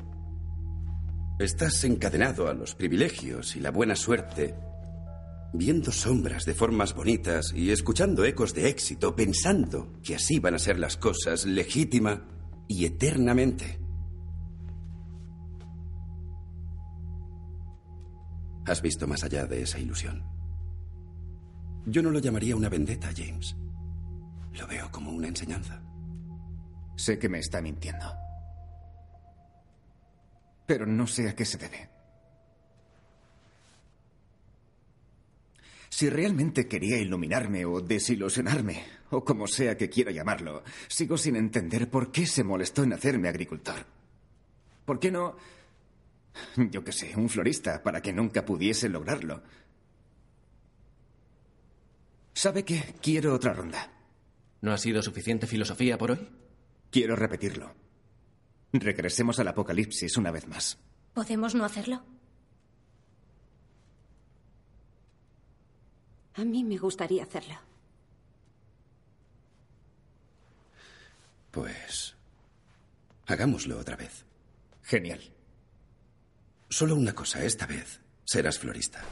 estás 1.40 1.84
encadenado 1.84 2.48
a 2.48 2.54
los 2.54 2.76
privilegios 2.76 3.56
y 3.56 3.60
la 3.60 3.72
buena 3.72 3.96
suerte, 3.96 4.56
viendo 5.54 5.92
sombras 5.92 6.46
de 6.46 6.54
formas 6.54 6.94
bonitas 6.94 7.54
y 7.54 7.72
escuchando 7.72 8.26
ecos 8.26 8.54
de 8.54 8.70
éxito, 8.70 9.16
pensando 9.16 9.94
que 10.02 10.16
así 10.16 10.40
van 10.40 10.56
a 10.56 10.60
ser 10.60 10.80
las 10.80 10.98
cosas 10.98 11.46
legítima 11.46 12.24
y 12.68 12.86
eternamente. 12.86 13.80
Has 18.66 18.82
visto 18.82 19.08
más 19.08 19.24
allá 19.24 19.46
de 19.46 19.62
esa 19.62 19.80
ilusión. 19.80 20.24
Yo 21.86 22.02
no 22.02 22.10
lo 22.10 22.20
llamaría 22.20 22.56
una 22.56 22.68
vendetta, 22.68 23.12
James. 23.16 23.56
Lo 24.58 24.68
veo 24.68 24.90
como 24.92 25.12
una 25.12 25.28
enseñanza. 25.28 25.82
Sé 26.96 27.20
que 27.20 27.30
me 27.30 27.40
está 27.40 27.62
mintiendo. 27.62 28.06
Pero 30.66 30.86
no 30.86 31.06
sé 31.08 31.30
a 31.30 31.36
qué 31.36 31.46
se 31.46 31.58
debe. 31.58 31.90
Si 35.90 36.10
realmente 36.10 36.68
quería 36.68 36.98
iluminarme 36.98 37.66
o 37.66 37.80
desilusionarme, 37.80 38.84
o 39.12 39.24
como 39.24 39.48
sea 39.48 39.78
que 39.78 39.90
quiera 39.90 40.12
llamarlo, 40.12 40.64
sigo 40.88 41.18
sin 41.18 41.36
entender 41.36 41.90
por 41.90 42.12
qué 42.12 42.26
se 42.26 42.44
molestó 42.44 42.84
en 42.84 42.94
hacerme 42.94 43.30
agricultor. 43.30 43.86
¿Por 44.84 45.00
qué 45.00 45.12
no, 45.12 45.38
yo 46.58 46.84
qué 46.84 46.92
sé, 46.92 47.14
un 47.16 47.30
florista 47.30 47.82
para 47.82 48.02
que 48.02 48.12
nunca 48.12 48.44
pudiese 48.44 48.90
lograrlo? 48.90 49.42
¿Sabe 52.34 52.66
qué? 52.66 52.96
Quiero 53.02 53.34
otra 53.34 53.54
ronda. 53.54 53.95
¿No 54.66 54.74
ha 54.74 54.80
sido 54.80 55.04
suficiente 55.04 55.46
filosofía 55.46 55.96
por 55.96 56.10
hoy? 56.10 56.28
Quiero 56.90 57.16
repetirlo. 57.16 57.76
Regresemos 58.74 59.38
al 59.40 59.48
apocalipsis 59.50 60.18
una 60.18 60.32
vez 60.32 60.48
más. 60.48 60.80
¿Podemos 61.14 61.54
no 61.54 61.66
hacerlo? 61.66 62.02
A 66.34 66.44
mí 66.44 66.64
me 66.64 66.80
gustaría 66.80 67.22
hacerlo. 67.22 67.54
Pues... 71.52 72.16
Hagámoslo 73.28 73.78
otra 73.78 73.96
vez. 73.96 74.26
Genial. 74.82 75.22
Solo 76.70 76.96
una 76.96 77.14
cosa, 77.14 77.44
esta 77.46 77.68
vez 77.68 78.02
serás 78.24 78.58
florista. 78.58 79.04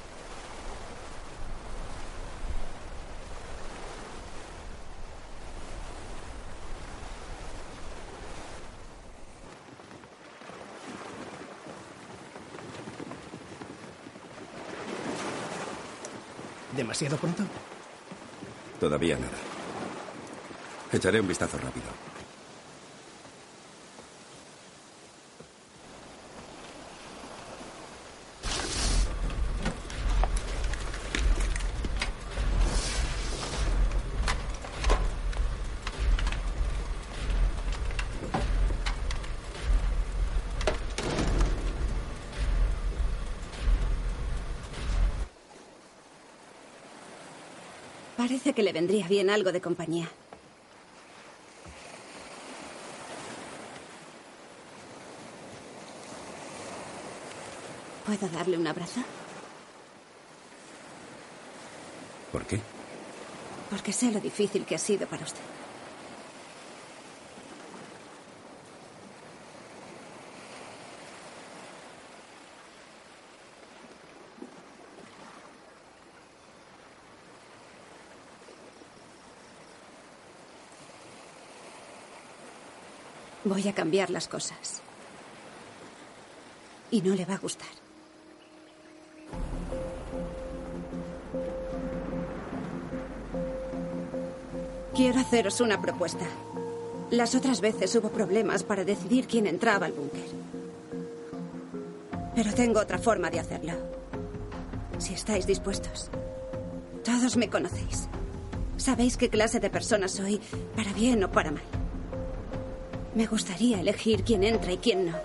¿Demasiado 16.93 17.17
pronto? 17.17 17.43
Todavía 18.79 19.17
nada. 19.17 19.31
Echaré 20.91 21.19
un 21.19 21.27
vistazo 21.27 21.57
rápido. 21.57 21.87
Parece 48.23 48.53
que 48.53 48.62
le 48.73 48.79
vendría 48.79 49.07
bien 49.07 49.29
algo 49.29 49.51
de 49.51 49.61
compañía. 49.61 50.09
¿Puedo 58.05 58.27
darle 58.29 58.57
un 58.57 58.65
abrazo? 58.65 59.01
¿Por 62.31 62.45
qué? 62.45 62.59
Porque 63.69 63.93
sé 63.93 64.11
lo 64.11 64.19
difícil 64.19 64.65
que 64.65 64.75
ha 64.75 64.79
sido 64.79 65.05
para 65.07 65.23
usted. 65.23 65.62
Voy 83.53 83.67
a 83.67 83.73
cambiar 83.73 84.09
las 84.09 84.27
cosas. 84.27 84.81
Y 86.89 87.03
no 87.03 87.13
le 87.13 87.23
va 87.23 87.35
a 87.35 87.37
gustar. 87.37 87.67
Quiero 94.95 95.19
haceros 95.19 95.61
una 95.61 95.79
propuesta. 95.79 96.25
Las 97.11 97.35
otras 97.35 97.61
veces 97.61 97.93
hubo 97.95 98.09
problemas 98.09 98.63
para 98.63 98.83
decidir 98.83 99.27
quién 99.27 99.45
entraba 99.45 99.85
al 99.85 99.91
búnker. 99.91 100.25
Pero 102.33 102.53
tengo 102.55 102.79
otra 102.79 102.97
forma 102.97 103.29
de 103.29 103.39
hacerlo. 103.39 103.73
Si 104.97 105.13
estáis 105.13 105.45
dispuestos. 105.45 106.09
Todos 107.03 107.37
me 107.37 107.51
conocéis. 107.51 108.07
Sabéis 108.77 109.15
qué 109.15 109.29
clase 109.29 109.59
de 109.59 109.69
persona 109.69 110.07
soy, 110.07 110.41
para 110.75 110.91
bien 110.93 111.23
o 111.23 111.31
para 111.31 111.51
mal. 111.51 111.82
Me 113.15 113.27
gustaría 113.27 113.79
elegir 113.79 114.23
quién 114.23 114.43
entra 114.43 114.71
y 114.71 114.77
quién 114.77 115.05
no. 115.05 115.17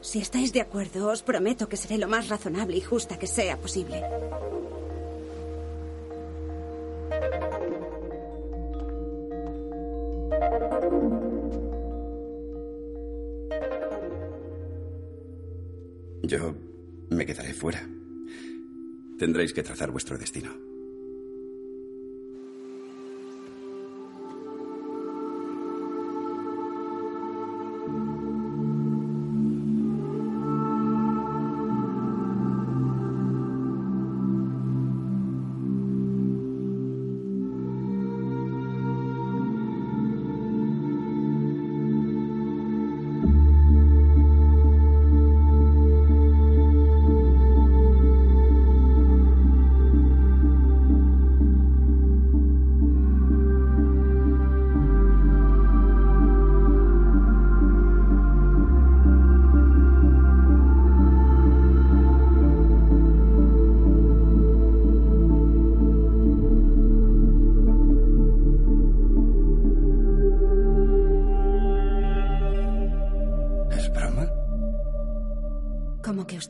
Si 0.00 0.20
estáis 0.20 0.52
de 0.52 0.60
acuerdo, 0.60 1.08
os 1.08 1.22
prometo 1.22 1.68
que 1.68 1.76
seré 1.76 1.98
lo 1.98 2.08
más 2.08 2.28
razonable 2.28 2.76
y 2.76 2.80
justa 2.80 3.18
que 3.18 3.26
sea 3.26 3.58
posible. 3.58 4.02
Yo 16.22 16.54
me 17.10 17.26
quedaré 17.26 17.52
fuera. 17.52 17.86
Tendréis 19.18 19.52
que 19.52 19.62
trazar 19.62 19.90
vuestro 19.90 20.16
destino. 20.18 20.65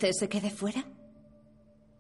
¿Como 0.07 0.13
que 0.13 0.19
usted 0.19 0.27
se 0.27 0.29
quede 0.29 0.51
fuera? 0.51 0.85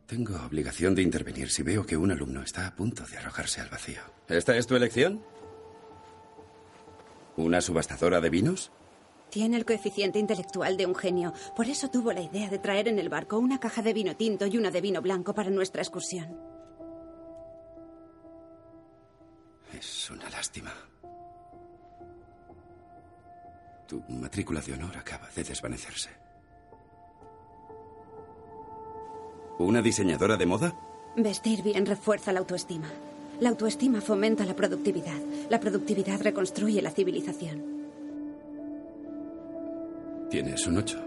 Tengo 0.07 0.37
obligación 0.47 0.95
de 0.95 1.03
intervenir 1.03 1.51
si 1.51 1.65
veo 1.65 1.85
que 1.85 1.97
un 1.97 2.13
alumno 2.13 2.43
está 2.43 2.69
a 2.69 2.77
punto 2.77 3.05
de 3.05 3.19
arrojarse 3.19 3.61
al 3.61 3.69
vacío. 3.69 4.01
¿Esta 4.29 4.57
es 4.57 4.69
tu 4.69 4.77
elección? 4.77 5.25
¿Una 7.37 7.61
subastadora 7.61 8.21
de 8.21 8.31
vinos? 8.31 8.71
Tiene 9.31 9.57
el 9.57 9.65
coeficiente 9.65 10.21
intelectual 10.21 10.77
de 10.77 10.87
un 10.87 10.95
genio. 10.95 11.33
Por 11.57 11.67
eso 11.67 11.91
tuvo 11.91 12.13
la 12.13 12.21
idea 12.21 12.49
de 12.49 12.61
traer 12.61 12.87
en 12.87 13.01
el 13.01 13.09
barco 13.09 13.39
una 13.39 13.59
caja 13.59 13.83
de 13.83 13.93
vino 13.93 14.15
tinto 14.15 14.47
y 14.47 14.57
una 14.57 14.71
de 14.71 14.81
vino 14.81 15.03
blanco 15.03 15.35
para 15.35 15.51
nuestra 15.51 15.83
excursión. 15.83 16.39
Es 19.77 20.11
una 20.11 20.31
lástima. 20.31 20.73
Tu 23.89 24.01
matrícula 24.09 24.61
de 24.61 24.75
honor 24.75 24.97
acaba 24.97 25.29
de 25.35 25.43
desvanecerse. 25.43 26.26
¿Una 29.59 29.81
diseñadora 29.83 30.37
de 30.37 30.47
moda? 30.47 30.75
Vestir 31.17 31.63
bien 31.63 31.87
refuerza 31.87 32.33
la 32.33 32.41
autoestima. 32.41 32.89
La 33.41 33.49
autoestima 33.49 34.01
fomenta 34.01 34.45
la 34.45 34.55
productividad. 34.55 35.19
La 35.49 35.61
productividad 35.61 36.21
reconstruye 36.21 36.83
la 36.83 36.91
civilización. 36.91 37.63
Tienes 40.31 40.67
un 40.67 40.79
ocho. 40.79 40.99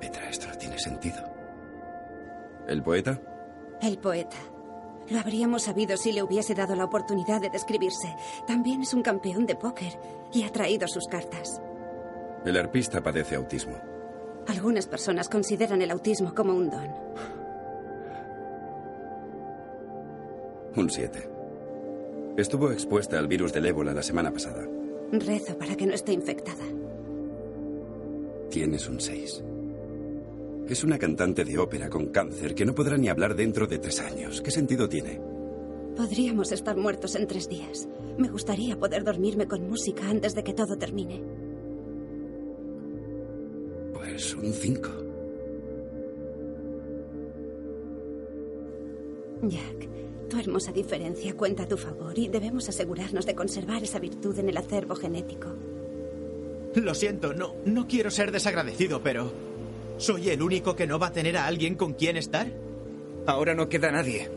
Petra, 0.00 0.28
esto 0.30 0.48
no 0.48 0.56
tiene 0.56 0.78
sentido. 0.78 1.22
¿El 2.66 2.82
poeta? 2.82 3.20
El 3.82 3.98
poeta. 3.98 4.36
Lo 5.10 5.18
habríamos 5.18 5.64
sabido 5.64 5.96
si 5.96 6.12
le 6.12 6.22
hubiese 6.22 6.54
dado 6.54 6.74
la 6.76 6.84
oportunidad 6.84 7.40
de 7.40 7.50
describirse. 7.50 8.14
También 8.46 8.82
es 8.82 8.94
un 8.94 9.02
campeón 9.02 9.46
de 9.46 9.56
póker 9.56 9.98
y 10.32 10.44
ha 10.44 10.52
traído 10.52 10.88
sus 10.88 11.06
cartas. 11.08 11.60
El 12.44 12.56
arpista 12.56 13.02
padece 13.02 13.36
autismo. 13.36 13.78
Algunas 14.48 14.86
personas 14.86 15.28
consideran 15.28 15.80
el 15.82 15.90
autismo 15.90 16.34
como 16.34 16.54
un 16.54 16.70
don. 16.70 16.88
Un 20.76 20.90
siete. 20.90 21.28
Estuvo 22.36 22.72
expuesta 22.72 23.18
al 23.18 23.28
virus 23.28 23.52
del 23.52 23.66
ébola 23.66 23.92
la 23.92 24.02
semana 24.02 24.32
pasada. 24.32 24.66
Rezo 25.12 25.56
para 25.58 25.76
que 25.76 25.86
no 25.86 25.94
esté 25.94 26.12
infectada. 26.12 26.64
Tienes 28.50 28.88
un 28.88 29.00
seis. 29.00 29.44
Es 30.68 30.82
una 30.82 30.98
cantante 30.98 31.44
de 31.44 31.58
ópera 31.58 31.88
con 31.90 32.06
cáncer 32.06 32.54
que 32.54 32.64
no 32.64 32.74
podrá 32.74 32.96
ni 32.96 33.08
hablar 33.08 33.36
dentro 33.36 33.66
de 33.66 33.78
tres 33.78 34.00
años. 34.00 34.40
¿Qué 34.40 34.50
sentido 34.50 34.88
tiene? 34.88 35.20
Podríamos 35.96 36.50
estar 36.52 36.76
muertos 36.76 37.14
en 37.14 37.26
tres 37.26 37.48
días. 37.48 37.86
Me 38.16 38.28
gustaría 38.28 38.78
poder 38.78 39.04
dormirme 39.04 39.46
con 39.46 39.68
música 39.68 40.08
antes 40.08 40.34
de 40.34 40.42
que 40.42 40.54
todo 40.54 40.76
termine. 40.76 41.22
Pues 44.02 44.34
un 44.34 44.52
cinco. 44.52 44.90
Jack, 49.42 50.28
tu 50.28 50.40
hermosa 50.40 50.72
diferencia 50.72 51.36
cuenta 51.36 51.62
a 51.62 51.68
tu 51.68 51.76
favor 51.76 52.18
y 52.18 52.26
debemos 52.26 52.68
asegurarnos 52.68 53.26
de 53.26 53.36
conservar 53.36 53.80
esa 53.84 54.00
virtud 54.00 54.36
en 54.40 54.48
el 54.48 54.56
acervo 54.56 54.96
genético. 54.96 55.54
Lo 56.74 56.94
siento, 56.94 57.32
no, 57.32 57.54
no 57.64 57.86
quiero 57.86 58.10
ser 58.10 58.32
desagradecido, 58.32 59.04
pero 59.04 59.32
¿soy 59.98 60.30
el 60.30 60.42
único 60.42 60.74
que 60.74 60.88
no 60.88 60.98
va 60.98 61.08
a 61.08 61.12
tener 61.12 61.36
a 61.36 61.46
alguien 61.46 61.76
con 61.76 61.92
quien 61.92 62.16
estar? 62.16 62.52
Ahora 63.26 63.54
no 63.54 63.68
queda 63.68 63.92
nadie. 63.92 64.28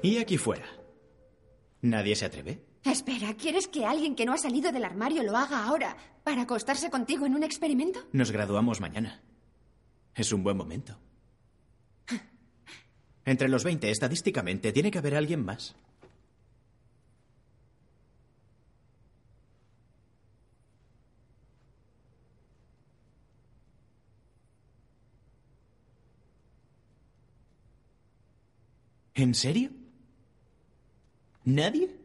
¿Y 0.00 0.16
aquí 0.16 0.38
fuera? 0.38 0.66
¿Nadie 1.82 2.16
se 2.16 2.24
atreve? 2.24 2.67
Espera, 2.84 3.34
¿quieres 3.34 3.68
que 3.68 3.84
alguien 3.84 4.14
que 4.14 4.24
no 4.24 4.32
ha 4.32 4.38
salido 4.38 4.72
del 4.72 4.84
armario 4.84 5.22
lo 5.22 5.36
haga 5.36 5.64
ahora 5.64 5.96
para 6.24 6.42
acostarse 6.42 6.90
contigo 6.90 7.26
en 7.26 7.34
un 7.34 7.42
experimento? 7.42 8.00
Nos 8.12 8.30
graduamos 8.30 8.80
mañana. 8.80 9.20
Es 10.14 10.32
un 10.32 10.42
buen 10.42 10.56
momento. 10.56 10.98
Entre 13.24 13.48
los 13.48 13.62
20, 13.62 13.90
estadísticamente, 13.90 14.72
tiene 14.72 14.90
que 14.90 14.98
haber 14.98 15.14
alguien 15.14 15.44
más. 15.44 15.76
¿En 29.14 29.34
serio? 29.34 29.70
¿Nadie? 31.44 31.97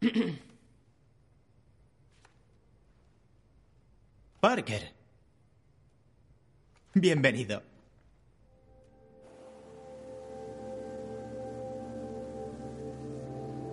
Parker. 4.40 4.94
Bienvenido. 6.94 7.62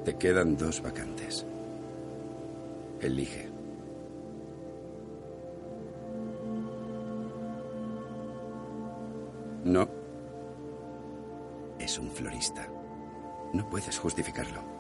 Te 0.04 0.18
quedan 0.18 0.58
dos 0.58 0.82
vacantes. 0.82 1.46
Elige. 3.00 3.50
No. 9.64 9.88
Es 11.80 11.98
un 11.98 12.12
florista. 12.12 12.68
No 13.54 13.70
puedes 13.70 13.98
justificarlo. 13.98 14.77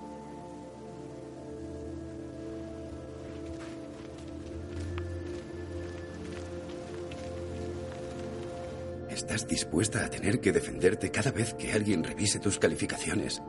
Estás 9.28 9.46
dispuesta 9.46 10.06
a 10.06 10.10
tener 10.10 10.40
que 10.40 10.54
defenderte 10.54 11.12
cada 11.12 11.32
vez 11.32 11.54
que 11.54 11.74
alguien 11.74 12.02
revise 12.02 12.40
tus 12.40 12.58
calificaciones. 12.58 13.44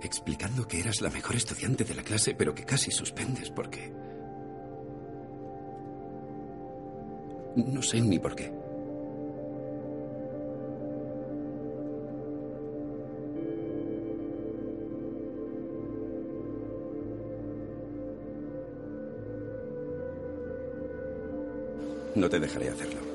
Explicando 0.00 0.68
que 0.68 0.78
eras 0.78 1.00
la 1.00 1.10
mejor 1.10 1.34
estudiante 1.34 1.82
de 1.82 1.96
la 1.96 2.04
clase, 2.04 2.36
pero 2.36 2.54
que 2.54 2.64
casi 2.64 2.92
suspendes 2.92 3.50
porque... 3.50 3.92
No 7.56 7.82
sé 7.82 8.00
ni 8.00 8.20
por 8.20 8.36
qué. 8.36 8.52
No 22.14 22.30
te 22.30 22.38
dejaré 22.38 22.68
hacerlo. 22.68 23.11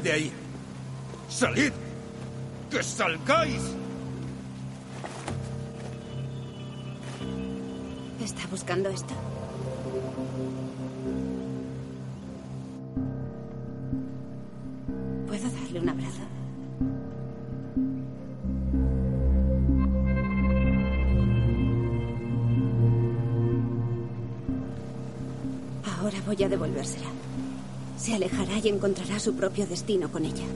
¡Salid 0.00 0.12
de 0.12 0.12
ahí! 0.12 0.32
¡Salid! 1.28 1.72
¡Que 2.70 2.82
salgáis! 2.82 3.62
¿Está 8.24 8.46
buscando 8.50 8.88
esto? 8.88 9.14
¿Puedo 15.26 15.50
darle 15.50 15.80
un 15.80 15.88
abrazo? 15.90 16.22
Ahora 25.84 26.18
voy 26.26 26.42
a 26.42 26.48
devolvérsela. 26.48 27.29
Se 28.00 28.14
alejará 28.14 28.58
y 28.62 28.68
encontrará 28.68 29.20
su 29.20 29.34
propio 29.34 29.66
destino 29.66 30.10
con 30.10 30.24
ella. 30.24 30.46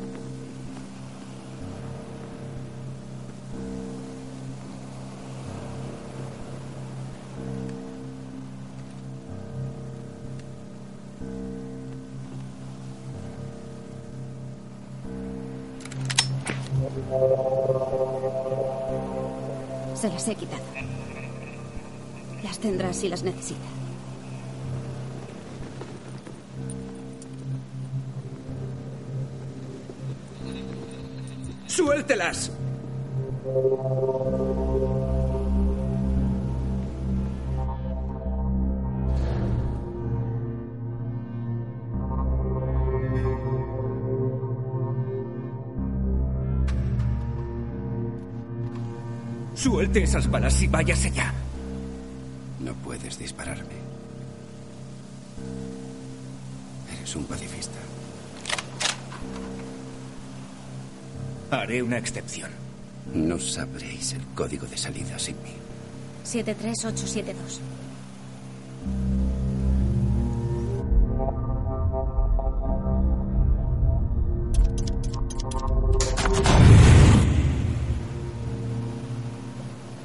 Se 19.94 20.08
las 20.08 20.28
he 20.28 20.34
quitado. 20.34 20.62
Las 22.42 22.58
tendrá 22.58 22.94
si 22.94 23.08
las 23.10 23.22
necesita. 23.22 23.83
¡Suéltelas! 32.06 32.50
Suelte 49.54 50.02
esas 50.02 50.30
balas 50.30 50.60
y 50.60 50.66
váyase 50.66 51.10
ya. 51.10 51.32
No 52.60 52.74
puedes 52.74 53.18
dispararme. 53.18 53.64
Eres 56.98 57.16
un 57.16 57.24
pacifista. 57.24 57.78
Haré 61.54 61.82
una 61.82 61.98
excepción. 61.98 62.50
No 63.14 63.38
sabréis 63.38 64.12
el 64.12 64.22
código 64.34 64.66
de 64.66 64.76
salida 64.76 65.18
sin 65.20 65.36
mí. 65.42 65.50
73872. 66.24 67.60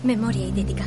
Memoria 0.03 0.47
idética. 0.47 0.85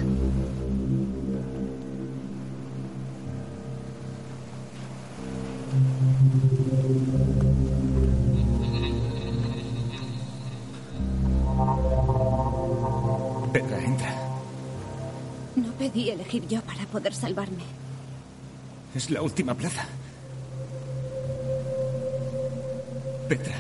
Yo 16.41 16.63
para 16.63 16.87
poder 16.87 17.15
salvarme. 17.15 17.65
Es 18.95 19.11
la 19.11 19.23
última 19.23 19.55
plaza. 19.55 19.87
Petra, 23.29 23.57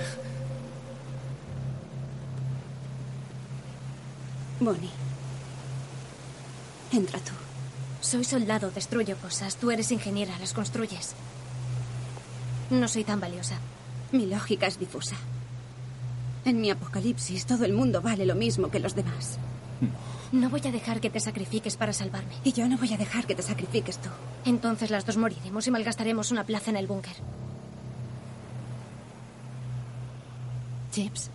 Bonnie. 4.60 4.90
Entra 6.92 7.18
tú. 7.20 7.32
Soy 8.00 8.24
soldado, 8.24 8.70
destruyo 8.70 9.16
cosas. 9.16 9.56
Tú 9.56 9.70
eres 9.70 9.90
ingeniera, 9.92 10.38
las 10.38 10.52
construyes. 10.52 11.14
No 12.70 12.86
soy 12.88 13.04
tan 13.04 13.20
valiosa. 13.20 13.56
Mi 14.12 14.26
lógica 14.26 14.66
es 14.66 14.78
difusa. 14.78 15.16
En 16.44 16.60
mi 16.60 16.70
apocalipsis 16.70 17.46
todo 17.46 17.64
el 17.64 17.72
mundo 17.72 18.02
vale 18.02 18.26
lo 18.26 18.34
mismo 18.34 18.70
que 18.70 18.80
los 18.80 18.94
demás. 18.94 19.38
No 19.80 20.11
voy 20.32 20.62
a 20.66 20.72
dejar 20.72 21.00
que 21.00 21.10
te 21.10 21.20
sacrifiques 21.20 21.76
para 21.76 21.92
salvarme. 21.92 22.34
Y 22.42 22.52
yo 22.52 22.66
no 22.68 22.78
voy 22.78 22.92
a 22.92 22.96
dejar 22.96 23.26
que 23.26 23.34
te 23.34 23.42
sacrifiques 23.42 23.98
tú. 23.98 24.08
Entonces 24.44 24.90
las 24.90 25.04
dos 25.04 25.16
moriremos 25.16 25.66
y 25.66 25.70
malgastaremos 25.70 26.30
una 26.30 26.44
plaza 26.44 26.70
en 26.70 26.76
el 26.76 26.86
búnker. 26.86 27.14
Chips. 30.90 31.30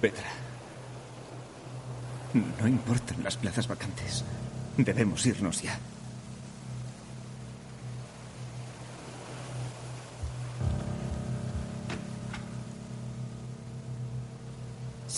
Petra. 0.00 0.28
No 2.60 2.68
importan 2.68 3.24
las 3.24 3.36
plazas 3.36 3.66
vacantes. 3.66 4.24
Debemos 4.76 5.26
irnos 5.26 5.62
ya. 5.62 5.78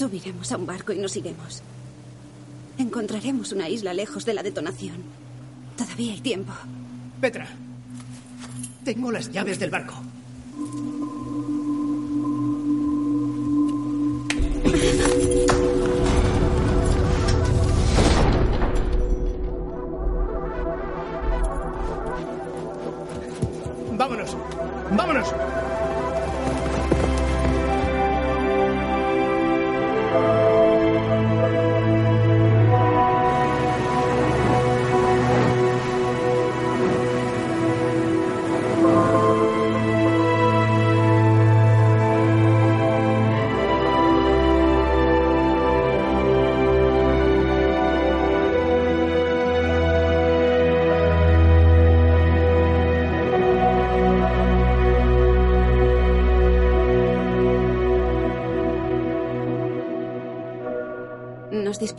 Subiremos 0.00 0.50
a 0.50 0.56
un 0.56 0.64
barco 0.64 0.94
y 0.94 0.98
nos 0.98 1.14
iremos. 1.14 1.62
Encontraremos 2.78 3.52
una 3.52 3.68
isla 3.68 3.92
lejos 3.92 4.24
de 4.24 4.32
la 4.32 4.42
detonación. 4.42 4.96
Todavía 5.76 6.14
hay 6.14 6.20
tiempo. 6.20 6.54
Petra, 7.20 7.46
tengo 8.82 9.12
las 9.12 9.30
llaves 9.30 9.58
del 9.58 9.68
barco. 9.68 9.92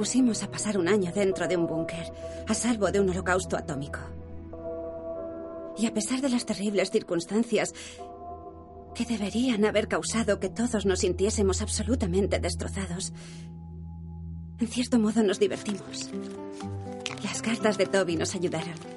Nos 0.01 0.07
dispusimos 0.09 0.41
a 0.41 0.49
pasar 0.49 0.79
un 0.79 0.87
año 0.87 1.11
dentro 1.11 1.47
de 1.47 1.55
un 1.55 1.67
búnker, 1.67 2.11
a 2.47 2.55
salvo 2.55 2.91
de 2.91 2.99
un 2.99 3.11
holocausto 3.11 3.55
atómico. 3.55 3.99
Y 5.77 5.85
a 5.85 5.93
pesar 5.93 6.21
de 6.21 6.29
las 6.29 6.43
terribles 6.43 6.89
circunstancias 6.89 7.71
que 8.95 9.05
deberían 9.05 9.63
haber 9.63 9.87
causado 9.87 10.39
que 10.39 10.49
todos 10.49 10.87
nos 10.87 11.01
sintiésemos 11.01 11.61
absolutamente 11.61 12.39
destrozados, 12.39 13.13
en 14.59 14.67
cierto 14.67 14.97
modo 14.97 15.21
nos 15.21 15.37
divertimos. 15.37 16.09
Las 17.23 17.43
cartas 17.43 17.77
de 17.77 17.85
Toby 17.85 18.15
nos 18.15 18.33
ayudaron. 18.33 18.90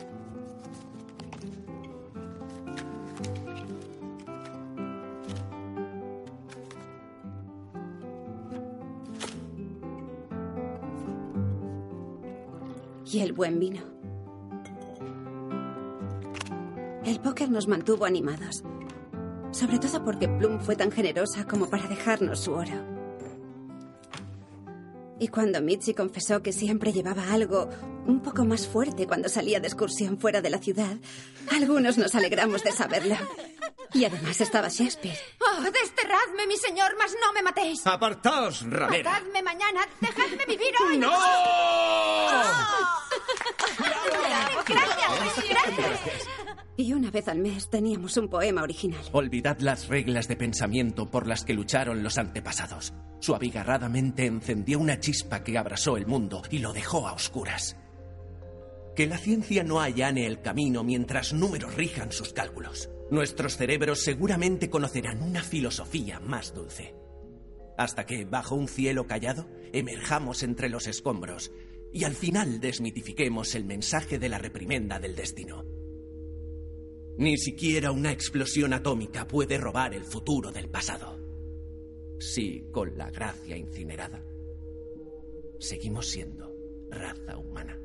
El 13.24 13.32
buen 13.32 13.58
vino. 13.58 13.82
El 17.04 17.20
póker 17.20 17.50
nos 17.50 17.66
mantuvo 17.68 18.04
animados. 18.04 18.62
Sobre 19.50 19.78
todo 19.78 20.04
porque 20.04 20.28
Plum 20.28 20.60
fue 20.60 20.76
tan 20.76 20.90
generosa 20.90 21.46
como 21.46 21.68
para 21.68 21.86
dejarnos 21.86 22.40
su 22.40 22.52
oro. 22.52 22.94
Y 25.18 25.28
cuando 25.28 25.60
Mitzi 25.60 25.94
confesó 25.94 26.42
que 26.42 26.52
siempre 26.52 26.92
llevaba 26.92 27.32
algo 27.32 27.68
un 28.06 28.20
poco 28.20 28.44
más 28.44 28.66
fuerte 28.66 29.06
cuando 29.06 29.28
salía 29.28 29.60
de 29.60 29.68
excursión 29.68 30.18
fuera 30.18 30.42
de 30.42 30.50
la 30.50 30.58
ciudad, 30.58 30.96
algunos 31.52 31.98
nos 31.98 32.14
alegramos 32.14 32.64
de 32.64 32.72
saberlo. 32.72 33.16
Y 33.92 34.04
además 34.04 34.40
estaba 34.40 34.68
Shakespeare. 34.68 35.16
Oh, 35.40 35.62
desterradme, 35.62 36.48
mi 36.48 36.56
señor, 36.56 36.96
mas 36.98 37.14
no 37.24 37.32
me 37.32 37.42
matéis. 37.42 37.86
Apartaos, 37.86 38.68
ramera. 38.68 39.08
Matadme 39.12 39.42
mañana, 39.42 39.86
dejadme 40.00 40.44
vivir 40.46 40.74
hoy. 40.84 40.98
¡No! 40.98 41.12
Gracias, 44.66 45.48
gracias. 45.48 46.28
Y 46.76 46.92
una 46.92 47.10
vez 47.10 47.28
al 47.28 47.38
mes 47.38 47.70
teníamos 47.70 48.16
un 48.16 48.28
poema 48.28 48.62
original. 48.62 49.00
Olvidad 49.12 49.58
las 49.60 49.88
reglas 49.88 50.26
de 50.26 50.36
pensamiento 50.36 51.10
por 51.10 51.26
las 51.26 51.44
que 51.44 51.54
lucharon 51.54 52.02
los 52.02 52.18
antepasados. 52.18 52.92
Su 53.20 53.34
abigarrada 53.34 53.88
mente 53.88 54.26
encendió 54.26 54.80
una 54.80 54.98
chispa 54.98 55.44
que 55.44 55.56
abrasó 55.56 55.96
el 55.96 56.06
mundo 56.06 56.42
y 56.50 56.58
lo 56.58 56.72
dejó 56.72 57.06
a 57.06 57.12
oscuras. 57.12 57.76
Que 58.96 59.06
la 59.06 59.18
ciencia 59.18 59.62
no 59.62 59.80
allane 59.80 60.26
el 60.26 60.40
camino 60.40 60.84
mientras 60.84 61.32
números 61.32 61.74
rijan 61.74 62.12
sus 62.12 62.32
cálculos. 62.32 62.90
Nuestros 63.10 63.56
cerebros 63.56 64.02
seguramente 64.02 64.68
conocerán 64.68 65.22
una 65.22 65.42
filosofía 65.42 66.20
más 66.20 66.54
dulce. 66.54 66.94
Hasta 67.76 68.06
que, 68.06 68.24
bajo 68.24 68.54
un 68.54 68.68
cielo 68.68 69.06
callado, 69.06 69.48
emerjamos 69.72 70.42
entre 70.42 70.68
los 70.68 70.86
escombros 70.86 71.50
y 71.94 72.02
al 72.02 72.14
final 72.16 72.58
desmitifiquemos 72.58 73.54
el 73.54 73.64
mensaje 73.64 74.18
de 74.18 74.28
la 74.28 74.36
reprimenda 74.36 74.98
del 74.98 75.14
destino. 75.14 75.64
Ni 77.18 77.38
siquiera 77.38 77.92
una 77.92 78.10
explosión 78.10 78.72
atómica 78.72 79.28
puede 79.28 79.58
robar 79.58 79.94
el 79.94 80.02
futuro 80.02 80.50
del 80.50 80.68
pasado. 80.68 81.16
Si, 82.18 82.66
con 82.72 82.98
la 82.98 83.12
gracia 83.12 83.56
incinerada, 83.56 84.20
seguimos 85.60 86.08
siendo 86.08 86.52
raza 86.90 87.38
humana. 87.38 87.78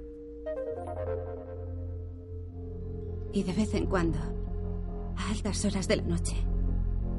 Y 3.32 3.44
de 3.44 3.54
vez 3.54 3.76
en 3.76 3.86
cuando, 3.86 4.18
a 4.18 5.30
altas 5.30 5.64
horas 5.66 5.88
de 5.88 5.98
la 5.98 6.04
noche, 6.04 6.36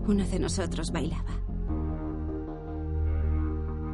uno 0.09 0.27
de 0.27 0.41
nosotros 0.41 0.91
bailaba. 0.91 1.50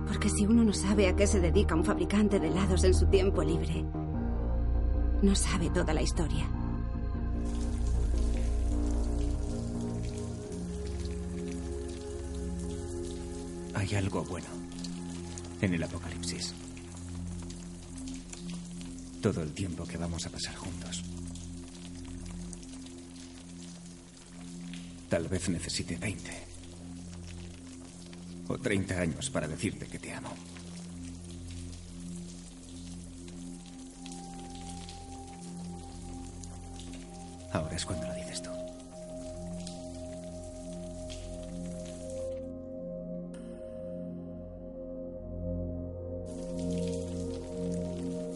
Porque 0.07 0.31
si 0.31 0.47
uno 0.47 0.65
no 0.65 0.73
sabe 0.73 1.09
a 1.09 1.17
qué 1.17 1.27
se 1.27 1.41
dedica 1.41 1.75
un 1.75 1.85
fabricante 1.85 2.39
de 2.39 2.49
helados 2.49 2.85
en 2.85 2.95
su 2.95 3.07
tiempo 3.07 3.43
libre, 3.43 3.85
no 5.23 5.35
sabe 5.35 5.71
toda 5.71 5.93
la 5.93 6.03
historia. 6.03 6.47
Hay 13.75 13.95
algo 13.95 14.25
bueno 14.25 14.47
en 15.61 15.75
el 15.75 15.83
apocalipsis. 15.83 16.55
Todo 19.21 19.43
el 19.43 19.53
tiempo 19.53 19.85
que 19.85 19.97
vamos 19.97 20.25
a 20.27 20.31
pasar 20.31 20.55
juntos. 20.55 21.03
Tal 25.09 25.29
vez 25.29 25.49
necesite 25.49 25.97
20 25.97 26.46
o 28.49 28.59
30 28.59 28.95
años 28.99 29.31
para 29.31 29.49
decirte 29.49 29.87
que 29.87 29.99
te 29.99 30.13
amo. 30.13 30.31
Ahora 37.53 37.77
es 37.77 37.87
cuando 37.87 38.07
lo 38.07 38.15
dices 38.15 38.43
tú. 38.43 38.51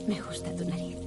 Me 0.06 0.20
gusta 0.22 0.54
tu 0.56 0.64
nariz. 0.64 0.99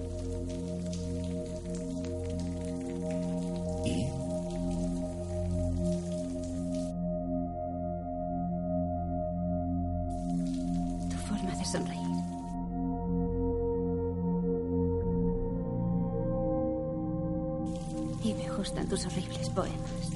Horribles 19.06 19.50
poemas. 19.50 20.14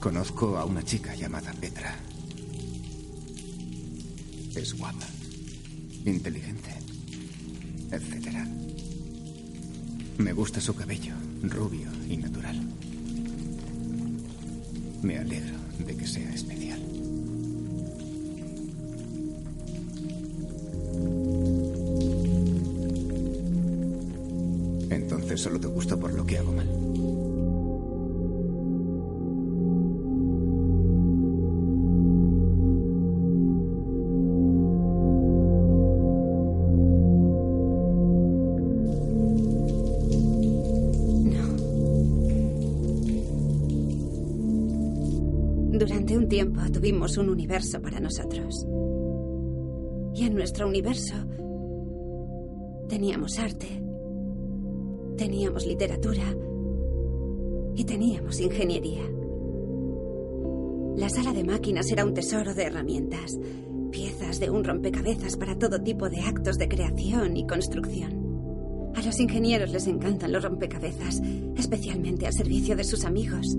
Conozco 0.00 0.56
a 0.56 0.64
una 0.64 0.82
chica 0.82 1.14
llamada 1.14 1.52
Petra. 1.54 1.96
Es 4.54 4.74
guapa, 4.74 5.06
inteligente, 6.04 6.70
etc. 7.90 8.38
Me 10.18 10.32
gusta 10.32 10.60
su 10.60 10.74
cabello, 10.74 11.14
rubio 11.42 11.88
y 12.08 12.16
natural. 12.16 12.60
Me 15.02 15.18
alegro 15.18 15.56
de 15.78 15.96
que 15.96 16.06
sea 16.06 16.32
especial. 16.32 16.77
Solo 25.38 25.60
te 25.60 25.68
gusta 25.68 25.96
por 25.96 26.12
lo 26.12 26.26
que 26.26 26.36
hago 26.36 26.52
mal. 26.52 26.66
Durante 45.78 46.18
un 46.18 46.28
tiempo 46.28 46.60
tuvimos 46.72 47.16
un 47.16 47.28
universo 47.28 47.80
para 47.80 48.00
nosotros. 48.00 48.66
Y 50.14 50.24
en 50.24 50.34
nuestro 50.34 50.66
universo 50.66 51.14
teníamos 52.88 53.38
arte, 53.38 53.87
Teníamos 55.18 55.66
literatura 55.66 56.22
y 57.74 57.82
teníamos 57.82 58.38
ingeniería. 58.38 59.02
La 60.96 61.08
sala 61.08 61.32
de 61.32 61.42
máquinas 61.42 61.90
era 61.90 62.04
un 62.04 62.14
tesoro 62.14 62.54
de 62.54 62.62
herramientas, 62.62 63.36
piezas 63.90 64.38
de 64.38 64.48
un 64.48 64.62
rompecabezas 64.62 65.36
para 65.36 65.58
todo 65.58 65.82
tipo 65.82 66.08
de 66.08 66.20
actos 66.20 66.56
de 66.56 66.68
creación 66.68 67.36
y 67.36 67.48
construcción. 67.48 68.92
A 68.94 69.02
los 69.02 69.18
ingenieros 69.18 69.72
les 69.72 69.88
encantan 69.88 70.30
los 70.30 70.44
rompecabezas, 70.44 71.20
especialmente 71.56 72.24
al 72.28 72.32
servicio 72.32 72.76
de 72.76 72.84
sus 72.84 73.04
amigos. 73.04 73.58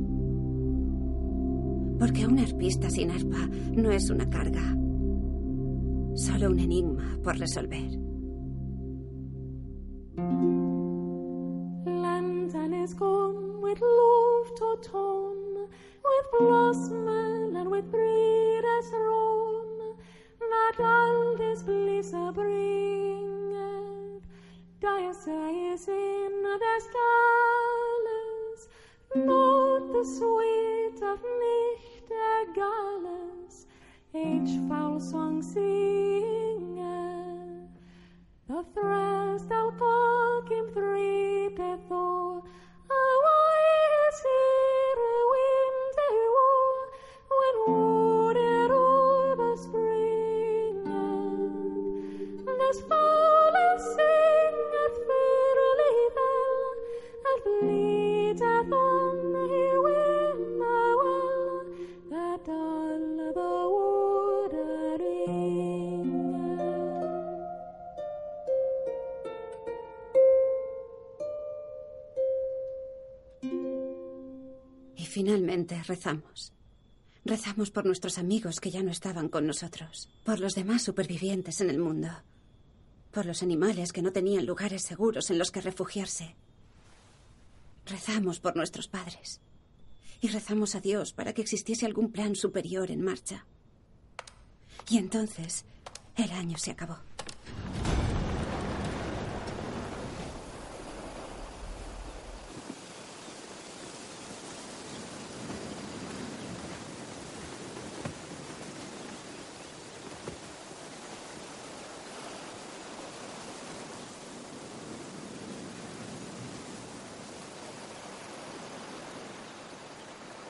Porque 2.00 2.26
un 2.26 2.40
arpista 2.40 2.90
sin 2.90 3.12
arpa 3.12 3.50
no 3.74 3.92
es 3.92 4.10
una 4.10 4.30
carga, 4.30 4.78
solo 6.16 6.52
un 6.52 6.60
enigma 6.60 7.20
por 7.22 7.38
resolver. 7.38 7.99
Rezamos. 75.84 76.54
Rezamos 77.26 77.70
por 77.70 77.86
nuestros 77.86 78.18
amigos 78.18 78.60
que 78.60 78.72
ya 78.72 78.82
no 78.82 78.92
estaban 78.92 79.30
con 79.30 79.46
nosotros, 79.46 80.10
por 80.24 80.40
los 80.40 80.56
demás 80.56 80.84
supervivientes 80.84 81.62
en 81.62 81.70
el 81.70 81.78
mundo, 81.78 82.10
por 83.12 83.26
los 83.26 83.44
animales 83.44 83.92
que 83.92 84.02
no 84.02 84.12
tenían 84.12 84.46
lugares 84.46 84.84
seguros 84.84 85.30
en 85.30 85.38
los 85.38 85.52
que 85.52 85.62
refugiarse. 85.62 86.36
Rezamos 87.86 88.40
por 88.40 88.56
nuestros 88.56 88.88
padres 88.88 89.42
y 90.22 90.30
rezamos 90.30 90.76
a 90.76 90.82
Dios 90.82 91.14
para 91.14 91.34
que 91.34 91.42
existiese 91.42 91.86
algún 91.86 92.12
plan 92.12 92.36
superior 92.36 92.92
en 92.92 93.02
marcha. 93.02 93.46
Y 94.90 94.98
entonces 94.98 95.66
el 96.16 96.32
año 96.32 96.58
se 96.58 96.72
acabó. 96.72 97.09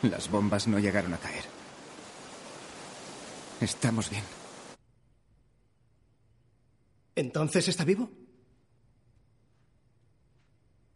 Las 0.10 0.30
bombas 0.30 0.68
no 0.68 0.80
llegaron 0.80 1.14
a 1.14 1.18
caer. 1.18 1.44
Estamos 3.62 4.10
bien. 4.10 4.24
¿Entonces 7.16 7.68
está 7.68 7.84
vivo? 7.84 8.10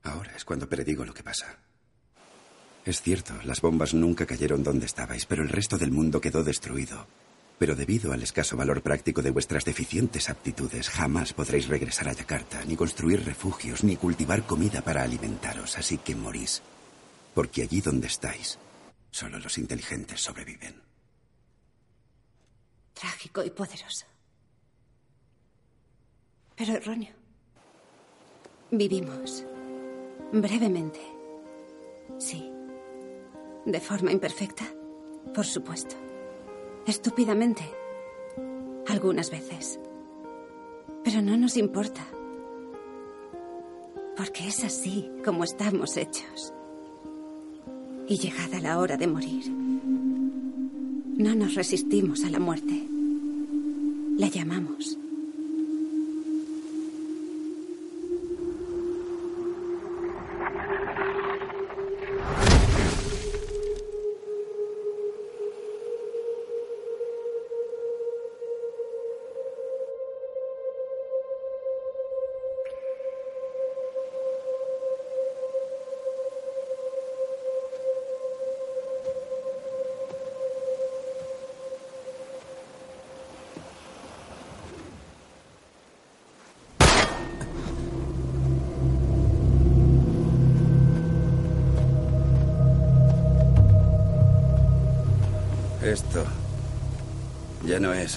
Ahora 0.03 0.33
es 0.35 0.45
cuando 0.45 0.67
predigo 0.67 1.05
lo 1.05 1.13
que 1.13 1.23
pasa. 1.23 1.57
Es 2.85 3.01
cierto, 3.01 3.33
las 3.43 3.61
bombas 3.61 3.93
nunca 3.93 4.25
cayeron 4.25 4.63
donde 4.63 4.85
estabais, 4.85 5.25
pero 5.25 5.43
el 5.43 5.49
resto 5.49 5.77
del 5.77 5.91
mundo 5.91 6.19
quedó 6.19 6.43
destruido. 6.43 7.07
Pero 7.59 7.75
debido 7.75 8.11
al 8.11 8.23
escaso 8.23 8.57
valor 8.57 8.81
práctico 8.81 9.21
de 9.21 9.31
vuestras 9.31 9.63
deficientes 9.63 10.29
aptitudes, 10.29 10.89
jamás 10.89 11.33
podréis 11.33 11.67
regresar 11.67 12.09
a 12.09 12.13
Yakarta, 12.13 12.65
ni 12.65 12.75
construir 12.75 13.23
refugios, 13.23 13.83
ni 13.83 13.95
cultivar 13.95 14.43
comida 14.43 14.81
para 14.81 15.03
alimentaros, 15.03 15.77
así 15.77 15.97
que 15.97 16.15
morís. 16.15 16.61
Porque 17.33 17.61
allí 17.61 17.79
donde 17.79 18.07
estáis, 18.07 18.59
solo 19.13 19.37
los 19.37 19.59
inteligentes 19.59 20.19
sobreviven. 20.19 20.81
Trágico 22.95 23.43
y 23.43 23.51
poderoso. 23.51 24.07
Pero 26.55 26.73
erróneo. 26.73 27.13
Vivimos. 28.71 29.45
Brevemente. 30.31 30.99
Sí. 32.17 32.51
De 33.65 33.79
forma 33.79 34.11
imperfecta. 34.11 34.65
Por 35.33 35.45
supuesto. 35.45 35.95
Estúpidamente. 36.87 37.63
Algunas 38.87 39.29
veces. 39.29 39.79
Pero 41.03 41.21
no 41.21 41.37
nos 41.37 41.55
importa. 41.55 42.03
Porque 44.17 44.47
es 44.47 44.63
así 44.63 45.11
como 45.23 45.43
estamos 45.43 45.97
hechos. 45.97 46.53
Y 48.07 48.17
llegada 48.17 48.59
la 48.59 48.79
hora 48.79 48.97
de 48.97 49.07
morir, 49.07 49.49
no 51.17 51.35
nos 51.35 51.55
resistimos 51.55 52.23
a 52.23 52.29
la 52.29 52.39
muerte. 52.39 52.87
La 54.17 54.27
llamamos. 54.27 54.97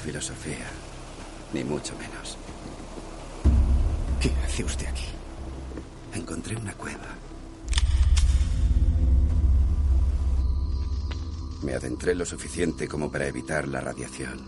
Filosofía, 0.01 0.66
ni 1.52 1.64
mucho 1.64 1.94
menos. 1.98 2.36
¿Qué 4.20 4.31
hace 4.44 4.64
usted 4.64 4.86
aquí? 4.86 5.06
Encontré 6.14 6.56
una 6.56 6.73
cueva. 6.74 7.09
Me 11.62 11.74
adentré 11.74 12.14
lo 12.14 12.24
suficiente 12.24 12.86
como 12.86 13.10
para 13.10 13.27
evitar 13.27 13.66
la 13.66 13.81
radiación, 13.81 14.40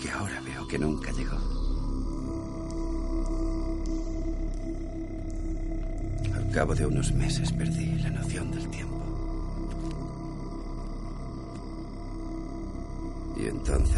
que 0.00 0.10
ahora 0.10 0.40
veo 0.40 0.66
que 0.66 0.78
nunca 0.78 1.12
llegó. 1.12 1.36
Al 6.34 6.50
cabo 6.50 6.74
de 6.74 6.86
unos 6.86 7.12
meses 7.12 7.52
perdí 7.52 7.86
la 8.00 8.10
noción 8.10 8.50
del 8.50 8.61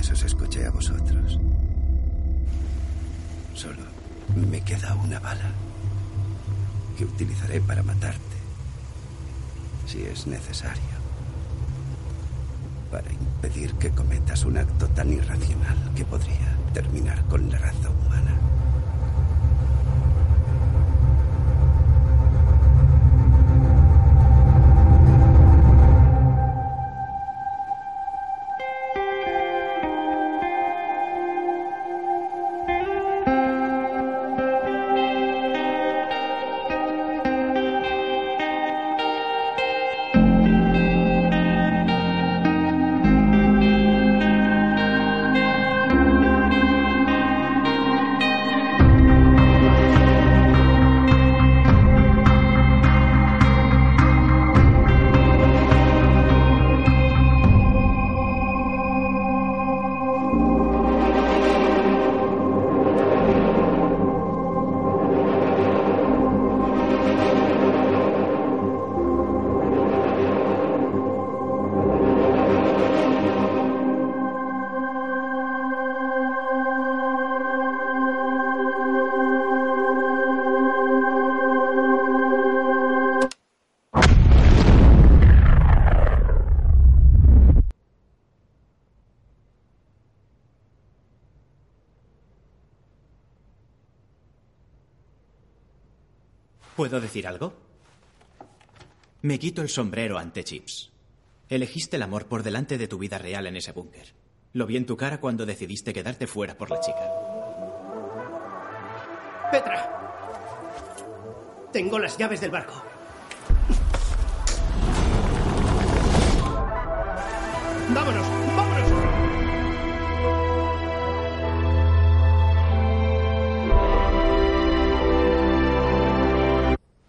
entonces 0.05 0.22
os 0.22 0.32
escuché 0.32 0.66
a 0.66 0.70
vosotros. 0.70 1.39
Solo 3.55 3.82
me 4.36 4.60
queda 4.60 4.94
una 4.97 5.18
bala 5.18 5.51
que 6.98 7.06
utilizaré 7.06 7.59
para 7.62 7.82
matarte, 7.82 8.36
si 9.86 10.02
es 10.02 10.26
necesario, 10.26 10.82
para 12.90 13.10
impedir 13.10 13.72
que 13.76 13.90
cometas 13.93 14.44
un 14.44 14.59
acto 14.59 14.86
tan 14.89 15.10
irracional 15.10 15.78
que 15.97 16.05
podría 16.05 16.55
terminar 16.74 17.24
con 17.24 17.51
la 17.51 17.56
raza 17.56 17.89
¿Puedo 96.77 97.01
decir 97.01 97.27
algo? 97.27 97.55
Me 99.23 99.39
quito 99.39 99.63
el 99.63 99.69
sombrero 99.69 100.19
ante 100.19 100.43
Chips. 100.43 100.91
Elegiste 101.49 101.97
el 101.97 102.03
amor 102.03 102.27
por 102.27 102.43
delante 102.43 102.79
de 102.79 102.89
tu 102.89 102.99
vida 102.99 103.17
real 103.17 103.47
en 103.47 103.57
ese 103.57 103.73
búnker. 103.73 104.13
Lo 104.53 104.67
vi 104.67 104.77
en 104.77 104.87
tu 104.87 104.97
cara 104.97 105.21
cuando 105.21 105.47
decidiste 105.47 105.93
quedarte 105.93 106.27
fuera 106.27 106.57
por 106.57 106.71
la 106.71 106.81
chica. 106.81 107.11
Petra. 109.53 109.91
Tengo 111.73 111.99
las 111.99 112.19
llaves 112.19 112.41
del 112.41 112.51
barco. 112.51 112.83
¡Vámonos! 117.95 118.34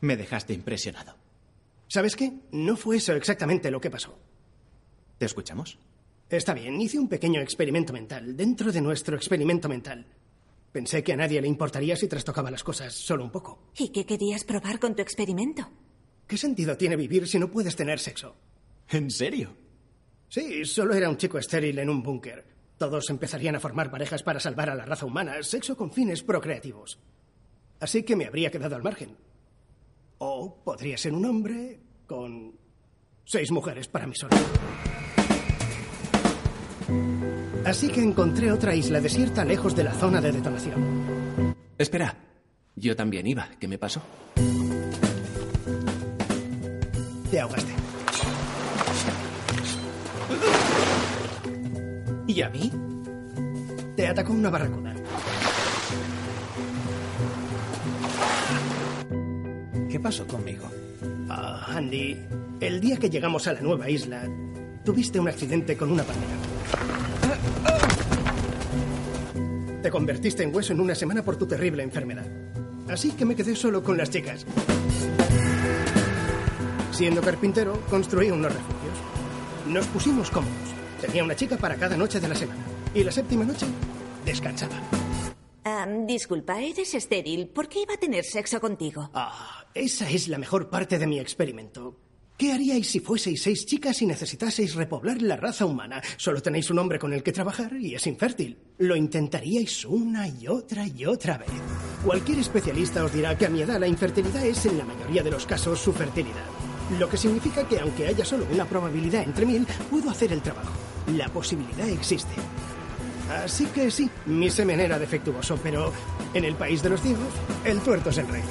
Me 0.05 0.15
dejaste 0.15 0.53
impresionado. 0.53 1.15
¿Sabes 1.87 2.15
qué? 2.15 2.31
No 2.51 2.77
fue 2.77 2.97
eso 2.97 3.13
exactamente 3.13 3.71
lo 3.71 3.81
que 3.81 3.89
pasó. 3.89 4.15
¿Te 5.17 5.25
escuchamos? 5.25 5.79
Está 6.29 6.53
bien, 6.53 6.79
hice 6.79 6.99
un 6.99 7.09
pequeño 7.09 7.41
experimento 7.41 7.91
mental, 7.91 8.37
dentro 8.37 8.71
de 8.71 8.81
nuestro 8.81 9.15
experimento 9.15 9.67
mental. 9.67 10.05
Pensé 10.71 11.03
que 11.03 11.13
a 11.13 11.15
nadie 11.15 11.41
le 11.41 11.47
importaría 11.47 11.95
si 11.95 12.07
trastocaba 12.07 12.51
las 12.51 12.63
cosas 12.63 12.93
solo 12.93 13.23
un 13.23 13.31
poco. 13.31 13.71
¿Y 13.79 13.89
qué 13.89 14.05
querías 14.05 14.43
probar 14.43 14.79
con 14.79 14.95
tu 14.95 15.01
experimento? 15.01 15.71
¿Qué 16.27 16.37
sentido 16.37 16.77
tiene 16.77 16.97
vivir 16.97 17.27
si 17.27 17.39
no 17.39 17.49
puedes 17.49 17.75
tener 17.75 17.99
sexo? 17.99 18.35
¿En 18.91 19.09
serio? 19.09 19.57
Sí, 20.29 20.65
solo 20.65 20.93
era 20.93 21.09
un 21.09 21.17
chico 21.17 21.39
estéril 21.39 21.79
en 21.79 21.89
un 21.89 22.03
búnker. 22.03 22.45
Todos 22.77 23.09
empezarían 23.09 23.55
a 23.55 23.59
formar 23.59 23.89
parejas 23.89 24.21
para 24.21 24.39
salvar 24.39 24.69
a 24.69 24.75
la 24.75 24.85
raza 24.85 25.07
humana, 25.07 25.41
sexo 25.41 25.75
con 25.75 25.91
fines 25.91 26.21
procreativos. 26.21 26.99
Así 27.79 28.03
que 28.03 28.15
me 28.15 28.27
habría 28.27 28.51
quedado 28.51 28.75
al 28.75 28.83
margen. 28.83 29.17
O 30.27 30.63
podría 30.63 30.97
ser 30.97 31.13
un 31.13 31.23
hombre 31.23 31.79
con 32.07 32.51
seis 33.25 33.51
mujeres 33.51 33.87
para 33.87 34.07
mí 34.07 34.15
solo. 34.15 34.35
Así 37.63 37.89
que 37.89 38.01
encontré 38.01 38.51
otra 38.51 38.73
isla 38.73 38.99
desierta 39.01 39.45
lejos 39.45 39.75
de 39.75 39.83
la 39.83 39.93
zona 39.93 40.21
de 40.21 40.31
detonación. 40.31 41.55
Espera, 41.77 42.17
yo 42.75 42.95
también 42.95 43.27
iba. 43.27 43.49
¿Qué 43.59 43.67
me 43.67 43.77
pasó? 43.77 44.01
Te 47.29 47.39
ahogaste. 47.39 47.73
¿Y 52.25 52.41
a 52.41 52.49
mí? 52.49 52.71
Te 53.95 54.07
atacó 54.07 54.33
una 54.33 54.49
barracuda. 54.49 54.94
¿Qué 59.95 59.99
pasó 60.01 60.27
conmigo? 60.27 60.69
Ah, 61.29 61.67
Andy, 61.69 62.17
el 62.59 62.81
día 62.81 62.97
que 62.97 63.09
llegamos 63.09 63.47
a 63.47 63.53
la 63.53 63.61
nueva 63.61 63.89
isla, 63.89 64.27
tuviste 64.83 65.21
un 65.21 65.29
accidente 65.29 65.77
con 65.77 65.89
una 65.89 66.03
palmera. 66.03 66.33
Te 69.81 69.89
convertiste 69.89 70.43
en 70.43 70.53
hueso 70.53 70.73
en 70.73 70.81
una 70.81 70.95
semana 70.95 71.23
por 71.23 71.37
tu 71.37 71.45
terrible 71.47 71.81
enfermedad. 71.81 72.25
Así 72.89 73.11
que 73.11 73.23
me 73.23 73.37
quedé 73.37 73.55
solo 73.55 73.81
con 73.81 73.95
las 73.95 74.09
chicas. 74.09 74.45
Siendo 76.91 77.21
carpintero, 77.21 77.79
construí 77.89 78.31
unos 78.31 78.51
refugios. 78.51 78.97
Nos 79.69 79.85
pusimos 79.85 80.29
cómodos. 80.29 80.73
Tenía 80.99 81.23
una 81.23 81.37
chica 81.37 81.55
para 81.55 81.75
cada 81.75 81.95
noche 81.95 82.19
de 82.19 82.27
la 82.27 82.35
semana. 82.35 82.65
Y 82.93 83.01
la 83.05 83.13
séptima 83.13 83.45
noche, 83.45 83.65
descansaba. 84.25 84.75
Ah, 85.67 85.87
disculpa, 86.05 86.61
eres 86.61 86.93
estéril. 86.93 87.47
¿Por 87.47 87.67
qué 87.67 87.81
iba 87.81 87.95
a 87.95 87.97
tener 87.97 88.23
sexo 88.23 88.61
contigo? 88.61 89.09
Ah, 89.15 89.65
esa 89.73 90.07
es 90.07 90.27
la 90.27 90.37
mejor 90.37 90.69
parte 90.69 90.99
de 90.99 91.07
mi 91.07 91.19
experimento. 91.19 91.97
¿Qué 92.37 92.51
haríais 92.53 92.87
si 92.87 92.99
fueseis 92.99 93.41
seis 93.41 93.65
chicas 93.65 93.99
y 94.03 94.05
necesitaseis 94.05 94.75
repoblar 94.75 95.23
la 95.23 95.37
raza 95.37 95.65
humana? 95.65 96.03
Solo 96.17 96.39
tenéis 96.39 96.69
un 96.69 96.77
hombre 96.77 96.99
con 96.99 97.13
el 97.13 97.23
que 97.23 97.31
trabajar 97.31 97.73
y 97.77 97.95
es 97.95 98.05
infértil. 98.05 98.59
Lo 98.77 98.95
intentaríais 98.95 99.85
una 99.85 100.27
y 100.27 100.47
otra 100.47 100.85
y 100.85 101.03
otra 101.07 101.39
vez. 101.39 101.49
Cualquier 102.03 102.39
especialista 102.39 103.03
os 103.03 103.11
dirá 103.11 103.35
que 103.35 103.47
a 103.47 103.49
mi 103.49 103.61
edad 103.61 103.79
la 103.79 103.87
infertilidad 103.87 104.45
es 104.45 104.67
en 104.67 104.77
la 104.77 104.85
mayoría 104.85 105.23
de 105.23 105.31
los 105.31 105.47
casos 105.47 105.79
su 105.79 105.93
fertilidad. 105.93 106.45
Lo 106.99 107.09
que 107.09 107.17
significa 107.17 107.67
que 107.67 107.79
aunque 107.79 108.05
haya 108.05 108.23
solo 108.23 108.45
una 108.51 108.65
probabilidad 108.65 109.23
entre 109.23 109.47
mil, 109.47 109.65
puedo 109.89 110.11
hacer 110.11 110.31
el 110.31 110.43
trabajo. 110.43 110.73
La 111.07 111.29
posibilidad 111.29 111.89
existe. 111.89 112.35
Así 113.29 113.65
que 113.67 113.89
sí, 113.89 114.09
mi 114.25 114.49
semen 114.49 114.79
era 114.79 114.99
defectuoso, 114.99 115.57
pero 115.61 115.91
en 116.33 116.45
el 116.45 116.55
país 116.55 116.83
de 116.83 116.89
los 116.89 117.01
ciegos, 117.01 117.33
el 117.63 117.79
tuerto 117.81 118.09
es 118.09 118.17
el 118.19 118.27
rey. 118.27 118.43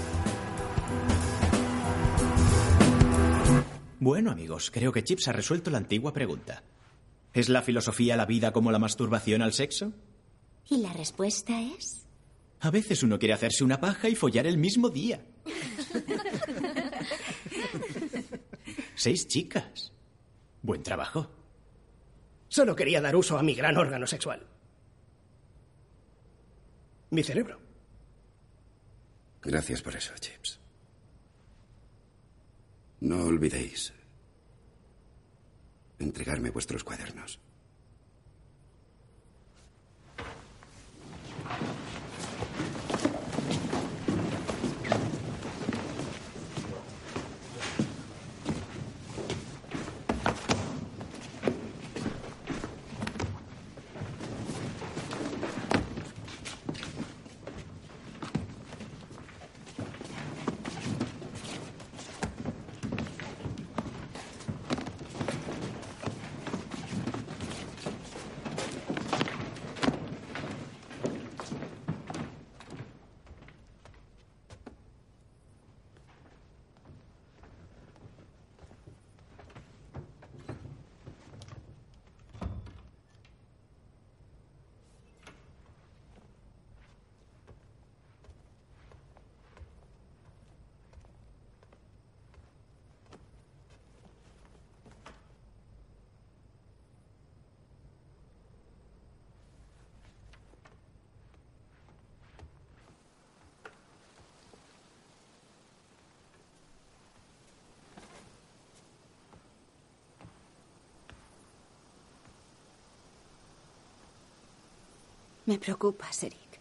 Bueno, 4.00 4.30
amigos, 4.30 4.70
creo 4.70 4.92
que 4.92 5.04
Chips 5.04 5.28
ha 5.28 5.32
resuelto 5.32 5.70
la 5.70 5.78
antigua 5.78 6.12
pregunta. 6.12 6.62
¿Es 7.32 7.48
la 7.48 7.62
filosofía 7.62 8.16
la 8.16 8.26
vida 8.26 8.52
como 8.52 8.70
la 8.70 8.78
masturbación 8.78 9.42
al 9.42 9.52
sexo? 9.52 9.92
¿Y 10.68 10.78
la 10.78 10.92
respuesta 10.92 11.60
es? 11.60 12.06
A 12.60 12.70
veces 12.70 13.02
uno 13.02 13.18
quiere 13.18 13.34
hacerse 13.34 13.64
una 13.64 13.80
paja 13.80 14.08
y 14.08 14.14
follar 14.14 14.46
el 14.46 14.58
mismo 14.58 14.88
día. 14.88 15.24
Seis 18.94 19.26
chicas. 19.26 19.92
Buen 20.62 20.82
trabajo. 20.82 21.30
Solo 22.48 22.76
quería 22.76 23.00
dar 23.00 23.16
uso 23.16 23.36
a 23.36 23.42
mi 23.42 23.54
gran 23.54 23.76
órgano 23.76 24.06
sexual. 24.06 24.46
Mi 27.14 27.22
cerebro. 27.22 27.60
Gracias 29.40 29.80
por 29.82 29.94
eso, 29.94 30.12
Chips. 30.18 30.58
No 33.02 33.22
olvidéis 33.22 33.92
entregarme 36.00 36.50
vuestros 36.50 36.82
cuadernos. 36.82 37.38
Me 115.54 115.60
preocupas, 115.60 116.20
Eric. 116.24 116.58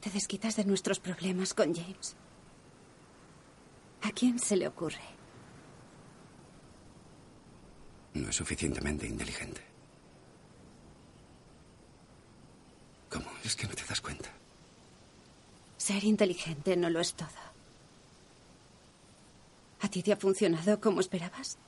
Te 0.00 0.10
desquitas 0.10 0.56
de 0.56 0.64
nuestros 0.64 0.98
problemas 0.98 1.54
con 1.54 1.72
James. 1.72 2.16
¿A 4.02 4.10
quién 4.10 4.40
se 4.40 4.56
le 4.56 4.66
ocurre? 4.66 5.04
No 8.14 8.28
es 8.28 8.34
suficientemente 8.34 9.06
inteligente. 9.06 9.60
¿Cómo? 13.08 13.26
Es 13.44 13.54
que 13.54 13.68
no 13.68 13.74
te 13.74 13.84
das 13.84 14.00
cuenta. 14.00 14.30
Ser 15.76 16.02
inteligente 16.02 16.76
no 16.76 16.90
lo 16.90 16.98
es 16.98 17.14
todo. 17.14 17.28
¿A 19.82 19.88
ti 19.88 20.02
te 20.02 20.12
ha 20.12 20.16
funcionado 20.16 20.80
como 20.80 20.98
esperabas? 20.98 21.58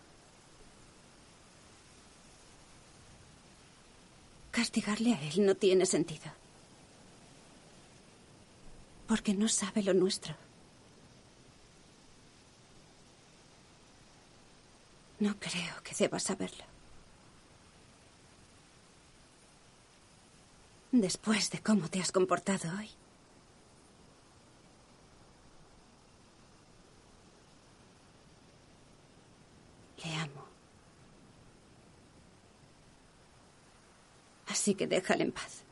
Castigarle 4.71 5.15
a 5.15 5.21
él 5.21 5.45
no 5.45 5.57
tiene 5.57 5.85
sentido. 5.85 6.31
Porque 9.09 9.35
no 9.35 9.49
sabe 9.49 9.83
lo 9.83 9.93
nuestro. 9.95 10.37
No 15.19 15.35
creo 15.41 15.83
que 15.83 15.97
deba 15.97 16.21
saberlo. 16.21 16.65
Después 20.93 21.51
de 21.51 21.61
cómo 21.61 21.89
te 21.89 22.01
has 22.01 22.13
comportado 22.13 22.71
hoy. 22.79 22.91
Le 30.05 30.15
amo. 30.15 30.40
Así 34.51 34.75
que 34.75 34.87
déjale 34.87 35.23
en 35.25 35.33
paz. 35.33 35.63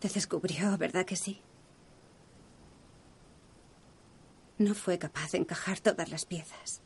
Te 0.00 0.08
descubrió, 0.08 0.76
¿verdad 0.76 1.06
que 1.06 1.16
sí? 1.16 1.40
No 4.58 4.74
fue 4.74 4.98
capaz 4.98 5.32
de 5.32 5.38
encajar 5.38 5.78
todas 5.80 6.08
las 6.08 6.24
piezas. 6.24 6.80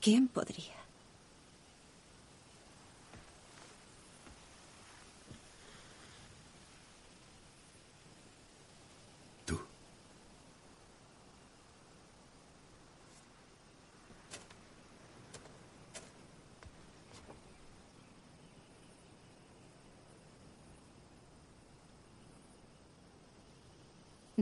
¿Quién 0.00 0.28
podría? 0.28 0.74
Tú. 9.46 9.58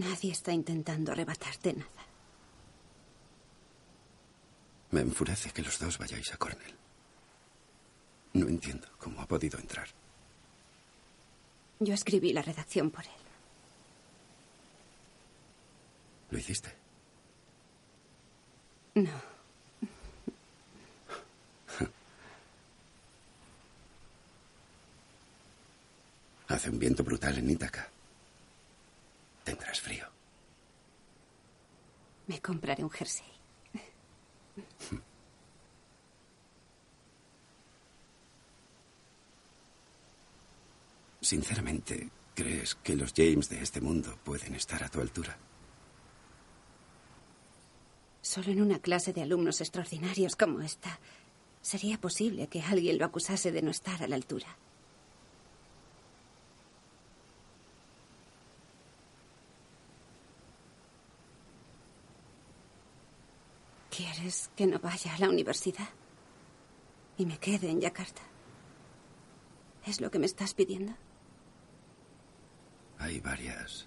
Nadie 0.01 0.33
está 0.33 0.51
intentando 0.51 1.13
arrebatarte 1.13 1.75
nada. 1.75 2.03
Me 4.93 5.03
enfurece 5.03 5.51
que 5.51 5.61
los 5.61 5.79
dos 5.79 5.99
vayáis 5.99 6.33
a 6.33 6.39
Cornell. 6.39 6.75
No 8.33 8.49
entiendo 8.49 8.89
cómo 8.99 9.21
ha 9.21 9.27
podido 9.27 9.59
entrar. 9.59 9.89
Yo 11.81 11.93
escribí 11.93 12.33
la 12.33 12.41
redacción 12.41 12.91
por 12.91 13.05
él. 13.05 13.11
¿Lo 16.31 16.39
hiciste? 16.39 16.75
No. 18.95 19.11
Hace 26.49 26.71
un 26.71 26.79
viento 26.79 27.05
brutal 27.05 27.37
en 27.37 27.51
Ítaca. 27.51 28.00
Tendrás 29.45 29.81
frío. 29.81 30.07
Me 32.27 32.41
compraré 32.41 32.85
un 32.85 32.91
jersey. 32.91 33.27
Sinceramente, 41.21 42.11
¿crees 42.35 42.75
que 42.77 42.97
los 42.97 43.13
James 43.15 43.49
de 43.49 43.63
este 43.63 43.81
mundo 43.81 44.19
pueden 44.25 44.55
estar 44.55 44.83
a 44.83 44.89
tu 44.89 45.01
altura? 45.01 45.37
Solo 48.23 48.53
en 48.53 48.63
una 48.63 48.79
clase 48.79 49.13
de 49.13 49.23
alumnos 49.23 49.61
extraordinarios 49.61 50.37
como 50.37 50.61
esta 50.61 50.99
sería 51.61 52.01
posible 52.01 52.49
que 52.49 52.63
alguien 52.63 52.99
lo 52.99 53.05
acusase 53.05 53.53
de 53.53 53.63
no 53.63 53.71
estar 53.71 54.03
a 54.03 54.09
la 54.09 54.17
altura. 54.17 54.57
¿Quieres 64.21 64.51
que 64.55 64.67
no 64.67 64.79
vaya 64.79 65.15
a 65.15 65.19
la 65.19 65.31
universidad? 65.31 65.89
Y 67.17 67.25
me 67.25 67.39
quede 67.39 67.71
en 67.71 67.81
Yakarta. 67.81 68.21
¿Es 69.87 70.03
lo 70.03 70.11
que 70.11 70.19
me 70.19 70.27
estás 70.27 70.53
pidiendo? 70.53 70.93
Hay 72.99 73.19
varias 73.21 73.87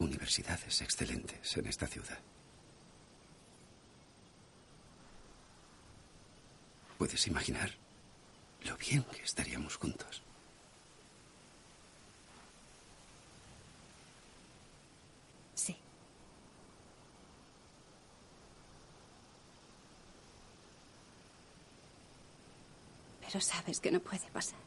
universidades 0.00 0.82
excelentes 0.82 1.56
en 1.56 1.66
esta 1.68 1.86
ciudad. 1.86 2.18
¿Puedes 6.98 7.24
imaginar 7.28 7.70
lo 8.64 8.76
bien 8.78 9.04
que 9.04 9.22
estaríamos 9.22 9.76
juntos? 9.76 10.24
Sí. 15.54 15.76
Pero 23.30 23.42
sabes 23.42 23.78
que 23.78 23.90
no 23.90 24.00
puede 24.00 24.26
pasar. 24.32 24.58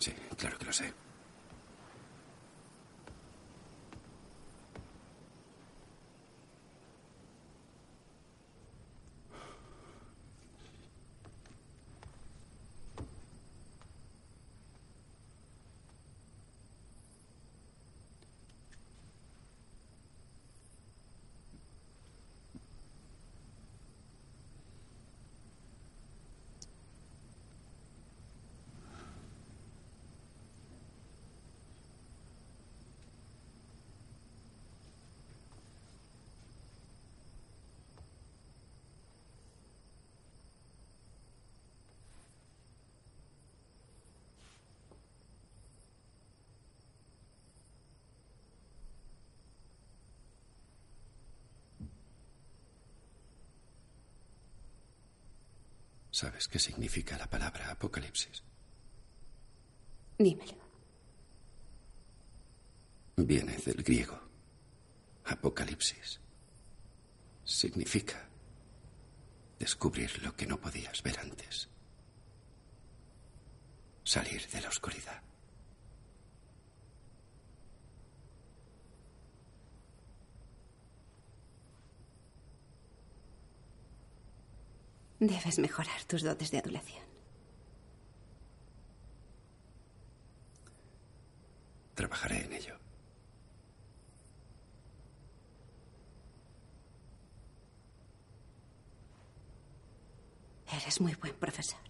Sí, 0.00 0.12
claro 0.36 0.58
que 0.58 0.64
lo 0.64 0.72
sé. 0.72 0.92
¿Sabes 56.20 56.48
qué 56.48 56.58
significa 56.58 57.16
la 57.16 57.30
palabra 57.30 57.70
apocalipsis? 57.70 58.42
Dímelo. 60.18 60.64
Viene 63.18 63.56
del 63.58 63.84
griego. 63.84 64.18
Apocalipsis. 65.26 66.18
Significa 67.44 68.28
descubrir 69.60 70.20
lo 70.24 70.34
que 70.34 70.48
no 70.48 70.60
podías 70.60 71.00
ver 71.04 71.20
antes. 71.20 71.68
Salir 74.02 74.44
de 74.48 74.60
la 74.60 74.70
oscuridad. 74.70 75.22
Debes 85.20 85.58
mejorar 85.58 86.04
tus 86.04 86.22
dotes 86.22 86.50
de 86.52 86.58
adulación. 86.58 87.04
Trabajaré 91.94 92.44
en 92.44 92.52
ello. 92.52 92.78
Eres 100.70 101.00
muy 101.00 101.14
buen 101.16 101.34
profesor. 101.34 101.80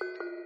you 0.00 0.43